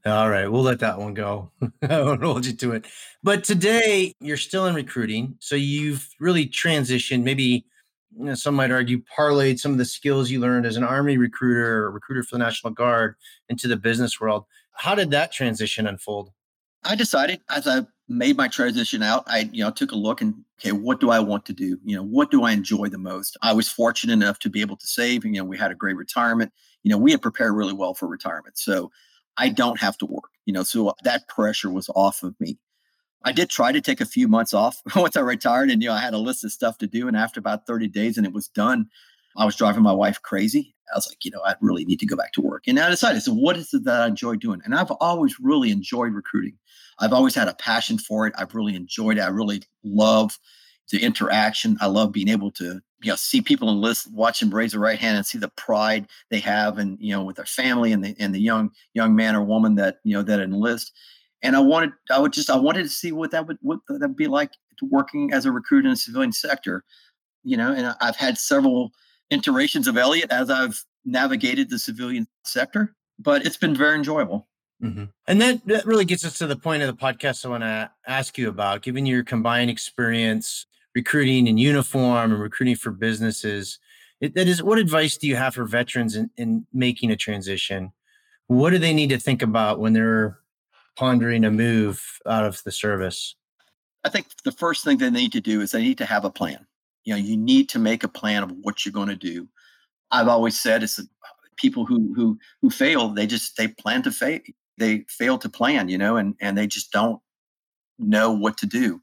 All 0.06 0.30
right, 0.30 0.50
we'll 0.50 0.62
let 0.62 0.78
that 0.78 0.98
one 0.98 1.12
go. 1.12 1.50
I 1.82 2.00
won't 2.00 2.22
hold 2.22 2.46
you 2.46 2.54
to 2.54 2.72
it. 2.72 2.86
But 3.22 3.44
today 3.44 4.14
you're 4.20 4.36
still 4.36 4.66
in 4.66 4.74
recruiting, 4.74 5.36
so 5.40 5.56
you've 5.56 6.08
really 6.20 6.46
transitioned. 6.46 7.24
Maybe 7.24 7.66
you 8.16 8.24
know, 8.24 8.34
some 8.34 8.54
might 8.54 8.70
argue 8.70 9.02
parlayed 9.18 9.58
some 9.58 9.72
of 9.72 9.78
the 9.78 9.84
skills 9.84 10.30
you 10.30 10.40
learned 10.40 10.66
as 10.66 10.76
an 10.76 10.84
Army 10.84 11.18
recruiter 11.18 11.84
or 11.84 11.90
recruiter 11.90 12.22
for 12.22 12.36
the 12.36 12.44
National 12.44 12.72
Guard 12.72 13.16
into 13.48 13.68
the 13.68 13.76
business 13.76 14.20
world. 14.20 14.44
How 14.72 14.94
did 14.94 15.10
that 15.10 15.32
transition 15.32 15.86
unfold? 15.86 16.30
I 16.84 16.94
decided 16.94 17.40
as 17.50 17.66
I 17.66 17.82
made 18.08 18.36
my 18.36 18.48
transition 18.48 19.02
out, 19.02 19.24
I 19.26 19.50
you 19.52 19.62
know 19.62 19.70
took 19.70 19.92
a 19.92 19.96
look 19.96 20.20
and 20.20 20.34
okay, 20.58 20.72
what 20.72 21.00
do 21.00 21.10
I 21.10 21.20
want 21.20 21.44
to 21.46 21.52
do? 21.52 21.78
You 21.84 21.96
know, 21.96 22.02
what 22.02 22.30
do 22.30 22.42
I 22.42 22.52
enjoy 22.52 22.88
the 22.88 22.98
most? 22.98 23.36
I 23.42 23.52
was 23.52 23.68
fortunate 23.68 24.12
enough 24.12 24.38
to 24.40 24.50
be 24.50 24.60
able 24.60 24.76
to 24.76 24.86
save. 24.86 25.24
And, 25.24 25.34
you 25.34 25.40
know, 25.40 25.44
we 25.44 25.56
had 25.56 25.70
a 25.70 25.76
great 25.76 25.96
retirement. 25.96 26.52
You 26.82 26.90
know, 26.90 26.98
we 26.98 27.12
had 27.12 27.22
prepared 27.22 27.54
really 27.54 27.72
well 27.72 27.94
for 27.94 28.08
retirement, 28.08 28.58
so 28.58 28.90
I 29.36 29.50
don't 29.50 29.80
have 29.80 29.98
to 29.98 30.06
work. 30.06 30.30
You 30.46 30.54
know, 30.54 30.62
so 30.62 30.94
that 31.04 31.28
pressure 31.28 31.70
was 31.70 31.90
off 31.94 32.22
of 32.22 32.34
me. 32.40 32.58
I 33.24 33.32
did 33.32 33.50
try 33.50 33.72
to 33.72 33.80
take 33.80 34.00
a 34.00 34.06
few 34.06 34.28
months 34.28 34.54
off 34.54 34.80
once 34.96 35.16
I 35.16 35.20
retired, 35.20 35.70
and 35.70 35.82
you 35.82 35.88
know, 35.88 35.94
I 35.94 36.00
had 36.00 36.14
a 36.14 36.18
list 36.18 36.44
of 36.44 36.52
stuff 36.52 36.78
to 36.78 36.86
do. 36.86 37.08
And 37.08 37.16
after 37.16 37.40
about 37.40 37.66
30 37.66 37.88
days, 37.88 38.16
and 38.16 38.26
it 38.26 38.32
was 38.32 38.48
done, 38.48 38.88
I 39.36 39.44
was 39.44 39.56
driving 39.56 39.82
my 39.82 39.92
wife 39.92 40.22
crazy. 40.22 40.74
I 40.92 40.96
was 40.96 41.08
like, 41.08 41.24
you 41.24 41.30
know, 41.30 41.42
I 41.44 41.54
really 41.60 41.84
need 41.84 42.00
to 42.00 42.06
go 42.06 42.16
back 42.16 42.32
to 42.32 42.40
work. 42.40 42.64
And 42.66 42.78
I 42.78 42.90
decided, 42.90 43.22
so 43.22 43.32
what 43.32 43.56
is 43.56 43.72
it 43.74 43.84
that 43.84 44.02
I 44.02 44.06
enjoy 44.06 44.36
doing? 44.36 44.60
And 44.64 44.74
I've 44.74 44.90
always 45.00 45.38
really 45.40 45.70
enjoyed 45.70 46.12
recruiting. 46.12 46.58
I've 46.98 47.12
always 47.12 47.34
had 47.34 47.48
a 47.48 47.54
passion 47.54 47.98
for 47.98 48.26
it. 48.26 48.34
I've 48.36 48.54
really 48.54 48.74
enjoyed 48.74 49.18
it. 49.18 49.22
I 49.22 49.28
really 49.28 49.62
love 49.84 50.38
the 50.90 51.02
interaction. 51.02 51.76
I 51.80 51.86
love 51.86 52.12
being 52.12 52.28
able 52.28 52.50
to, 52.52 52.80
you 53.02 53.10
know, 53.10 53.16
see 53.16 53.40
people 53.40 53.70
enlist, 53.70 54.12
watch 54.12 54.40
them 54.40 54.50
raise 54.50 54.72
their 54.72 54.80
right 54.80 54.98
hand 54.98 55.16
and 55.16 55.26
see 55.26 55.38
the 55.38 55.50
pride 55.50 56.08
they 56.30 56.40
have 56.40 56.78
and, 56.78 56.96
you 57.00 57.12
know, 57.12 57.22
with 57.22 57.36
their 57.36 57.44
family 57.44 57.92
and 57.92 58.04
the 58.04 58.16
and 58.18 58.34
the 58.34 58.40
young 58.40 58.70
young 58.94 59.14
man 59.14 59.36
or 59.36 59.42
woman 59.42 59.74
that, 59.76 59.98
you 60.02 60.14
know, 60.14 60.22
that 60.22 60.40
enlist. 60.40 60.92
And 61.42 61.54
I 61.54 61.60
wanted, 61.60 61.92
I 62.10 62.18
would 62.18 62.32
just, 62.32 62.50
I 62.50 62.56
wanted 62.56 62.82
to 62.82 62.88
see 62.88 63.12
what 63.12 63.30
that 63.30 63.46
would, 63.46 63.58
what 63.60 63.78
that 63.88 64.00
would 64.00 64.16
be 64.16 64.26
like 64.26 64.50
working 64.82 65.32
as 65.32 65.46
a 65.46 65.52
recruit 65.52 65.84
in 65.84 65.90
the 65.90 65.96
civilian 65.96 66.32
sector, 66.32 66.84
you 67.44 67.56
know, 67.56 67.72
and 67.72 67.94
I've 68.00 68.16
had 68.16 68.38
several 68.38 68.90
iterations 69.30 69.88
of 69.88 69.96
Elliot 69.96 70.30
as 70.30 70.50
I've 70.50 70.82
navigated 71.04 71.70
the 71.70 71.78
civilian 71.78 72.26
sector, 72.44 72.94
but 73.18 73.44
it's 73.46 73.56
been 73.56 73.74
very 73.74 73.96
enjoyable. 73.96 74.48
Mm-hmm. 74.82 75.04
And 75.26 75.40
that, 75.40 75.66
that 75.66 75.86
really 75.86 76.04
gets 76.04 76.24
us 76.24 76.38
to 76.38 76.46
the 76.46 76.56
point 76.56 76.82
of 76.82 76.86
the 76.86 77.00
podcast 77.00 77.44
I 77.44 77.48
want 77.48 77.64
to 77.64 77.90
ask 78.06 78.38
you 78.38 78.48
about, 78.48 78.82
given 78.82 79.06
your 79.06 79.24
combined 79.24 79.70
experience 79.70 80.66
recruiting 80.94 81.46
in 81.46 81.58
uniform 81.58 82.32
and 82.32 82.40
recruiting 82.40 82.76
for 82.76 82.90
businesses. 82.90 83.78
It, 84.20 84.34
that 84.34 84.48
is, 84.48 84.62
what 84.62 84.78
advice 84.78 85.16
do 85.16 85.26
you 85.26 85.36
have 85.36 85.54
for 85.54 85.64
veterans 85.64 86.16
in, 86.16 86.30
in 86.36 86.66
making 86.72 87.10
a 87.10 87.16
transition? 87.16 87.92
What 88.46 88.70
do 88.70 88.78
they 88.78 88.94
need 88.94 89.10
to 89.10 89.18
think 89.18 89.42
about 89.42 89.78
when 89.78 89.92
they're 89.92 90.38
pondering 90.96 91.44
a 91.44 91.50
move 91.50 92.02
out 92.26 92.44
of 92.44 92.62
the 92.64 92.72
service? 92.72 93.36
I 94.04 94.08
think 94.08 94.26
the 94.44 94.52
first 94.52 94.84
thing 94.84 94.98
they 94.98 95.10
need 95.10 95.32
to 95.32 95.40
do 95.40 95.60
is 95.60 95.72
they 95.72 95.82
need 95.82 95.98
to 95.98 96.06
have 96.06 96.24
a 96.24 96.30
plan. 96.30 96.66
You 97.08 97.14
know, 97.14 97.20
you 97.20 97.38
need 97.38 97.70
to 97.70 97.78
make 97.78 98.04
a 98.04 98.08
plan 98.08 98.42
of 98.42 98.52
what 98.60 98.84
you're 98.84 98.92
going 98.92 99.08
to 99.08 99.16
do. 99.16 99.48
I've 100.10 100.28
always 100.28 100.60
said 100.60 100.82
it's 100.82 101.00
people 101.56 101.86
who 101.86 102.12
who 102.14 102.38
who 102.60 102.68
fail. 102.68 103.08
They 103.08 103.26
just 103.26 103.56
they 103.56 103.66
plan 103.66 104.02
to 104.02 104.10
fail. 104.10 104.40
They 104.76 105.06
fail 105.08 105.38
to 105.38 105.48
plan. 105.48 105.88
You 105.88 105.96
know, 105.96 106.18
and 106.18 106.34
and 106.38 106.58
they 106.58 106.66
just 106.66 106.92
don't 106.92 107.18
know 107.98 108.30
what 108.30 108.58
to 108.58 108.66
do. 108.66 109.00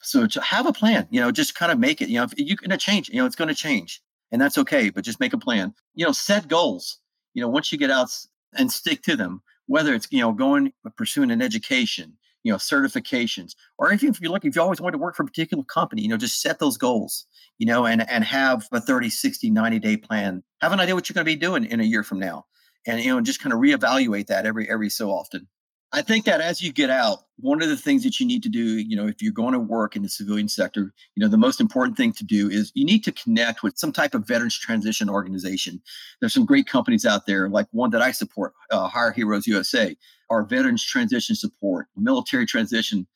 So 0.00 0.28
to 0.28 0.40
have 0.42 0.66
a 0.66 0.72
plan, 0.72 1.08
you 1.10 1.20
know, 1.20 1.32
just 1.32 1.56
kind 1.56 1.72
of 1.72 1.80
make 1.80 2.00
it. 2.00 2.08
You 2.08 2.18
know, 2.18 2.22
if 2.22 2.34
you're 2.36 2.56
going 2.56 2.70
to 2.70 2.76
change, 2.76 3.08
you 3.08 3.16
know, 3.16 3.26
it's 3.26 3.34
going 3.34 3.48
to 3.48 3.54
change, 3.54 4.00
and 4.30 4.40
that's 4.40 4.56
okay. 4.58 4.90
But 4.90 5.02
just 5.02 5.18
make 5.18 5.32
a 5.32 5.38
plan. 5.38 5.74
You 5.96 6.06
know, 6.06 6.12
set 6.12 6.46
goals. 6.46 7.00
You 7.34 7.42
know, 7.42 7.48
once 7.48 7.72
you 7.72 7.78
get 7.78 7.90
out 7.90 8.10
and 8.56 8.70
stick 8.70 9.02
to 9.02 9.16
them, 9.16 9.42
whether 9.66 9.92
it's 9.92 10.06
you 10.12 10.20
know 10.20 10.30
going 10.30 10.72
pursuing 10.96 11.32
an 11.32 11.42
education, 11.42 12.16
you 12.44 12.52
know, 12.52 12.58
certifications, 12.58 13.54
or 13.78 13.92
if 13.92 14.02
you're 14.02 14.30
looking, 14.30 14.50
if 14.50 14.56
you 14.56 14.62
always 14.62 14.80
want 14.80 14.92
to 14.92 14.98
work 14.98 15.16
for 15.16 15.24
a 15.24 15.26
particular 15.26 15.64
company, 15.64 16.02
you 16.02 16.08
know, 16.08 16.16
just 16.16 16.40
set 16.40 16.60
those 16.60 16.76
goals. 16.76 17.26
You 17.58 17.66
know, 17.66 17.86
and 17.86 18.08
and 18.08 18.24
have 18.24 18.68
a 18.72 18.80
30, 18.80 19.10
60, 19.10 19.50
90 19.50 19.78
day 19.78 19.96
plan. 19.96 20.42
Have 20.60 20.72
an 20.72 20.80
idea 20.80 20.94
what 20.94 21.08
you're 21.08 21.14
going 21.14 21.24
to 21.24 21.30
be 21.30 21.36
doing 21.36 21.64
in 21.64 21.80
a 21.80 21.84
year 21.84 22.02
from 22.02 22.20
now, 22.20 22.46
and 22.86 23.00
you 23.00 23.12
know, 23.14 23.20
just 23.20 23.40
kind 23.40 23.52
of 23.52 23.58
reevaluate 23.58 24.26
that 24.26 24.46
every 24.46 24.68
every 24.68 24.90
so 24.90 25.10
often. 25.10 25.48
I 25.92 26.02
think 26.02 26.24
that 26.24 26.40
as 26.40 26.60
you 26.60 26.72
get 26.72 26.90
out, 26.90 27.23
one 27.38 27.62
of 27.62 27.68
the 27.68 27.76
things 27.76 28.04
that 28.04 28.20
you 28.20 28.26
need 28.26 28.42
to 28.44 28.48
do, 28.48 28.78
you 28.78 28.96
know, 28.96 29.06
if 29.06 29.20
you're 29.20 29.32
going 29.32 29.52
to 29.52 29.58
work 29.58 29.96
in 29.96 30.02
the 30.02 30.08
civilian 30.08 30.48
sector, 30.48 30.92
you 31.14 31.22
know, 31.22 31.28
the 31.28 31.36
most 31.36 31.60
important 31.60 31.96
thing 31.96 32.12
to 32.12 32.24
do 32.24 32.48
is 32.48 32.70
you 32.74 32.84
need 32.84 33.02
to 33.04 33.12
connect 33.12 33.62
with 33.62 33.76
some 33.76 33.92
type 33.92 34.14
of 34.14 34.26
veterans 34.26 34.58
transition 34.58 35.10
organization. 35.10 35.82
There's 36.20 36.34
some 36.34 36.46
great 36.46 36.68
companies 36.68 37.04
out 37.04 37.26
there, 37.26 37.48
like 37.48 37.66
one 37.72 37.90
that 37.90 38.02
I 38.02 38.12
support, 38.12 38.52
uh, 38.70 38.86
Hire 38.88 39.12
Heroes 39.12 39.46
USA, 39.46 39.96
our 40.30 40.44
Veterans 40.44 40.84
Transition 40.84 41.34
Support, 41.34 41.86
Military 41.96 42.46
Transition, 42.46 43.06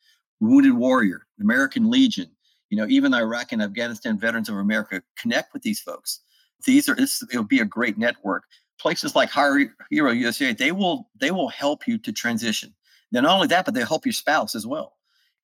Wounded 0.40 0.72
Warrior, 0.72 1.26
American 1.40 1.90
Legion, 1.90 2.30
you 2.70 2.76
know, 2.76 2.86
even 2.88 3.14
Iraq 3.14 3.52
and 3.52 3.62
Afghanistan 3.62 4.18
Veterans 4.18 4.48
of 4.48 4.56
America. 4.56 5.02
Connect 5.16 5.52
with 5.52 5.62
these 5.62 5.80
folks. 5.80 6.20
These 6.66 6.88
are 6.88 6.96
this 6.96 7.22
it'll 7.30 7.44
be 7.44 7.60
a 7.60 7.64
great 7.64 7.98
network 7.98 8.44
places 8.78 9.14
like 9.14 9.30
Hire 9.30 9.74
Hero 9.90 10.12
USA, 10.12 10.52
they 10.52 10.72
will 10.72 11.08
they 11.20 11.30
will 11.30 11.48
help 11.48 11.86
you 11.86 11.98
to 11.98 12.12
transition. 12.12 12.74
Then 13.10 13.24
not 13.24 13.34
only 13.34 13.46
that, 13.48 13.64
but 13.64 13.74
they'll 13.74 13.86
help 13.86 14.06
your 14.06 14.12
spouse 14.12 14.54
as 14.54 14.66
well. 14.66 14.96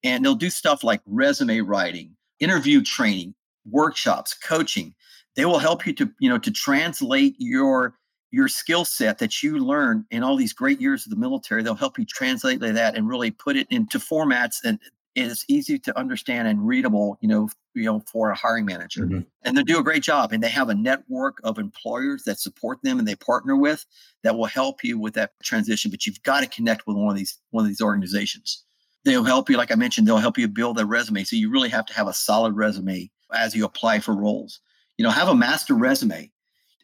And 0.02 0.24
they'll 0.24 0.34
do 0.34 0.50
stuff 0.50 0.84
like 0.84 1.00
resume 1.06 1.60
writing, 1.60 2.16
interview 2.40 2.82
training, 2.82 3.34
workshops, 3.70 4.34
coaching. 4.34 4.94
They 5.36 5.46
will 5.46 5.58
help 5.58 5.86
you 5.86 5.92
to, 5.94 6.10
you 6.18 6.28
know, 6.28 6.38
to 6.38 6.50
translate 6.50 7.34
your 7.38 7.94
your 8.30 8.48
skill 8.48 8.84
set 8.84 9.18
that 9.18 9.44
you 9.44 9.58
learn 9.58 10.04
in 10.10 10.24
all 10.24 10.34
these 10.34 10.52
great 10.52 10.80
years 10.80 11.06
of 11.06 11.10
the 11.10 11.16
military. 11.16 11.62
They'll 11.62 11.76
help 11.76 11.98
you 12.00 12.04
translate 12.04 12.58
that 12.58 12.96
and 12.96 13.08
really 13.08 13.30
put 13.30 13.56
it 13.56 13.68
into 13.70 14.00
formats 14.00 14.56
and 14.64 14.80
is 15.14 15.44
easy 15.48 15.78
to 15.78 15.96
understand 15.98 16.48
and 16.48 16.66
readable, 16.66 17.18
you 17.20 17.28
know, 17.28 17.48
you 17.74 17.84
know, 17.84 18.02
for 18.10 18.30
a 18.30 18.36
hiring 18.36 18.64
manager. 18.64 19.06
Mm-hmm. 19.06 19.20
And 19.42 19.56
they 19.56 19.62
do 19.62 19.78
a 19.78 19.84
great 19.84 20.02
job. 20.02 20.32
And 20.32 20.42
they 20.42 20.48
have 20.48 20.68
a 20.68 20.74
network 20.74 21.38
of 21.44 21.58
employers 21.58 22.24
that 22.24 22.40
support 22.40 22.80
them 22.82 22.98
and 22.98 23.06
they 23.06 23.14
partner 23.14 23.56
with 23.56 23.86
that 24.22 24.36
will 24.36 24.46
help 24.46 24.82
you 24.82 24.98
with 24.98 25.14
that 25.14 25.32
transition. 25.42 25.90
But 25.90 26.06
you've 26.06 26.22
got 26.22 26.40
to 26.40 26.48
connect 26.48 26.86
with 26.86 26.96
one 26.96 27.10
of 27.10 27.16
these 27.16 27.38
one 27.50 27.64
of 27.64 27.68
these 27.68 27.80
organizations. 27.80 28.64
They'll 29.04 29.24
help 29.24 29.50
you, 29.50 29.56
like 29.56 29.70
I 29.70 29.76
mentioned, 29.76 30.08
they'll 30.08 30.16
help 30.16 30.38
you 30.38 30.48
build 30.48 30.80
a 30.80 30.86
resume. 30.86 31.24
So 31.24 31.36
you 31.36 31.50
really 31.50 31.68
have 31.68 31.86
to 31.86 31.94
have 31.94 32.08
a 32.08 32.14
solid 32.14 32.54
resume 32.54 33.10
as 33.34 33.54
you 33.54 33.64
apply 33.64 34.00
for 34.00 34.16
roles. 34.16 34.60
You 34.96 35.04
know, 35.04 35.10
have 35.10 35.28
a 35.28 35.34
master 35.34 35.74
resume. 35.74 36.30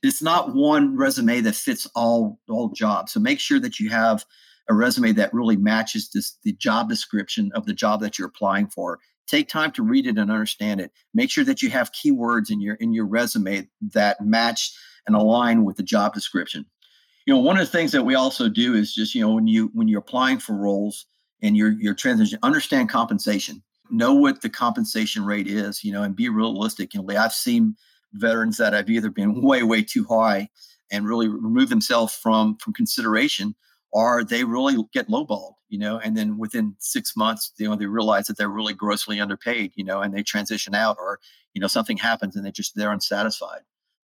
It's 0.02 0.22
not 0.22 0.54
one 0.54 0.96
resume 0.96 1.40
that 1.40 1.54
fits 1.54 1.86
all 1.94 2.38
all 2.48 2.68
jobs. 2.68 3.12
So 3.12 3.20
make 3.20 3.40
sure 3.40 3.58
that 3.58 3.80
you 3.80 3.90
have 3.90 4.24
a 4.70 4.74
resume 4.74 5.11
that 5.12 5.35
really 5.35 5.56
matches 5.56 6.11
this, 6.11 6.38
the 6.44 6.52
job 6.52 6.88
description 6.88 7.50
of 7.54 7.66
the 7.66 7.74
job 7.74 8.00
that 8.00 8.18
you're 8.18 8.28
applying 8.28 8.68
for. 8.68 9.00
Take 9.26 9.48
time 9.48 9.72
to 9.72 9.83
read 9.83 10.06
it 10.06 10.16
and 10.16 10.30
understand 10.30 10.80
it. 10.80 10.92
Make 11.12 11.30
sure 11.30 11.44
that 11.44 11.61
you 11.61 11.70
have 11.70 11.92
keywords 11.92 12.50
in 12.50 12.61
your 12.61 12.76
in 12.76 12.92
your 12.92 13.06
resume 13.06 13.68
that 13.92 14.20
match 14.20 14.72
and 15.06 15.14
align 15.14 15.64
with 15.64 15.76
the 15.76 15.83
job 15.83 16.14
description. 16.14 16.66
You 17.26 17.35
know, 17.35 17.40
one 17.40 17.59
of 17.59 17.66
the 17.66 17.70
things 17.70 17.92
that 17.92 18.04
we 18.04 18.14
also 18.14 18.48
do 18.48 18.74
is 18.74 18.94
just 18.94 19.14
you 19.14 19.20
know 19.20 19.35
when 19.35 19.46
you 19.46 19.70
when 19.74 19.88
you're 19.88 20.00
applying 20.00 20.38
for 20.38 20.54
roles 20.54 21.06
and 21.42 21.56
you're 21.56 21.72
you're 21.72 21.94
transition, 21.94 22.38
understand 22.42 22.88
compensation. 22.88 23.62
Know 23.90 24.14
what 24.14 24.40
the 24.40 24.48
compensation 24.48 25.24
rate 25.24 25.48
is. 25.48 25.83
You 25.85 25.92
know, 25.92 26.04
and 26.04 26.14
be 26.14 26.28
realistic. 26.28 26.94
You 26.94 27.02
know, 27.02 27.16
I've 27.16 27.33
seen 27.33 27.76
veterans 28.12 28.56
that 28.59 28.72
have 28.72 28.88
either 28.88 29.11
been 29.11 29.42
way 29.42 29.64
way 29.64 29.83
too 29.83 30.06
high 30.09 30.48
and 30.92 31.06
really 31.06 31.28
remove 31.28 31.70
themselves 31.70 32.14
from 32.14 32.56
from 32.56 32.72
consideration 32.72 33.54
or 33.92 34.22
they 34.22 34.44
really 34.44 34.76
get 34.92 35.09
lowballed, 35.09 35.55
you 35.68 35.79
know, 35.79 35.98
and 35.98 36.16
then 36.16 36.38
within 36.38 36.74
six 36.79 37.16
months, 37.16 37.53
you 37.59 37.68
know, 37.68 37.74
they 37.74 37.87
realize 37.87 38.26
that 38.26 38.37
they're 38.37 38.48
really 38.48 38.74
grossly 38.74 39.20
underpaid, 39.20 39.72
you 39.74 39.85
know, 39.85 40.00
and 40.00 40.14
they 40.14 40.22
transition 40.22 40.74
out 40.74 40.96
or, 40.98 41.18
you 41.55 41.61
know, 41.61 41.66
something 41.66 41.96
happens 41.96 42.37
and 42.37 42.46
they 42.46 42.53
just, 42.53 42.76
they're 42.76 42.92
unsatisfied. 42.92 43.62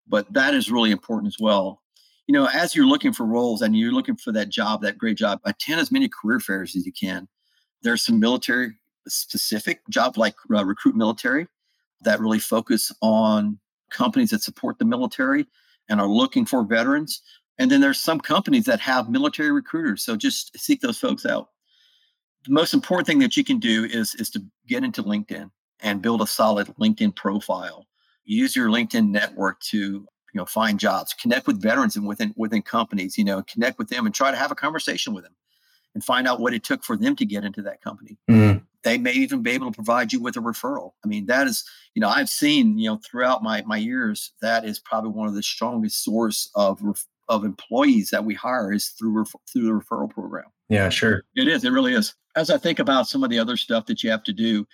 But 0.07 0.31
that 0.33 0.53
is 0.53 0.71
really 0.71 0.91
important 0.91 1.27
as 1.33 1.39
well. 1.39 1.81
You 2.27 2.33
know, 2.33 2.49
as 2.51 2.75
you're 2.75 2.87
looking 2.87 3.13
for 3.13 3.25
roles 3.25 3.61
and 3.61 3.77
you're 3.77 3.91
looking 3.91 4.15
for 4.15 4.31
that 4.31 4.49
job, 4.49 4.81
that 4.81 4.97
great 4.97 5.17
job, 5.17 5.39
attend 5.45 5.79
as 5.79 5.91
many 5.91 6.09
career 6.09 6.39
fairs 6.39 6.75
as 6.75 6.85
you 6.85 6.91
can. 6.91 7.27
There's 7.83 8.03
some 8.03 8.19
military 8.19 8.73
specific 9.07 9.87
job 9.89 10.17
like 10.17 10.33
uh, 10.51 10.63
RecruitMilitary 10.63 11.47
that 12.01 12.19
really 12.19 12.39
focus 12.39 12.91
on 13.01 13.59
companies 13.91 14.31
that 14.31 14.41
support 14.41 14.79
the 14.79 14.85
military 14.85 15.45
and 15.87 16.01
are 16.01 16.09
looking 16.09 16.45
for 16.45 16.63
veterans 16.63 17.21
and 17.57 17.71
then 17.71 17.81
there's 17.81 17.99
some 17.99 18.19
companies 18.19 18.65
that 18.65 18.79
have 18.81 19.09
military 19.09 19.51
recruiters. 19.51 20.03
So 20.03 20.15
just 20.15 20.57
seek 20.57 20.81
those 20.81 20.99
folks 20.99 21.25
out. 21.25 21.49
The 22.45 22.53
most 22.53 22.73
important 22.73 23.07
thing 23.07 23.19
that 23.19 23.37
you 23.37 23.43
can 23.43 23.59
do 23.59 23.85
is, 23.85 24.13
is 24.15 24.29
to 24.31 24.43
get 24.67 24.83
into 24.83 25.01
LinkedIn 25.01 25.49
and 25.81 26.01
build 26.01 26.21
a 26.21 26.27
solid 26.27 26.67
LinkedIn 26.79 27.15
profile. 27.15 27.87
Use 28.23 28.55
your 28.55 28.69
LinkedIn 28.69 29.09
network 29.09 29.59
to 29.61 29.77
you 29.77 30.07
know 30.41 30.45
find 30.45 30.79
jobs, 30.79 31.13
connect 31.13 31.47
with 31.47 31.61
veterans 31.61 31.95
and 31.95 32.07
within 32.07 32.33
within 32.35 32.61
companies, 32.61 33.17
you 33.17 33.23
know, 33.23 33.41
connect 33.43 33.77
with 33.77 33.89
them 33.89 34.05
and 34.05 34.13
try 34.13 34.31
to 34.31 34.37
have 34.37 34.51
a 34.51 34.55
conversation 34.55 35.13
with 35.13 35.23
them 35.23 35.35
and 35.93 36.03
find 36.03 36.27
out 36.27 36.41
what 36.41 36.53
it 36.53 36.63
took 36.63 36.83
for 36.83 36.97
them 36.97 37.15
to 37.15 37.25
get 37.25 37.45
into 37.45 37.61
that 37.61 37.81
company. 37.81 38.17
Mm-hmm. 38.29 38.59
They 38.83 38.97
may 38.97 39.13
even 39.13 39.41
be 39.41 39.51
able 39.51 39.71
to 39.71 39.75
provide 39.75 40.11
you 40.11 40.21
with 40.21 40.35
a 40.35 40.41
referral. 40.41 40.91
I 41.03 41.07
mean, 41.07 41.25
that 41.27 41.47
is, 41.47 41.63
you 41.95 42.01
know, 42.01 42.09
I've 42.09 42.29
seen, 42.29 42.77
you 42.77 42.89
know, 42.89 42.99
throughout 43.03 43.41
my 43.41 43.63
my 43.65 43.77
years, 43.77 44.33
that 44.41 44.65
is 44.65 44.77
probably 44.77 45.11
one 45.11 45.27
of 45.27 45.33
the 45.33 45.41
strongest 45.41 46.03
source 46.03 46.51
of 46.53 46.81
of 47.27 47.43
employees 47.43 48.09
that 48.11 48.25
we 48.25 48.33
hire 48.33 48.71
is 48.71 48.87
through 48.89 49.25
through 49.51 49.63
the 49.63 49.71
referral 49.71 50.09
program. 50.09 50.45
Yeah, 50.69 50.89
sure. 50.89 51.23
It 51.35 51.47
is. 51.47 51.63
It 51.63 51.71
really 51.71 51.93
is. 51.93 52.15
As 52.35 52.49
I 52.49 52.57
think 52.57 52.79
about 52.79 53.07
some 53.07 53.23
of 53.23 53.29
the 53.29 53.39
other 53.39 53.57
stuff 53.57 53.85
that 53.85 54.03
you 54.03 54.09
have 54.11 54.23
to 54.25 54.33
do 54.33 54.67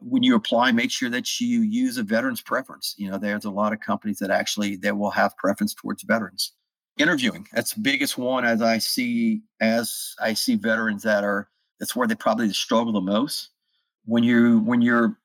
when 0.00 0.22
you 0.22 0.34
apply, 0.34 0.72
make 0.72 0.90
sure 0.90 1.10
that 1.10 1.40
you 1.40 1.60
use 1.60 1.98
a 1.98 2.02
veterans 2.02 2.40
preference. 2.40 2.94
You 2.96 3.10
know, 3.10 3.18
there's 3.18 3.44
a 3.44 3.50
lot 3.50 3.72
of 3.72 3.80
companies 3.80 4.18
that 4.18 4.30
actually 4.30 4.76
that 4.76 4.96
will 4.96 5.10
have 5.10 5.36
preference 5.36 5.74
towards 5.74 6.02
veterans. 6.02 6.52
interviewing 6.98 7.46
that's 7.52 7.74
the 7.74 7.80
biggest 7.80 8.18
one 8.18 8.44
as 8.44 8.60
i 8.60 8.76
see 8.76 9.40
as 9.60 10.14
i 10.20 10.34
see 10.34 10.54
veterans 10.56 11.02
that 11.02 11.24
are 11.24 11.48
that's 11.78 11.96
where 11.96 12.06
they 12.06 12.14
probably 12.14 12.52
struggle 12.52 12.92
the 12.92 13.00
most 13.00 13.50
when 14.04 14.22
you 14.22 14.58
when 14.60 14.82
you're 14.82 15.16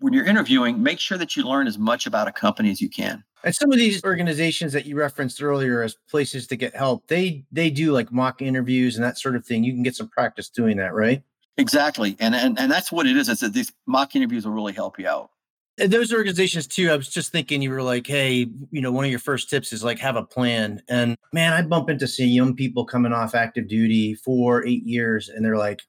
when 0.00 0.12
you're 0.12 0.24
interviewing 0.26 0.82
make 0.82 0.98
sure 0.98 1.18
that 1.18 1.36
you 1.36 1.44
learn 1.44 1.66
as 1.66 1.78
much 1.78 2.06
about 2.06 2.26
a 2.26 2.32
company 2.32 2.70
as 2.70 2.80
you 2.80 2.88
can 2.88 3.22
and 3.44 3.54
some 3.54 3.70
of 3.70 3.78
these 3.78 4.02
organizations 4.04 4.72
that 4.72 4.86
you 4.86 4.96
referenced 4.96 5.42
earlier 5.42 5.82
as 5.82 5.96
places 6.08 6.46
to 6.48 6.56
get 6.56 6.74
help 6.74 7.06
they 7.08 7.44
they 7.52 7.70
do 7.70 7.92
like 7.92 8.10
mock 8.10 8.42
interviews 8.42 8.96
and 8.96 9.04
that 9.04 9.18
sort 9.18 9.36
of 9.36 9.46
thing. 9.46 9.62
You 9.62 9.72
can 9.72 9.82
get 9.82 9.94
some 9.94 10.08
practice 10.08 10.48
doing 10.48 10.78
that 10.78 10.94
right? 10.94 11.22
Exactly. 11.56 12.16
And 12.18 12.34
and, 12.34 12.58
and 12.58 12.70
that's 12.70 12.90
what 12.90 13.06
it 13.06 13.16
is 13.16 13.28
is 13.28 13.40
that 13.40 13.52
these 13.52 13.72
mock 13.86 14.16
interviews 14.16 14.46
will 14.46 14.54
really 14.54 14.72
help 14.72 14.98
you 14.98 15.06
out. 15.06 15.30
And 15.78 15.92
those 15.92 16.12
organizations 16.12 16.66
too 16.66 16.90
i 16.90 16.96
was 16.96 17.08
just 17.08 17.32
thinking 17.32 17.60
you 17.60 17.70
were 17.70 17.82
like 17.82 18.06
hey 18.06 18.46
you 18.70 18.80
know 18.80 18.92
one 18.92 19.04
of 19.04 19.10
your 19.10 19.20
first 19.20 19.50
tips 19.50 19.72
is 19.72 19.84
like 19.84 19.98
have 19.98 20.16
a 20.16 20.24
plan. 20.24 20.82
And 20.88 21.16
man 21.32 21.52
i 21.52 21.62
bump 21.62 21.90
into 21.90 22.08
some 22.08 22.26
young 22.26 22.56
people 22.56 22.84
coming 22.84 23.12
off 23.12 23.34
active 23.34 23.68
duty 23.68 24.14
for 24.14 24.64
eight 24.66 24.84
years 24.84 25.28
and 25.28 25.44
they're 25.44 25.58
like 25.58 25.82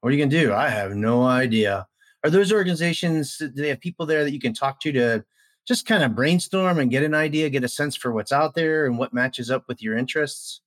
what 0.00 0.08
are 0.08 0.16
you 0.16 0.18
going 0.18 0.30
to 0.30 0.40
do? 0.40 0.52
I 0.52 0.68
have 0.68 0.96
no 0.96 1.22
idea. 1.22 1.86
Are 2.24 2.30
those 2.30 2.52
organizations 2.52 3.38
do 3.38 3.48
they 3.50 3.68
have 3.68 3.80
people 3.80 4.04
there 4.04 4.24
that 4.24 4.32
you 4.32 4.40
can 4.40 4.52
talk 4.52 4.80
to 4.80 4.92
to 4.92 5.24
just 5.66 5.86
kind 5.86 6.02
of 6.02 6.14
brainstorm 6.14 6.78
and 6.78 6.90
get 6.90 7.02
an 7.02 7.14
idea 7.14 7.50
get 7.50 7.64
a 7.64 7.68
sense 7.68 7.94
for 7.94 8.12
what's 8.12 8.32
out 8.32 8.54
there 8.54 8.86
and 8.86 8.98
what 8.98 9.12
matches 9.12 9.50
up 9.50 9.64
with 9.68 9.82
your 9.82 9.96
interests? 9.96 10.60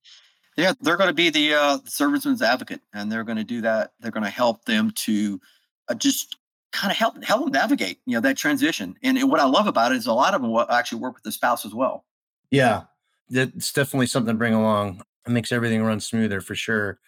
Yeah 0.56 0.72
they're 0.80 0.96
going 0.96 1.08
to 1.08 1.14
be 1.14 1.30
the 1.30 1.54
uh 1.54 1.78
serviceman's 1.84 2.42
advocate 2.42 2.80
and 2.92 3.10
they're 3.10 3.24
going 3.24 3.38
to 3.38 3.44
do 3.44 3.60
that. 3.62 3.92
They're 4.00 4.10
going 4.10 4.24
to 4.24 4.30
help 4.30 4.64
them 4.64 4.90
to 4.96 5.40
uh, 5.88 5.94
just 5.94 6.36
kind 6.72 6.90
of 6.90 6.96
help 6.96 7.22
help 7.24 7.44
them 7.44 7.52
navigate 7.52 8.00
you 8.06 8.14
know 8.14 8.20
that 8.20 8.36
transition. 8.36 8.96
And, 9.02 9.18
and 9.18 9.30
what 9.30 9.40
i 9.40 9.44
love 9.44 9.66
about 9.66 9.92
it 9.92 9.98
is 9.98 10.06
a 10.06 10.12
lot 10.12 10.34
of 10.34 10.42
them 10.42 10.50
will 10.50 10.70
actually 10.70 11.00
work 11.00 11.14
with 11.14 11.24
the 11.24 11.32
spouse 11.32 11.64
as 11.64 11.74
well. 11.74 12.04
Yeah 12.50 12.82
that's 13.28 13.72
definitely 13.72 14.06
something 14.06 14.34
to 14.34 14.38
bring 14.38 14.54
along. 14.54 15.02
It 15.26 15.30
makes 15.30 15.50
everything 15.50 15.82
run 15.82 15.98
smoother 15.98 16.40
for 16.40 16.54
sure. 16.54 17.00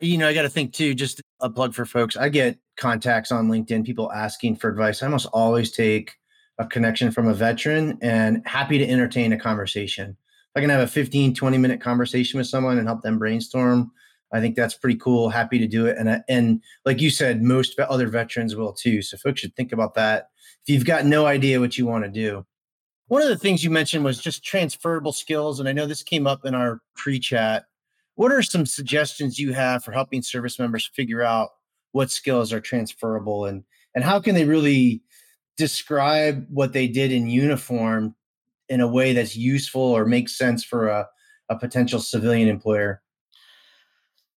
You 0.00 0.18
know 0.18 0.28
i 0.28 0.34
got 0.34 0.42
to 0.42 0.48
think 0.48 0.72
too 0.72 0.94
just 0.94 1.20
a 1.40 1.50
plug 1.50 1.74
for 1.74 1.84
folks 1.84 2.16
i 2.16 2.30
get 2.30 2.58
contacts 2.78 3.30
on 3.30 3.48
linkedin 3.48 3.84
people 3.84 4.10
asking 4.12 4.56
for 4.56 4.70
advice. 4.70 5.02
I 5.02 5.06
almost 5.06 5.26
always 5.32 5.70
take 5.70 6.16
a 6.60 6.66
connection 6.66 7.10
from 7.10 7.26
a 7.26 7.34
veteran 7.34 7.98
and 8.00 8.42
happy 8.46 8.78
to 8.78 8.88
entertain 8.88 9.32
a 9.32 9.38
conversation 9.38 10.10
if 10.10 10.56
i 10.56 10.60
can 10.60 10.70
have 10.70 10.80
a 10.80 10.86
15 10.86 11.34
20 11.34 11.58
minute 11.58 11.80
conversation 11.80 12.38
with 12.38 12.46
someone 12.46 12.78
and 12.78 12.86
help 12.86 13.02
them 13.02 13.18
brainstorm 13.18 13.90
I 14.32 14.40
think 14.40 14.54
that's 14.54 14.74
pretty 14.74 14.98
cool. 14.98 15.28
Happy 15.28 15.58
to 15.58 15.66
do 15.66 15.86
it. 15.86 15.96
And 15.98 16.22
and 16.28 16.62
like 16.84 17.00
you 17.00 17.10
said, 17.10 17.42
most 17.42 17.78
other 17.78 18.08
veterans 18.08 18.54
will 18.54 18.72
too. 18.72 19.02
So 19.02 19.16
folks 19.16 19.40
should 19.40 19.56
think 19.56 19.72
about 19.72 19.94
that. 19.94 20.28
If 20.66 20.74
you've 20.74 20.84
got 20.84 21.04
no 21.04 21.26
idea 21.26 21.60
what 21.60 21.76
you 21.76 21.86
want 21.86 22.04
to 22.04 22.10
do. 22.10 22.46
One 23.08 23.22
of 23.22 23.28
the 23.28 23.36
things 23.36 23.64
you 23.64 23.70
mentioned 23.70 24.04
was 24.04 24.20
just 24.20 24.44
transferable 24.44 25.12
skills. 25.12 25.58
And 25.58 25.68
I 25.68 25.72
know 25.72 25.86
this 25.86 26.04
came 26.04 26.28
up 26.28 26.44
in 26.44 26.54
our 26.54 26.80
pre-chat. 26.94 27.64
What 28.14 28.30
are 28.30 28.42
some 28.42 28.66
suggestions 28.66 29.36
you 29.36 29.52
have 29.52 29.82
for 29.82 29.90
helping 29.90 30.22
service 30.22 30.60
members 30.60 30.88
figure 30.94 31.22
out 31.22 31.50
what 31.90 32.10
skills 32.10 32.52
are 32.52 32.60
transferable 32.60 33.46
and 33.46 33.64
and 33.96 34.04
how 34.04 34.20
can 34.20 34.36
they 34.36 34.44
really 34.44 35.02
describe 35.60 36.46
what 36.50 36.72
they 36.72 36.88
did 36.88 37.12
in 37.12 37.28
uniform 37.28 38.14
in 38.68 38.80
a 38.80 38.88
way 38.88 39.12
that's 39.12 39.36
useful 39.36 39.82
or 39.82 40.04
makes 40.06 40.36
sense 40.36 40.64
for 40.64 40.88
a, 40.88 41.08
a 41.48 41.58
potential 41.58 42.00
civilian 42.00 42.48
employer? 42.48 43.02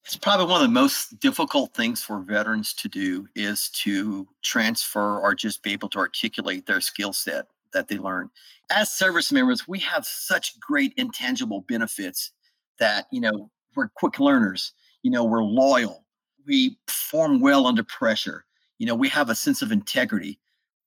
it's 0.04 0.16
probably 0.16 0.46
one 0.46 0.60
of 0.60 0.66
the 0.66 0.72
most 0.72 1.18
difficult 1.20 1.74
things 1.74 2.02
for 2.02 2.20
veterans 2.20 2.74
to 2.74 2.88
do 2.88 3.28
is 3.34 3.68
to 3.70 4.26
transfer 4.42 5.20
or 5.20 5.34
just 5.34 5.62
be 5.62 5.72
able 5.72 5.88
to 5.88 5.98
articulate 5.98 6.66
their 6.66 6.80
skill 6.80 7.12
set 7.12 7.46
that 7.72 7.88
they 7.88 7.98
learn 7.98 8.28
as 8.70 8.90
service 8.90 9.32
members 9.32 9.66
we 9.66 9.78
have 9.78 10.04
such 10.04 10.58
great 10.60 10.92
intangible 10.96 11.62
benefits 11.62 12.32
that 12.78 13.06
you 13.10 13.20
know 13.20 13.50
we're 13.74 13.88
quick 13.88 14.18
learners 14.18 14.72
you 15.02 15.10
know 15.10 15.24
we're 15.24 15.44
loyal 15.44 16.04
we 16.46 16.76
perform 16.86 17.40
well 17.40 17.66
under 17.66 17.84
pressure 17.84 18.44
you 18.78 18.86
know 18.86 18.94
we 18.94 19.08
have 19.08 19.30
a 19.30 19.34
sense 19.34 19.62
of 19.62 19.72
integrity 19.72 20.38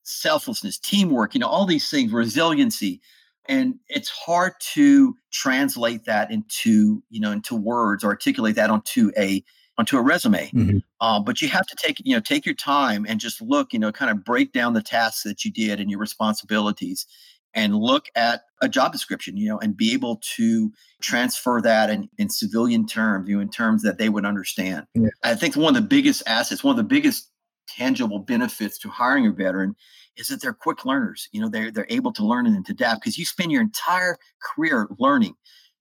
selflessness 0.06 0.78
teamwork 0.78 1.34
you 1.34 1.40
know 1.40 1.48
all 1.48 1.66
these 1.66 1.90
things 1.90 2.12
resiliency 2.12 3.02
and 3.48 3.76
it's 3.88 4.10
hard 4.10 4.54
to 4.60 5.16
translate 5.32 6.06
that 6.06 6.32
into 6.32 7.04
you 7.10 7.20
know 7.20 7.32
into 7.32 7.56
words 7.56 8.04
or 8.04 8.08
articulate 8.08 8.56
that 8.56 8.70
onto 8.70 9.12
a 9.18 9.44
onto 9.78 9.98
a 9.98 10.02
resume 10.02 10.50
mm-hmm. 10.52 10.78
uh, 11.02 11.20
but 11.20 11.42
you 11.42 11.48
have 11.48 11.66
to 11.66 11.76
take 11.76 11.98
you 12.04 12.16
know 12.16 12.22
take 12.22 12.46
your 12.46 12.56
time 12.56 13.06
and 13.08 13.20
just 13.20 13.42
look 13.42 13.74
you 13.74 13.80
know 13.80 13.92
kind 13.92 14.12
of 14.12 14.24
break 14.24 14.54
down 14.54 14.74
the 14.74 14.82
tasks 14.82 15.24
that 15.24 15.44
you 15.44 15.52
did 15.52 15.80
and 15.80 15.90
your 15.90 16.00
responsibilities 16.00 17.06
and 17.54 17.76
look 17.76 18.08
at 18.16 18.42
a 18.62 18.70
job 18.70 18.92
description 18.92 19.36
you 19.38 19.50
know 19.50 19.60
and 19.60 19.76
be 19.76 19.94
able 19.94 20.22
to 20.36 20.72
transfer 21.02 21.62
that 21.62 21.90
in, 21.90 22.10
in 22.18 22.30
civilian 22.30 22.86
terms 22.86 23.28
you 23.28 23.36
know 23.36 23.42
in 23.42 23.50
terms 23.50 23.82
that 23.82 23.98
they 23.98 24.10
would 24.10 24.26
understand 24.26 24.86
yeah. 24.94 25.10
i 25.24 25.36
think 25.36 25.56
one 25.56 25.76
of 25.76 25.82
the 25.82 25.88
biggest 25.88 26.24
assets 26.28 26.64
one 26.64 26.72
of 26.72 26.78
the 26.78 26.84
biggest 26.84 27.32
tangible 27.68 28.20
benefits 28.20 28.78
to 28.80 28.90
hiring 28.90 29.28
a 29.28 29.32
veteran 29.32 29.76
is 30.18 30.28
that 30.28 30.42
they're 30.42 30.54
quick 30.54 30.86
learners. 30.86 31.28
You 31.32 31.42
know, 31.42 31.50
they're 31.50 31.72
they're 31.72 31.88
able 31.90 32.14
to 32.14 32.26
learn 32.26 32.46
and 32.48 32.66
to 32.66 32.72
adapt 32.72 33.02
because 33.02 33.18
you 33.18 33.26
spend 33.26 33.52
your 33.52 33.62
entire 33.62 34.18
career 34.42 34.88
learning, 35.00 35.36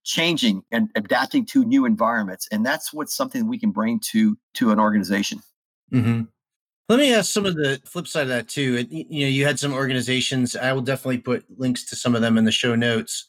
changing, 0.05 0.62
and 0.70 0.90
adapting 0.94 1.47
to 1.47 1.64
new 1.64 1.85
environments, 1.85 2.49
and 2.51 2.64
that's 2.64 2.92
what's 2.92 3.14
something 3.14 3.49
we 3.49 3.59
can 3.59 3.70
bring 3.70 4.01
to 4.11 4.37
to 4.55 4.70
an 4.70 4.81
organization. 4.81 5.40
Mm-hmm. 5.92 6.23
Let 6.88 6.99
me 6.99 7.14
ask 7.14 7.33
some 7.33 7.47
of 7.47 7.57
the 7.57 7.81
flip 7.87 8.07
side 8.07 8.23
of 8.23 8.29
that 8.29 8.49
too. 8.49 8.87
You 8.90 9.27
know, 9.27 9.31
you 9.31 9.47
had 9.47 9.59
some 9.59 9.73
organizations. 9.73 10.55
I 10.55 10.73
will 10.73 10.83
definitely 10.83 11.18
put 11.18 11.44
links 11.59 11.85
to 11.87 11.97
some 11.97 12.14
of 12.14 12.20
them 12.20 12.37
in 12.37 12.44
the 12.44 12.53
show 12.53 12.75
notes. 12.75 13.27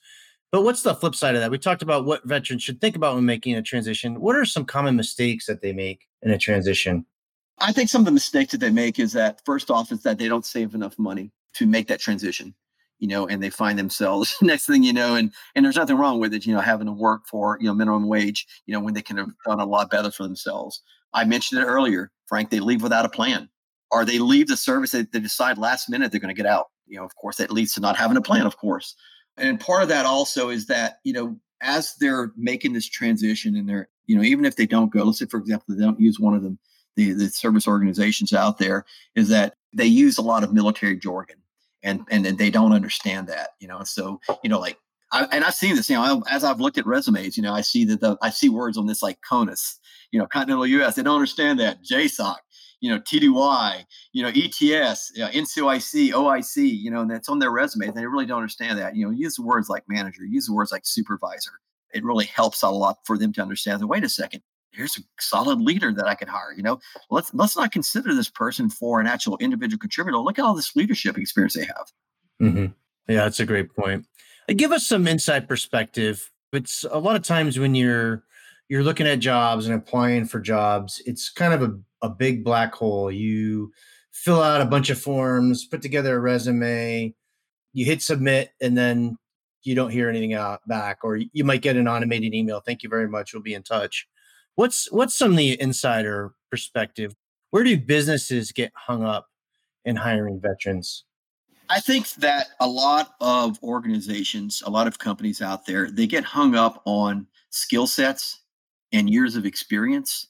But 0.52 0.64
what's 0.64 0.84
the 0.84 0.96
flip 0.96 1.16
side 1.16 1.36
of 1.36 1.42
that? 1.42 1.52
We 1.52 1.58
talked 1.58 1.82
about 1.82 2.06
what 2.06 2.26
veterans 2.26 2.64
should 2.64 2.82
think 2.82 2.96
about 2.96 3.16
when 3.16 3.26
making 3.26 3.56
a 3.56 3.62
transition. 3.62 4.20
What 4.20 4.36
are 4.36 4.46
some 4.46 4.66
common 4.66 4.96
mistakes 4.96 5.46
that 5.46 5.62
they 5.62 5.74
make 5.74 6.08
in 6.22 6.32
a 6.32 6.38
transition? 6.38 7.06
I 7.60 7.72
think 7.72 7.90
some 7.90 8.02
of 8.02 8.06
the 8.06 8.12
mistakes 8.12 8.52
that 8.52 8.60
they 8.60 8.70
make 8.70 9.00
is 9.00 9.14
that 9.14 9.42
first 9.46 9.72
off 9.72 9.92
is 9.92 10.04
that 10.04 10.18
they 10.18 10.28
don't 10.28 10.46
save 10.46 10.76
enough 10.76 11.00
money 11.00 11.32
to 11.54 11.66
make 11.66 11.88
that 11.88 12.02
transition, 12.02 12.54
you 13.00 13.08
know, 13.08 13.28
and 13.28 13.42
they 13.42 13.50
find 13.50 13.80
themselves 13.80 14.36
next 14.42 14.66
thing 14.66 14.84
you 14.84 14.94
know, 14.94 15.16
and 15.16 15.32
and 15.56 15.64
there's 15.64 15.78
nothing 15.78 15.98
wrong 15.98 16.20
with 16.20 16.34
it, 16.34 16.46
you 16.46 16.54
know, 16.54 16.60
having 16.60 16.88
to 16.88 16.94
work 16.94 17.26
for 17.28 17.58
you 17.60 17.68
know 17.68 17.74
minimum 17.74 18.08
wage, 18.08 18.46
you 18.66 18.74
know, 18.74 18.80
when 18.80 18.94
they 18.94 19.02
can 19.02 19.18
have 19.18 19.30
done 19.46 19.60
a 19.60 19.66
lot 19.66 19.90
better 19.90 20.12
for 20.12 20.24
themselves. 20.24 20.82
I 21.14 21.24
mentioned 21.24 21.62
it 21.62 21.66
earlier, 21.66 22.12
Frank. 22.28 22.50
They 22.50 22.60
leave 22.60 22.84
without 22.84 23.06
a 23.06 23.10
plan, 23.10 23.50
or 23.90 24.04
they 24.04 24.20
leave 24.20 24.48
the 24.48 24.58
service 24.58 24.92
that 24.92 25.14
they 25.14 25.20
decide 25.20 25.58
last 25.58 25.90
minute 25.90 26.12
they're 26.12 26.20
going 26.20 26.36
to 26.36 26.42
get 26.42 26.50
out. 26.50 26.68
You 26.88 26.98
know, 26.98 27.06
of 27.06 27.16
course, 27.16 27.38
that 27.38 27.52
leads 27.52 27.74
to 27.74 27.80
not 27.80 27.96
having 27.96 28.18
a 28.18 28.22
plan, 28.22 28.46
of 28.46 28.58
course. 28.58 28.96
And 29.38 29.60
part 29.60 29.84
of 29.84 29.90
that 29.90 30.06
also 30.06 30.50
is 30.50 30.66
that 30.68 31.00
you 31.06 31.14
know 31.14 31.38
as 31.62 31.96
they're 32.02 32.34
making 32.36 32.74
this 32.74 32.88
transition 32.88 33.56
and 33.56 33.70
they're 33.70 33.88
you 34.08 34.18
know 34.18 34.24
even 34.24 34.44
if 34.44 34.58
they 34.58 34.68
don't 34.68 34.92
go, 34.92 35.04
let's 35.04 35.20
say 35.20 35.26
for 35.26 35.40
example 35.40 35.74
they 35.74 35.84
don't 35.84 36.02
use 36.02 36.20
one 36.20 36.34
of 36.34 36.44
them 36.44 36.60
the, 36.96 37.14
the 37.14 37.30
service 37.30 37.68
organizations 37.68 38.34
out 38.34 38.58
there 38.58 38.86
is 39.16 39.30
that 39.30 39.56
they 39.74 39.86
use 39.86 40.18
a 40.18 40.22
lot 40.22 40.44
of 40.44 40.54
military 40.54 40.98
jargon 40.98 41.38
and 41.84 42.06
and 42.10 42.26
they 42.26 42.50
don't 42.50 42.74
understand 42.74 43.28
that 43.28 43.50
you 43.60 43.68
know 43.68 43.84
so 43.84 44.20
you 44.44 44.50
know 44.50 44.60
like 44.60 44.78
I, 45.12 45.28
and 45.32 45.44
I've 45.44 45.54
seen 45.54 45.76
this, 45.76 45.90
you 45.90 45.96
know, 45.96 46.24
as 46.30 46.44
I've 46.44 46.60
looked 46.60 46.78
at 46.78 46.86
resumes, 46.86 47.38
you 47.38 47.44
know, 47.44 47.54
I 47.54 47.62
see 47.62 47.86
that 47.86 48.02
the, 48.02 48.18
I 48.22 48.32
see 48.32 48.50
words 48.50 48.78
on 48.78 48.88
this 48.88 49.04
like 49.04 49.22
CONUS, 49.22 49.80
you 50.12 50.20
know, 50.20 50.26
Continental 50.26 50.66
U.S. 50.68 50.96
They 50.96 51.04
don't 51.04 51.16
understand 51.16 51.60
that 51.60 51.84
JSOC, 51.84 52.36
you 52.82 52.90
know, 52.90 53.00
TDY, 53.00 53.84
you 54.14 54.24
know, 54.24 54.30
ETS, 54.30 55.12
you 55.16 55.22
know, 55.22 55.30
NCOIC, 55.30 56.12
OIC, 56.12 56.82
you 56.82 56.92
know, 56.92 57.02
and 57.02 57.10
that's 57.10 57.30
on 57.30 57.40
their 57.40 57.52
resume. 57.52 57.92
They 57.92 58.06
really 58.06 58.26
don't 58.26 58.40
understand 58.40 58.78
that. 58.80 58.96
You 58.96 59.06
know, 59.06 59.12
use 59.12 59.36
the 59.36 59.44
words 59.44 59.70
like 59.70 59.84
manager, 59.88 60.26
use 60.26 60.48
the 60.48 60.54
words 60.54 60.72
like 60.72 60.86
supervisor. 60.86 61.52
It 61.94 62.04
really 62.04 62.26
helps 62.26 62.64
out 62.64 62.74
a 62.74 62.76
lot 62.76 62.98
for 63.06 63.18
them 63.18 63.32
to 63.34 63.42
understand 63.42 63.82
that. 63.82 63.88
Wait 63.88 64.04
a 64.04 64.10
second, 64.10 64.42
here's 64.76 64.98
a 64.98 65.02
solid 65.20 65.60
leader 65.62 65.94
that 65.94 66.08
I 66.08 66.16
could 66.16 66.28
hire. 66.28 66.54
You 66.56 66.64
know, 66.64 66.80
let's 67.10 67.34
let's 67.34 67.56
not 67.56 67.72
consider 67.72 68.14
this 68.14 68.30
person 68.30 68.70
for 68.70 69.00
an 69.00 69.08
actual 69.08 69.38
individual 69.38 69.80
contributor. 69.80 70.18
Look 70.18 70.40
at 70.40 70.46
all 70.46 70.56
this 70.56 70.76
leadership 70.76 71.18
experience 71.18 71.54
they 71.54 71.66
have. 71.66 71.92
Mm-hmm. 72.42 72.66
Yeah, 73.08 73.24
that's 73.24 73.40
a 73.40 73.46
great 73.46 73.74
point. 73.76 74.06
Uh, 74.50 74.54
give 74.56 74.72
us 74.72 74.86
some 74.88 75.08
inside 75.08 75.48
perspective. 75.48 76.32
It's 76.54 76.86
a 76.90 77.00
lot 77.00 77.16
of 77.16 77.24
times 77.24 77.60
when 77.60 77.76
you're 77.76 78.24
you're 78.70 78.84
looking 78.84 79.08
at 79.08 79.20
jobs 79.20 79.68
and 79.68 79.76
applying 79.76 80.26
for 80.26 80.40
jobs, 80.40 81.02
it's 81.06 81.30
kind 81.30 81.54
of 81.54 81.62
a, 81.62 82.08
a 82.08 82.10
big 82.10 82.44
black 82.44 82.74
hole. 82.74 83.12
You 83.12 83.72
fill 84.12 84.42
out 84.42 84.62
a 84.62 84.66
bunch 84.66 84.90
of 84.90 85.00
forms, 85.00 85.66
put 85.66 85.82
together 85.82 86.16
a 86.16 86.20
resume, 86.20 87.14
you 87.74 87.86
hit 87.86 88.02
submit, 88.02 88.52
and 88.62 88.78
then 88.78 89.18
you 89.64 89.76
don't 89.76 89.92
hear 89.92 90.10
anything 90.10 90.34
out 90.34 90.62
back, 90.68 91.00
or 91.04 91.18
you 91.18 91.44
might 91.44 91.62
get 91.62 91.76
an 91.76 91.88
automated 91.88 92.34
email. 92.34 92.60
Thank 92.60 92.84
you 92.84 92.90
very 92.90 93.08
much. 93.08 93.34
We'll 93.34 93.44
be 93.44 93.54
in 93.54 93.64
touch. 93.64 94.08
What's 94.56 94.92
what's 94.92 95.14
some 95.14 95.36
the 95.36 95.60
insider 95.62 96.34
perspective? 96.50 97.16
Where 97.52 97.64
do 97.64 97.78
businesses 97.78 98.52
get 98.52 98.72
hung 98.76 99.04
up 99.04 99.28
in 99.84 99.96
hiring 99.96 100.40
veterans? 100.40 101.04
I 101.70 101.80
think 101.80 102.10
that 102.16 102.48
a 102.60 102.68
lot 102.68 103.16
of 103.20 103.62
organizations, 103.64 104.62
a 104.66 104.70
lot 104.70 104.88
of 104.88 105.00
companies 105.00 105.42
out 105.42 105.66
there, 105.66 105.90
they 105.90 106.08
get 106.08 106.24
hung 106.24 106.56
up 106.56 106.82
on 106.86 107.28
skill 107.50 107.88
sets 107.88 108.42
and 108.92 109.10
years 109.10 109.36
of 109.36 109.46
experience. 109.46 110.28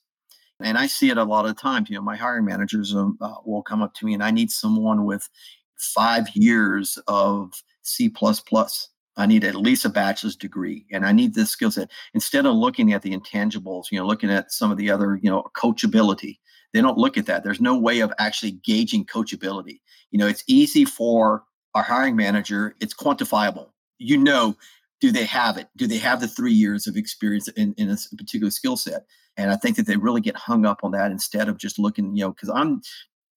And 0.61 0.77
I 0.77 0.87
see 0.87 1.09
it 1.09 1.17
a 1.17 1.23
lot 1.23 1.45
of 1.45 1.57
times. 1.57 1.89
You 1.89 1.97
know, 1.97 2.01
my 2.01 2.15
hiring 2.15 2.45
managers 2.45 2.95
um, 2.95 3.17
uh, 3.19 3.35
will 3.45 3.61
come 3.61 3.81
up 3.81 3.93
to 3.95 4.05
me 4.05 4.13
and 4.13 4.23
I 4.23 4.31
need 4.31 4.49
someone 4.49 5.03
with 5.03 5.29
five 5.75 6.29
years 6.33 6.97
of 7.07 7.51
C. 7.81 8.09
I 9.17 9.25
need 9.25 9.43
at 9.43 9.55
least 9.55 9.85
a 9.85 9.89
bachelor's 9.89 10.35
degree 10.35 10.85
and 10.91 11.05
I 11.05 11.11
need 11.11 11.33
this 11.33 11.49
skill 11.49 11.71
set. 11.71 11.89
Instead 12.13 12.45
of 12.45 12.55
looking 12.55 12.93
at 12.93 13.01
the 13.01 13.15
intangibles, 13.17 13.85
you 13.91 13.99
know, 13.99 14.05
looking 14.05 14.29
at 14.29 14.51
some 14.51 14.71
of 14.71 14.77
the 14.77 14.89
other, 14.89 15.19
you 15.21 15.29
know, 15.29 15.43
coachability, 15.55 16.39
they 16.73 16.81
don't 16.81 16.97
look 16.97 17.17
at 17.17 17.25
that. 17.27 17.43
There's 17.43 17.61
no 17.61 17.77
way 17.77 18.01
of 18.01 18.11
actually 18.19 18.51
gauging 18.51 19.05
coachability. 19.05 19.79
You 20.11 20.19
know, 20.19 20.27
it's 20.27 20.43
easy 20.47 20.83
for 20.83 21.43
our 21.73 21.83
hiring 21.83 22.15
manager, 22.15 22.75
it's 22.79 22.93
quantifiable. 22.93 23.69
You 23.97 24.17
know, 24.17 24.55
do 25.01 25.11
they 25.11 25.25
have 25.25 25.57
it? 25.57 25.67
Do 25.75 25.87
they 25.87 25.97
have 25.97 26.21
the 26.21 26.27
three 26.27 26.53
years 26.53 26.87
of 26.87 26.95
experience 26.95 27.47
in, 27.49 27.73
in 27.77 27.89
a 27.89 27.97
particular 28.17 28.49
skill 28.49 28.77
set? 28.77 29.05
And 29.37 29.51
I 29.51 29.57
think 29.57 29.75
that 29.75 29.85
they 29.85 29.97
really 29.97 30.21
get 30.21 30.37
hung 30.37 30.65
up 30.65 30.81
on 30.83 30.91
that 30.91 31.11
instead 31.11 31.49
of 31.49 31.57
just 31.57 31.77
looking, 31.77 32.15
you 32.15 32.23
know, 32.23 32.31
because 32.31 32.49
I'm 32.49 32.81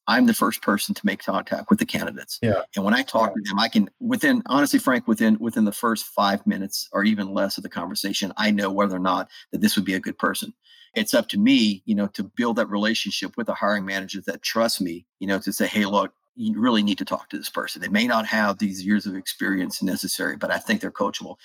I'm 0.09 0.25
the 0.25 0.35
first 0.35 0.63
person 0.63 0.95
to 0.95 1.07
make 1.07 1.23
contact 1.23 1.69
with 1.69 1.79
the 1.79 1.87
candidates. 1.87 2.39
Yeah. 2.41 2.63
And 2.75 2.85
when 2.85 2.95
I 2.95 3.03
talk 3.03 3.35
to 3.35 3.41
them, 3.45 3.59
I 3.59 3.69
can 3.69 3.91
within 4.01 4.43
honestly, 4.47 4.79
Frank, 4.79 5.07
within 5.07 5.37
within 5.39 5.67
the 5.67 5.73
first 5.73 6.07
five 6.07 6.45
minutes 6.47 6.89
or 6.93 7.05
even 7.05 7.35
less 7.35 7.59
of 7.59 7.63
the 7.63 7.69
conversation, 7.69 8.33
I 8.39 8.51
know 8.51 8.73
whether 8.73 8.97
or 8.97 9.01
not 9.01 9.29
that 9.53 9.61
this 9.61 9.77
would 9.77 9.85
be 9.85 9.95
a 9.95 10.01
good 10.01 10.19
person. 10.19 10.55
It's 10.95 11.13
up 11.13 11.29
to 11.29 11.39
me, 11.39 11.83
you 11.85 11.95
know, 11.95 12.07
to 12.09 12.25
build 12.25 12.57
that 12.57 12.71
relationship 12.71 13.37
with 13.37 13.47
the 13.47 13.55
hiring 13.55 13.85
managers 13.85 14.25
that 14.25 14.43
trust 14.43 14.81
me, 14.81 15.05
you 15.21 15.27
know, 15.27 15.39
to 15.41 15.53
say, 15.53 15.67
hey, 15.67 15.85
look, 15.85 16.13
you 16.35 16.59
really 16.59 16.83
need 16.83 16.99
to 16.99 17.05
talk 17.05 17.29
to 17.29 17.37
this 17.37 17.51
person. 17.51 17.83
They 17.83 17.89
may 17.89 18.07
not 18.07 18.27
have 18.27 18.59
these 18.59 18.85
years 18.85 19.05
of 19.05 19.15
experience 19.15 19.83
necessary, 19.83 20.39
but 20.39 20.51
I 20.51 20.57
think 20.57 20.81
they're 20.81 20.91
coachable. 20.91 21.37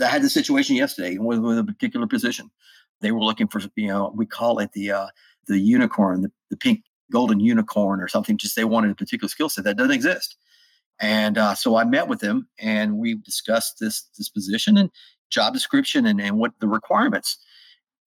I 0.00 0.06
had 0.06 0.22
the 0.22 0.30
situation 0.30 0.76
yesterday 0.76 1.18
with, 1.18 1.40
with 1.40 1.58
a 1.58 1.64
particular 1.64 2.06
position. 2.06 2.50
They 3.00 3.10
were 3.10 3.24
looking 3.24 3.48
for, 3.48 3.60
you 3.74 3.88
know, 3.88 4.12
we 4.14 4.26
call 4.26 4.60
it 4.60 4.72
the 4.72 4.92
uh, 4.92 5.06
the 5.48 5.58
unicorn, 5.58 6.22
the, 6.22 6.30
the 6.50 6.56
pink 6.56 6.84
golden 7.12 7.38
unicorn 7.38 8.00
or 8.00 8.08
something. 8.08 8.36
Just 8.36 8.56
they 8.56 8.64
wanted 8.64 8.90
a 8.90 8.94
particular 8.96 9.28
skill 9.28 9.48
set 9.48 9.64
that 9.64 9.76
doesn't 9.76 9.92
exist. 9.92 10.36
And 11.00 11.38
uh, 11.38 11.54
so 11.54 11.76
I 11.76 11.84
met 11.84 12.08
with 12.08 12.20
them 12.20 12.48
and 12.58 12.98
we 12.98 13.14
discussed 13.14 13.78
this 13.80 14.08
this 14.18 14.28
position 14.28 14.76
and 14.76 14.90
job 15.30 15.54
description 15.54 16.06
and, 16.06 16.20
and 16.20 16.38
what 16.38 16.52
the 16.60 16.68
requirements. 16.68 17.38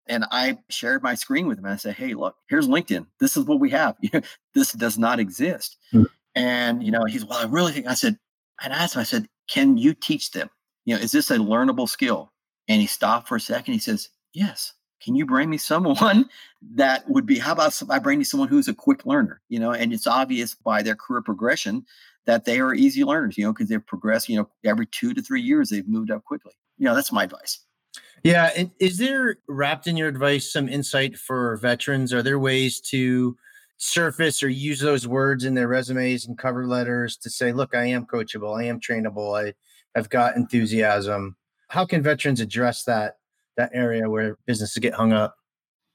And 0.08 0.26
I 0.32 0.60
shared 0.70 1.02
my 1.02 1.16
screen 1.16 1.48
with 1.48 1.58
them 1.58 1.66
and 1.66 1.74
I 1.74 1.78
said, 1.78 1.96
hey, 1.96 2.14
look, 2.14 2.36
here's 2.48 2.68
LinkedIn. 2.68 3.08
This 3.20 3.36
is 3.36 3.46
what 3.46 3.60
we 3.60 3.72
have. 3.72 3.96
this 4.54 4.72
does 4.74 5.00
not 5.00 5.20
exist. 5.20 5.78
Mm-hmm. 5.94 6.04
And 6.36 6.84
you 6.84 6.92
know, 6.92 7.06
he's 7.06 7.26
well, 7.26 7.40
I 7.40 7.46
really 7.46 7.72
think 7.72 7.88
I 7.88 7.94
said, 7.94 8.18
and 8.62 8.74
I 8.74 8.84
asked 8.84 8.96
him, 8.96 9.02
I 9.02 9.04
said, 9.04 9.28
can 9.50 9.78
you 9.78 9.94
teach 9.94 10.32
them? 10.32 10.50
You 10.86 10.96
know, 10.96 11.02
is 11.02 11.12
this 11.12 11.32
a 11.32 11.38
learnable 11.38 11.90
skill? 11.90 12.32
And 12.68 12.82
he 12.82 12.88
stopped 12.88 13.28
for 13.28 13.36
a 13.36 13.40
second. 13.40 13.74
He 13.74 13.80
says, 13.80 14.10
Yes 14.34 14.74
can 15.06 15.16
you 15.16 15.26
bring 15.26 15.50
me 15.50 15.58
someone 15.58 16.28
that 16.74 17.08
would 17.08 17.26
be 17.26 17.38
how 17.38 17.54
about 17.54 17.80
i 17.90 18.00
bring 18.00 18.20
you 18.20 18.26
someone 18.26 18.50
who's 18.50 18.68
a 18.68 18.74
quick 18.74 19.06
learner 19.06 19.40
you 19.48 19.60
know 19.60 19.72
and 19.72 19.94
it's 19.94 20.08
obvious 20.08 20.56
by 20.56 20.82
their 20.82 20.96
career 20.96 21.22
progression 21.22 21.86
that 22.26 22.46
they 22.46 22.60
are 22.60 22.74
easy 22.74 23.04
learners 23.04 23.38
you 23.38 23.46
know 23.46 23.54
because 23.54 23.70
they've 23.70 23.86
progressed 23.86 24.28
you 24.28 24.36
know 24.36 24.50
every 24.66 24.88
two 24.88 25.14
to 25.14 25.22
three 25.22 25.42
years 25.42 25.70
they've 25.70 25.88
moved 25.88 26.12
up 26.12 26.24
quickly. 26.26 26.54
You 26.78 26.86
know 26.86 26.96
that's 26.96 27.12
my 27.12 27.24
advice. 27.24 27.60
Yeah 28.24 28.50
is 28.80 28.98
there 28.98 29.38
wrapped 29.48 29.88
in 29.88 29.96
your 29.96 30.10
advice 30.10 30.52
some 30.52 30.68
insight 30.68 31.18
for 31.18 31.58
veterans? 31.58 32.12
Are 32.12 32.24
there 32.24 32.40
ways 32.40 32.82
to 32.90 33.38
surface 33.78 34.42
or 34.42 34.50
use 34.50 34.80
those 34.80 35.08
words 35.08 35.44
in 35.44 35.54
their 35.54 35.68
resumes 35.68 36.26
and 36.26 36.38
cover 36.38 36.66
letters 36.66 37.18
to 37.18 37.30
say 37.30 37.52
look 37.52 37.76
i 37.76 37.84
am 37.84 38.06
coachable 38.06 38.58
i 38.58 38.64
am 38.64 38.80
trainable 38.80 39.38
i 39.38 39.54
have 39.96 40.10
got 40.10 40.36
enthusiasm. 40.36 41.38
How 41.70 41.86
can 41.86 42.04
veterans 42.04 42.42
address 42.42 42.84
that 42.84 43.18
that 43.58 43.72
area 43.74 44.10
where 44.10 44.38
businesses 44.46 44.78
get 44.78 44.94
hung 44.94 45.14
up? 45.14 45.36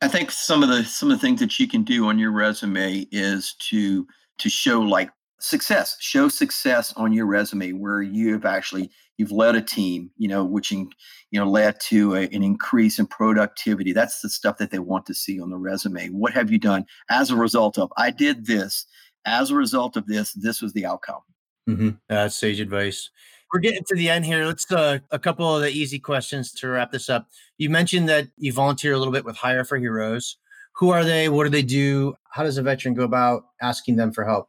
I 0.03 0.09
think 0.09 0.31
some 0.31 0.63
of 0.63 0.69
the 0.69 0.85
some 0.85 1.11
of 1.11 1.19
the 1.19 1.27
things 1.27 1.41
that 1.41 1.59
you 1.59 1.69
can 1.69 1.83
do 1.83 2.07
on 2.09 2.19
your 2.19 2.33
resume 2.33 3.07
is 3.11 3.55
to 3.69 4.07
to 4.39 4.49
show 4.49 4.81
like 4.81 5.11
success. 5.41 5.97
Show 6.01 6.29
success 6.29 6.93
on 6.97 7.13
your 7.13 7.27
resume 7.27 7.73
where 7.73 8.01
you 8.01 8.33
have 8.33 8.45
actually 8.45 8.91
you've 9.19 9.33
led 9.33 9.55
a 9.55 9.61
team 9.61 10.11
you 10.17 10.29
know 10.29 10.43
which 10.45 10.73
in, 10.73 10.89
you 11.31 11.39
know 11.39 11.49
led 11.49 11.79
to 11.81 12.15
a, 12.15 12.23
an 12.23 12.43
increase 12.43 12.99
in 12.99 13.07
productivity. 13.07 13.93
That's 13.93 14.21
the 14.21 14.31
stuff 14.31 14.57
that 14.59 14.71
they 14.71 14.79
want 14.79 15.05
to 15.07 15.15
see 15.15 15.41
on 15.41 15.51
the 15.51 15.59
resume. 15.59 16.09
What 16.09 16.33
have 16.33 16.51
you 16.51 16.59
done 16.59 16.87
as 17.11 17.31
a 17.31 17.37
result 17.37 17.79
of 17.79 17.93
i 17.97 18.11
did 18.11 18.47
this. 18.47 18.87
As 19.27 19.51
a 19.51 19.55
result 19.55 19.99
of 19.99 20.07
this 20.07 20.33
this 20.33 20.63
was 20.63 20.73
the 20.73 20.87
outcome. 20.87 21.21
Mm-hmm. 21.69 21.91
that's 22.09 22.37
sage 22.37 22.59
advice 22.59 23.11
we're 23.53 23.61
getting 23.61 23.85
to 23.85 23.97
the 23.97 24.09
end 24.09 24.25
here. 24.25 24.45
Let's 24.45 24.71
uh, 24.71 24.99
a 25.11 25.19
couple 25.19 25.55
of 25.55 25.63
the 25.63 25.71
easy 25.71 25.99
questions 25.99 26.53
to 26.53 26.69
wrap 26.69 26.93
this 26.93 27.09
up. 27.09 27.29
You 27.59 27.71
mentioned 27.71 28.09
that 28.09 28.29
you 28.37 28.53
volunteer 28.53 28.93
a 28.93 28.99
little 28.99 29.13
bit 29.13 29.25
with 29.25 29.37
Hire 29.37 29.65
for 29.65 29.79
Heroes. 29.79 30.37
Who 30.77 30.91
are 30.91 31.05
they? 31.05 31.29
What 31.29 31.45
do 31.45 31.51
they 31.51 31.63
do? 31.63 32.15
How 32.31 32.43
does 32.43 32.59
a 32.59 32.63
veteran 32.63 32.95
go 32.95 33.03
about 33.03 33.45
asking 33.61 33.97
them 33.97 34.13
for 34.13 34.25
help? 34.25 34.49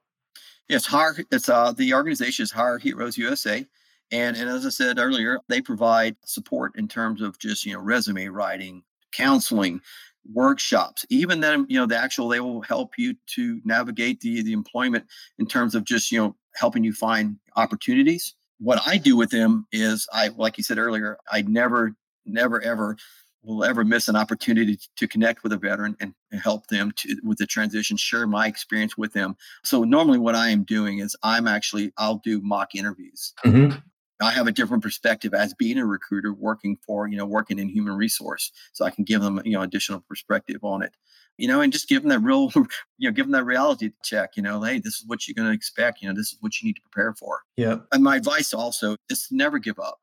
Yes, 0.69 0.85
Hire. 0.85 1.15
It's 1.31 1.49
uh, 1.49 1.73
the 1.73 1.93
organization 1.93 2.43
is 2.43 2.51
Hire 2.51 2.77
Heroes 2.77 3.17
USA, 3.17 3.65
and 4.11 4.37
and 4.37 4.49
as 4.49 4.65
I 4.65 4.69
said 4.69 4.99
earlier, 4.99 5.39
they 5.47 5.61
provide 5.61 6.15
support 6.25 6.77
in 6.77 6.87
terms 6.87 7.21
of 7.21 7.39
just 7.39 7.65
you 7.65 7.73
know 7.73 7.81
resume 7.81 8.27
writing, 8.27 8.83
counseling, 9.11 9.81
workshops 10.31 11.03
even 11.09 11.39
then 11.39 11.65
you 11.67 11.79
know 11.79 11.87
the 11.87 11.97
actual 11.97 12.27
they 12.27 12.39
will 12.39 12.61
help 12.61 12.93
you 12.95 13.15
to 13.25 13.59
navigate 13.65 14.19
the 14.21 14.43
the 14.43 14.53
employment 14.53 15.03
in 15.39 15.47
terms 15.47 15.73
of 15.73 15.83
just 15.83 16.11
you 16.11 16.19
know 16.19 16.35
helping 16.53 16.83
you 16.83 16.93
find 16.93 17.37
opportunities 17.55 18.35
what 18.61 18.79
I 18.85 18.97
do 18.97 19.17
with 19.17 19.31
them 19.31 19.65
is 19.71 20.07
I, 20.13 20.29
like 20.29 20.57
you 20.57 20.63
said 20.63 20.77
earlier, 20.77 21.17
I 21.31 21.41
never, 21.41 21.95
never, 22.25 22.61
ever 22.61 22.95
will 23.43 23.63
ever 23.63 23.83
miss 23.83 24.07
an 24.07 24.15
opportunity 24.15 24.77
to 24.97 25.07
connect 25.07 25.41
with 25.41 25.51
a 25.51 25.57
veteran 25.57 25.97
and 25.99 26.13
help 26.31 26.67
them 26.67 26.91
to, 26.95 27.17
with 27.23 27.39
the 27.39 27.47
transition, 27.47 27.97
share 27.97 28.27
my 28.27 28.45
experience 28.45 28.95
with 28.95 29.13
them. 29.13 29.35
So 29.63 29.83
normally 29.83 30.19
what 30.19 30.35
I 30.35 30.49
am 30.49 30.63
doing 30.63 30.99
is 30.99 31.15
I'm 31.23 31.47
actually, 31.47 31.91
I'll 31.97 32.21
do 32.23 32.39
mock 32.41 32.75
interviews. 32.75 33.33
Mm-hmm. 33.43 33.77
I 34.21 34.31
have 34.31 34.47
a 34.47 34.51
different 34.51 34.83
perspective 34.83 35.33
as 35.33 35.53
being 35.53 35.77
a 35.77 35.85
recruiter 35.85 36.33
working 36.33 36.77
for, 36.85 37.07
you 37.07 37.17
know, 37.17 37.25
working 37.25 37.59
in 37.59 37.69
human 37.69 37.95
resource. 37.95 38.51
So 38.73 38.85
I 38.85 38.91
can 38.91 39.03
give 39.03 39.21
them, 39.21 39.41
you 39.43 39.53
know, 39.53 39.61
additional 39.61 40.01
perspective 40.01 40.63
on 40.63 40.83
it 40.83 40.95
you 41.41 41.47
know, 41.47 41.61
and 41.61 41.73
just 41.73 41.89
give 41.89 42.03
them 42.03 42.09
that 42.09 42.19
real, 42.19 42.51
you 42.97 43.09
know, 43.09 43.11
give 43.11 43.25
them 43.25 43.31
that 43.31 43.45
reality 43.45 43.91
check, 44.03 44.31
you 44.35 44.43
know, 44.43 44.61
hey, 44.61 44.79
this 44.79 44.95
is 44.97 45.03
what 45.07 45.27
you're 45.27 45.35
going 45.35 45.47
to 45.47 45.53
expect, 45.53 46.01
you 46.01 46.07
know, 46.07 46.13
this 46.13 46.31
is 46.31 46.37
what 46.39 46.61
you 46.61 46.67
need 46.67 46.75
to 46.75 46.81
prepare 46.81 47.13
for. 47.13 47.41
Yeah. 47.57 47.77
And 47.91 48.03
my 48.03 48.17
advice 48.17 48.53
also 48.53 48.95
is 49.09 49.27
to 49.27 49.35
never 49.35 49.59
give 49.59 49.79
up. 49.79 49.99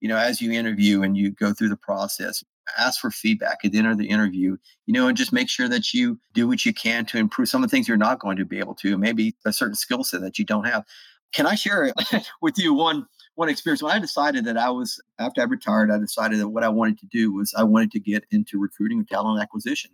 You 0.00 0.08
know, 0.08 0.16
as 0.18 0.42
you 0.42 0.52
interview 0.52 1.02
and 1.02 1.16
you 1.16 1.30
go 1.30 1.54
through 1.54 1.70
the 1.70 1.76
process, 1.76 2.44
ask 2.76 3.00
for 3.00 3.10
feedback 3.10 3.58
at 3.64 3.72
the 3.72 3.78
end 3.78 3.86
of 3.86 3.98
the 3.98 4.08
interview, 4.08 4.56
you 4.86 4.92
know, 4.92 5.06
and 5.06 5.16
just 5.16 5.32
make 5.32 5.48
sure 5.48 5.68
that 5.68 5.94
you 5.94 6.18
do 6.34 6.46
what 6.48 6.66
you 6.66 6.74
can 6.74 7.06
to 7.06 7.18
improve 7.18 7.48
some 7.48 7.62
of 7.62 7.70
the 7.70 7.74
things 7.74 7.88
you're 7.88 7.96
not 7.96 8.18
going 8.18 8.36
to 8.36 8.44
be 8.44 8.58
able 8.58 8.74
to, 8.74 8.98
maybe 8.98 9.34
a 9.46 9.52
certain 9.52 9.76
skill 9.76 10.04
set 10.04 10.20
that 10.20 10.38
you 10.38 10.44
don't 10.44 10.64
have. 10.64 10.84
Can 11.32 11.46
I 11.46 11.54
share 11.54 11.92
with 12.42 12.58
you 12.58 12.74
one 12.74 13.06
one 13.36 13.48
experience 13.48 13.82
when 13.82 13.92
I 13.92 13.98
decided 13.98 14.44
that 14.44 14.56
I 14.56 14.70
was 14.70 15.00
after 15.18 15.40
I 15.40 15.44
retired, 15.44 15.90
I 15.90 15.98
decided 15.98 16.38
that 16.38 16.48
what 16.48 16.64
I 16.64 16.68
wanted 16.68 16.98
to 17.00 17.06
do 17.06 17.32
was 17.32 17.52
I 17.56 17.64
wanted 17.64 17.90
to 17.92 18.00
get 18.00 18.24
into 18.30 18.60
recruiting 18.60 18.98
and 18.98 19.08
talent 19.08 19.42
acquisition 19.42 19.90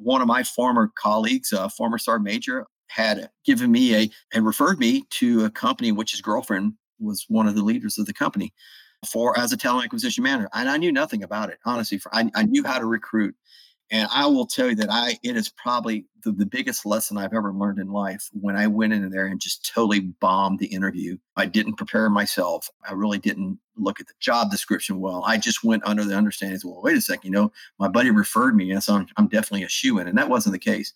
one 0.00 0.22
of 0.22 0.26
my 0.26 0.42
former 0.42 0.90
colleagues, 0.94 1.52
a 1.52 1.68
former 1.68 1.98
sergeant 1.98 2.24
major, 2.24 2.66
had 2.88 3.30
given 3.44 3.70
me 3.70 3.94
a 3.94 4.10
and 4.32 4.44
referred 4.44 4.80
me 4.80 5.04
to 5.10 5.44
a 5.44 5.50
company 5.50 5.92
which 5.92 6.10
his 6.10 6.20
girlfriend 6.20 6.72
was 6.98 7.24
one 7.28 7.46
of 7.46 7.54
the 7.54 7.62
leaders 7.62 7.98
of 7.98 8.06
the 8.06 8.12
company 8.12 8.52
for 9.06 9.38
as 9.38 9.52
a 9.52 9.56
talent 9.56 9.84
acquisition 9.84 10.24
manager. 10.24 10.48
And 10.54 10.68
I 10.68 10.76
knew 10.76 10.90
nothing 10.90 11.22
about 11.22 11.50
it, 11.50 11.58
honestly. 11.64 11.98
For 11.98 12.14
I, 12.14 12.30
I 12.34 12.44
knew 12.44 12.64
how 12.64 12.78
to 12.78 12.86
recruit. 12.86 13.36
And 13.90 14.08
I 14.12 14.26
will 14.26 14.46
tell 14.46 14.68
you 14.68 14.76
that 14.76 14.90
I 14.90 15.18
it 15.22 15.36
is 15.36 15.48
probably 15.48 16.06
the, 16.22 16.32
the 16.32 16.46
biggest 16.46 16.86
lesson 16.86 17.18
I've 17.18 17.34
ever 17.34 17.52
learned 17.52 17.78
in 17.78 17.90
life 17.90 18.28
when 18.32 18.56
I 18.56 18.66
went 18.66 18.92
in 18.92 19.08
there 19.10 19.26
and 19.26 19.40
just 19.40 19.66
totally 19.72 20.00
bombed 20.00 20.58
the 20.58 20.66
interview. 20.66 21.18
I 21.36 21.46
didn't 21.46 21.74
prepare 21.74 22.08
myself. 22.08 22.70
I 22.88 22.92
really 22.92 23.18
didn't 23.18 23.58
look 23.76 24.00
at 24.00 24.06
the 24.06 24.14
job 24.20 24.50
description 24.50 25.00
well. 25.00 25.24
I 25.26 25.38
just 25.38 25.64
went 25.64 25.86
under 25.86 26.04
the 26.04 26.16
understanding, 26.16 26.60
well, 26.64 26.82
wait 26.82 26.96
a 26.96 27.00
second, 27.00 27.24
you 27.24 27.30
know, 27.30 27.52
my 27.78 27.88
buddy 27.88 28.10
referred 28.10 28.54
me, 28.54 28.70
and 28.70 28.82
so 28.82 28.94
I'm, 28.94 29.06
I'm 29.16 29.28
definitely 29.28 29.64
a 29.64 29.68
shoe 29.68 29.98
in. 29.98 30.06
And 30.06 30.18
that 30.18 30.28
wasn't 30.28 30.52
the 30.52 30.58
case 30.58 30.92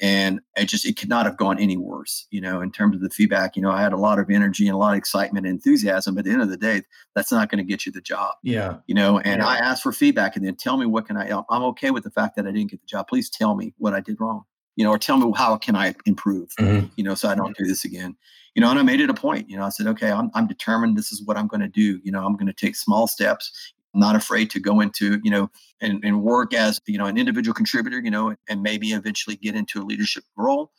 and 0.00 0.40
it 0.56 0.66
just 0.66 0.86
it 0.86 0.96
could 0.96 1.08
not 1.08 1.26
have 1.26 1.36
gone 1.36 1.58
any 1.58 1.76
worse 1.76 2.26
you 2.30 2.40
know 2.40 2.60
in 2.60 2.72
terms 2.72 2.96
of 2.96 3.02
the 3.02 3.10
feedback. 3.10 3.56
You 3.56 3.62
know 3.62 3.70
i 3.70 3.80
had 3.80 3.92
a 3.92 3.98
lot 3.98 4.18
of 4.18 4.30
energy 4.30 4.66
and 4.66 4.74
a 4.74 4.78
lot 4.78 4.92
of 4.92 4.98
excitement 4.98 5.46
and 5.46 5.54
enthusiasm 5.54 6.14
but 6.14 6.20
at 6.20 6.24
the 6.24 6.32
end 6.32 6.42
of 6.42 6.50
the 6.50 6.56
day 6.56 6.82
that's 7.14 7.30
not 7.30 7.50
going 7.50 7.58
to 7.58 7.64
get 7.64 7.86
you 7.86 7.92
the 7.92 8.00
job. 8.00 8.34
Yeah. 8.42 8.76
You 8.86 8.94
know 8.94 9.18
and 9.18 9.40
yeah. 9.40 9.46
i 9.46 9.56
asked 9.56 9.82
for 9.82 9.92
feedback 9.92 10.36
and 10.36 10.44
then 10.44 10.56
tell 10.56 10.76
me 10.76 10.86
what 10.86 11.06
can 11.06 11.16
i 11.16 11.30
i'm 11.50 11.62
okay 11.62 11.90
with 11.90 12.04
the 12.04 12.10
fact 12.10 12.36
that 12.36 12.46
i 12.46 12.52
didn't 12.52 12.70
get 12.70 12.80
the 12.80 12.86
job. 12.86 13.08
Please 13.08 13.28
tell 13.28 13.54
me 13.54 13.74
what 13.78 13.94
i 13.94 14.00
did 14.00 14.20
wrong 14.20 14.44
you 14.76 14.84
know 14.84 14.90
or 14.90 14.98
tell 14.98 15.18
me 15.18 15.30
how 15.36 15.56
can 15.56 15.76
i 15.76 15.94
improve 16.06 16.48
mm-hmm. 16.58 16.86
you 16.96 17.04
know 17.04 17.14
so 17.14 17.28
i 17.28 17.34
don't 17.34 17.56
do 17.56 17.64
this 17.64 17.84
again. 17.84 18.16
You 18.54 18.62
know 18.62 18.70
and 18.70 18.78
i 18.78 18.82
made 18.82 19.00
it 19.00 19.10
a 19.10 19.14
point 19.14 19.48
you 19.48 19.56
know 19.56 19.64
i 19.64 19.68
said 19.68 19.86
okay 19.86 20.10
i'm, 20.10 20.30
I'm 20.34 20.46
determined 20.46 20.96
this 20.96 21.12
is 21.12 21.22
what 21.24 21.36
i'm 21.36 21.46
going 21.46 21.60
to 21.60 21.68
do 21.68 22.00
you 22.02 22.10
know 22.10 22.24
i'm 22.24 22.34
going 22.34 22.46
to 22.46 22.52
take 22.52 22.76
small 22.76 23.06
steps 23.06 23.72
not 23.94 24.16
afraid 24.16 24.50
to 24.50 24.60
go 24.60 24.80
into 24.80 25.20
you 25.22 25.30
know 25.30 25.50
and, 25.80 26.04
and 26.04 26.22
work 26.22 26.54
as 26.54 26.80
you 26.86 26.98
know 26.98 27.06
an 27.06 27.16
individual 27.16 27.54
contributor 27.54 28.00
you 28.00 28.10
know 28.10 28.34
and 28.48 28.62
maybe 28.62 28.92
eventually 28.92 29.36
get 29.36 29.54
into 29.54 29.80
a 29.82 29.84
leadership 29.84 30.24
role. 30.36 30.72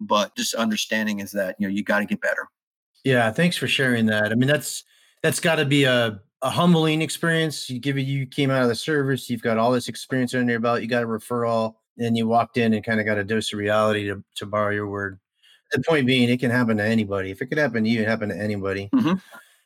But 0.00 0.36
just 0.36 0.54
understanding 0.54 1.20
is 1.20 1.32
that 1.32 1.56
you 1.58 1.66
know 1.66 1.72
you 1.72 1.82
got 1.82 2.00
to 2.00 2.04
get 2.04 2.20
better. 2.20 2.48
Yeah 3.04 3.30
thanks 3.30 3.56
for 3.56 3.66
sharing 3.66 4.06
that. 4.06 4.32
I 4.32 4.34
mean 4.34 4.48
that's 4.48 4.84
that's 5.22 5.40
got 5.40 5.56
to 5.56 5.64
be 5.64 5.84
a, 5.84 6.20
a 6.42 6.50
humbling 6.50 7.02
experience. 7.02 7.68
You 7.68 7.80
give 7.80 7.96
it 7.98 8.02
you 8.02 8.26
came 8.26 8.50
out 8.50 8.62
of 8.62 8.68
the 8.68 8.74
service 8.74 9.30
you've 9.30 9.42
got 9.42 9.58
all 9.58 9.72
this 9.72 9.88
experience 9.88 10.34
under 10.34 10.52
your 10.52 10.60
belt 10.60 10.82
you 10.82 10.88
got 10.88 11.02
a 11.02 11.06
referral 11.06 11.74
and 11.98 12.16
you 12.16 12.28
walked 12.28 12.56
in 12.56 12.74
and 12.74 12.84
kind 12.84 13.00
of 13.00 13.06
got 13.06 13.18
a 13.18 13.24
dose 13.24 13.52
of 13.52 13.58
reality 13.58 14.04
to, 14.06 14.22
to 14.36 14.46
borrow 14.46 14.72
your 14.72 14.88
word. 14.88 15.18
The 15.72 15.82
point 15.82 16.06
being 16.06 16.28
it 16.28 16.40
can 16.40 16.50
happen 16.50 16.76
to 16.78 16.84
anybody. 16.84 17.30
If 17.30 17.42
it 17.42 17.46
could 17.46 17.58
happen 17.58 17.84
to 17.84 17.90
you 17.90 18.02
it 18.02 18.08
happened 18.08 18.32
to 18.32 18.38
anybody. 18.38 18.88
Mm-hmm. 18.94 19.14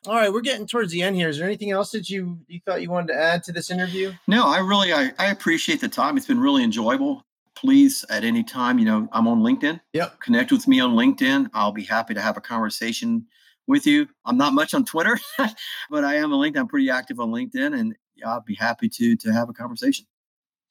All 0.06 0.16
right, 0.16 0.32
we're 0.32 0.40
getting 0.40 0.66
towards 0.66 0.90
the 0.90 1.02
end 1.02 1.14
here. 1.14 1.28
Is 1.28 1.38
there 1.38 1.46
anything 1.46 1.70
else 1.70 1.92
that 1.92 2.10
you 2.10 2.40
you 2.48 2.60
thought 2.66 2.82
you 2.82 2.90
wanted 2.90 3.12
to 3.12 3.18
add 3.18 3.44
to 3.44 3.52
this 3.52 3.70
interview? 3.70 4.12
No, 4.26 4.48
I 4.48 4.58
really 4.58 4.92
I, 4.92 5.12
I 5.18 5.26
appreciate 5.26 5.80
the 5.80 5.88
time. 5.88 6.16
It's 6.16 6.26
been 6.26 6.40
really 6.40 6.64
enjoyable. 6.64 7.24
Please, 7.54 8.04
at 8.10 8.24
any 8.24 8.42
time, 8.42 8.80
you 8.80 8.84
know, 8.84 9.08
I'm 9.12 9.28
on 9.28 9.42
LinkedIn. 9.42 9.80
Yep. 9.92 10.18
Connect 10.20 10.50
with 10.50 10.66
me 10.66 10.80
on 10.80 10.94
LinkedIn. 10.94 11.50
I'll 11.54 11.70
be 11.70 11.84
happy 11.84 12.14
to 12.14 12.20
have 12.20 12.36
a 12.36 12.40
conversation 12.40 13.26
with 13.68 13.86
you. 13.86 14.08
I'm 14.24 14.36
not 14.36 14.54
much 14.54 14.74
on 14.74 14.84
Twitter, 14.84 15.16
but 15.90 16.02
I 16.04 16.16
am 16.16 16.32
on 16.32 16.40
LinkedIn. 16.40 16.58
I'm 16.58 16.68
pretty 16.68 16.90
active 16.90 17.20
on 17.20 17.30
LinkedIn, 17.30 17.78
and 17.78 17.94
I'll 18.26 18.40
be 18.40 18.56
happy 18.56 18.88
to 18.88 19.14
to 19.14 19.32
have 19.32 19.48
a 19.48 19.52
conversation. 19.52 20.06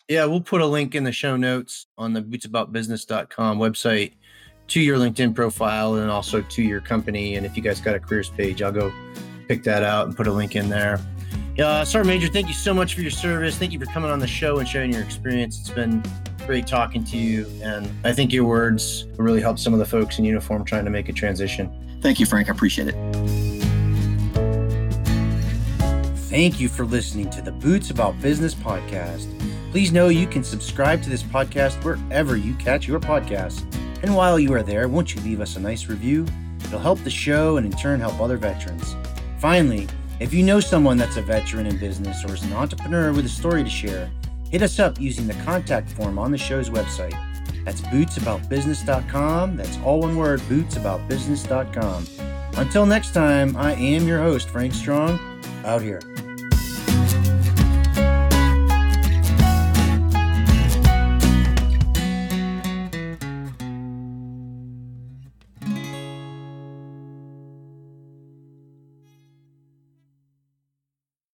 Yeah, 0.09 0.25
we'll 0.25 0.41
put 0.41 0.59
a 0.59 0.65
link 0.65 0.93
in 0.93 1.05
the 1.05 1.13
show 1.13 1.37
notes 1.37 1.85
on 1.97 2.11
the 2.11 2.21
bootsaboutbusiness.com 2.21 3.59
website 3.59 4.11
to 4.71 4.79
your 4.79 4.97
LinkedIn 4.97 5.35
profile 5.35 5.95
and 5.95 6.09
also 6.09 6.41
to 6.41 6.61
your 6.61 6.79
company. 6.79 7.35
And 7.35 7.45
if 7.45 7.57
you 7.57 7.61
guys 7.61 7.81
got 7.81 7.93
a 7.93 7.99
careers 7.99 8.29
page, 8.29 8.61
I'll 8.61 8.71
go 8.71 8.91
pick 9.49 9.63
that 9.63 9.83
out 9.83 10.07
and 10.07 10.15
put 10.15 10.27
a 10.27 10.31
link 10.31 10.55
in 10.55 10.69
there. 10.69 10.97
Uh, 11.59 11.83
Sergeant 11.83 12.07
Major, 12.07 12.31
thank 12.31 12.47
you 12.47 12.53
so 12.53 12.73
much 12.73 12.93
for 12.93 13.01
your 13.01 13.11
service. 13.11 13.57
Thank 13.57 13.73
you 13.73 13.79
for 13.79 13.85
coming 13.87 14.09
on 14.09 14.19
the 14.19 14.27
show 14.27 14.59
and 14.59 14.67
sharing 14.67 14.93
your 14.93 15.01
experience. 15.01 15.59
It's 15.59 15.69
been 15.69 16.01
great 16.47 16.67
talking 16.67 17.03
to 17.03 17.17
you. 17.17 17.45
And 17.61 17.91
I 18.05 18.13
think 18.13 18.31
your 18.31 18.45
words 18.45 19.07
really 19.17 19.41
help 19.41 19.59
some 19.59 19.73
of 19.73 19.79
the 19.79 19.85
folks 19.85 20.19
in 20.19 20.23
uniform 20.23 20.63
trying 20.63 20.85
to 20.85 20.91
make 20.91 21.09
a 21.09 21.13
transition. 21.13 21.69
Thank 22.01 22.21
you, 22.21 22.25
Frank. 22.25 22.47
I 22.47 22.53
appreciate 22.53 22.87
it. 22.87 22.95
Thank 26.29 26.61
you 26.61 26.69
for 26.69 26.85
listening 26.85 27.29
to 27.31 27.41
the 27.41 27.51
Boots 27.51 27.89
About 27.89 28.19
Business 28.21 28.55
podcast. 28.55 29.27
Please 29.71 29.91
know 29.91 30.07
you 30.07 30.27
can 30.27 30.45
subscribe 30.45 31.03
to 31.03 31.09
this 31.09 31.23
podcast 31.23 31.83
wherever 31.83 32.37
you 32.37 32.53
catch 32.55 32.87
your 32.87 33.01
podcasts. 33.01 33.65
And 34.03 34.15
while 34.15 34.39
you 34.39 34.53
are 34.53 34.63
there, 34.63 34.87
won't 34.87 35.13
you 35.13 35.21
leave 35.21 35.41
us 35.41 35.55
a 35.55 35.59
nice 35.59 35.87
review? 35.87 36.25
It'll 36.65 36.79
help 36.79 36.99
the 36.99 37.09
show 37.09 37.57
and 37.57 37.65
in 37.65 37.71
turn 37.73 37.99
help 37.99 38.19
other 38.19 38.37
veterans. 38.37 38.95
Finally, 39.39 39.87
if 40.19 40.33
you 40.33 40.43
know 40.43 40.59
someone 40.59 40.97
that's 40.97 41.17
a 41.17 41.21
veteran 41.21 41.65
in 41.65 41.77
business 41.77 42.23
or 42.25 42.33
is 42.33 42.43
an 42.43 42.53
entrepreneur 42.53 43.11
with 43.11 43.25
a 43.25 43.29
story 43.29 43.63
to 43.63 43.69
share, 43.69 44.09
hit 44.49 44.61
us 44.61 44.79
up 44.79 44.99
using 44.99 45.27
the 45.27 45.33
contact 45.45 45.89
form 45.89 46.19
on 46.19 46.31
the 46.31 46.37
show's 46.37 46.69
website. 46.69 47.17
That's 47.65 47.81
bootsaboutbusiness.com. 47.81 49.57
That's 49.57 49.77
all 49.79 49.99
one 50.01 50.15
word, 50.15 50.39
bootsaboutbusiness.com. 50.41 52.07
Until 52.57 52.85
next 52.85 53.13
time, 53.13 53.55
I 53.55 53.73
am 53.73 54.07
your 54.07 54.19
host, 54.19 54.49
Frank 54.49 54.73
Strong, 54.73 55.19
out 55.65 55.81
here. 55.81 56.01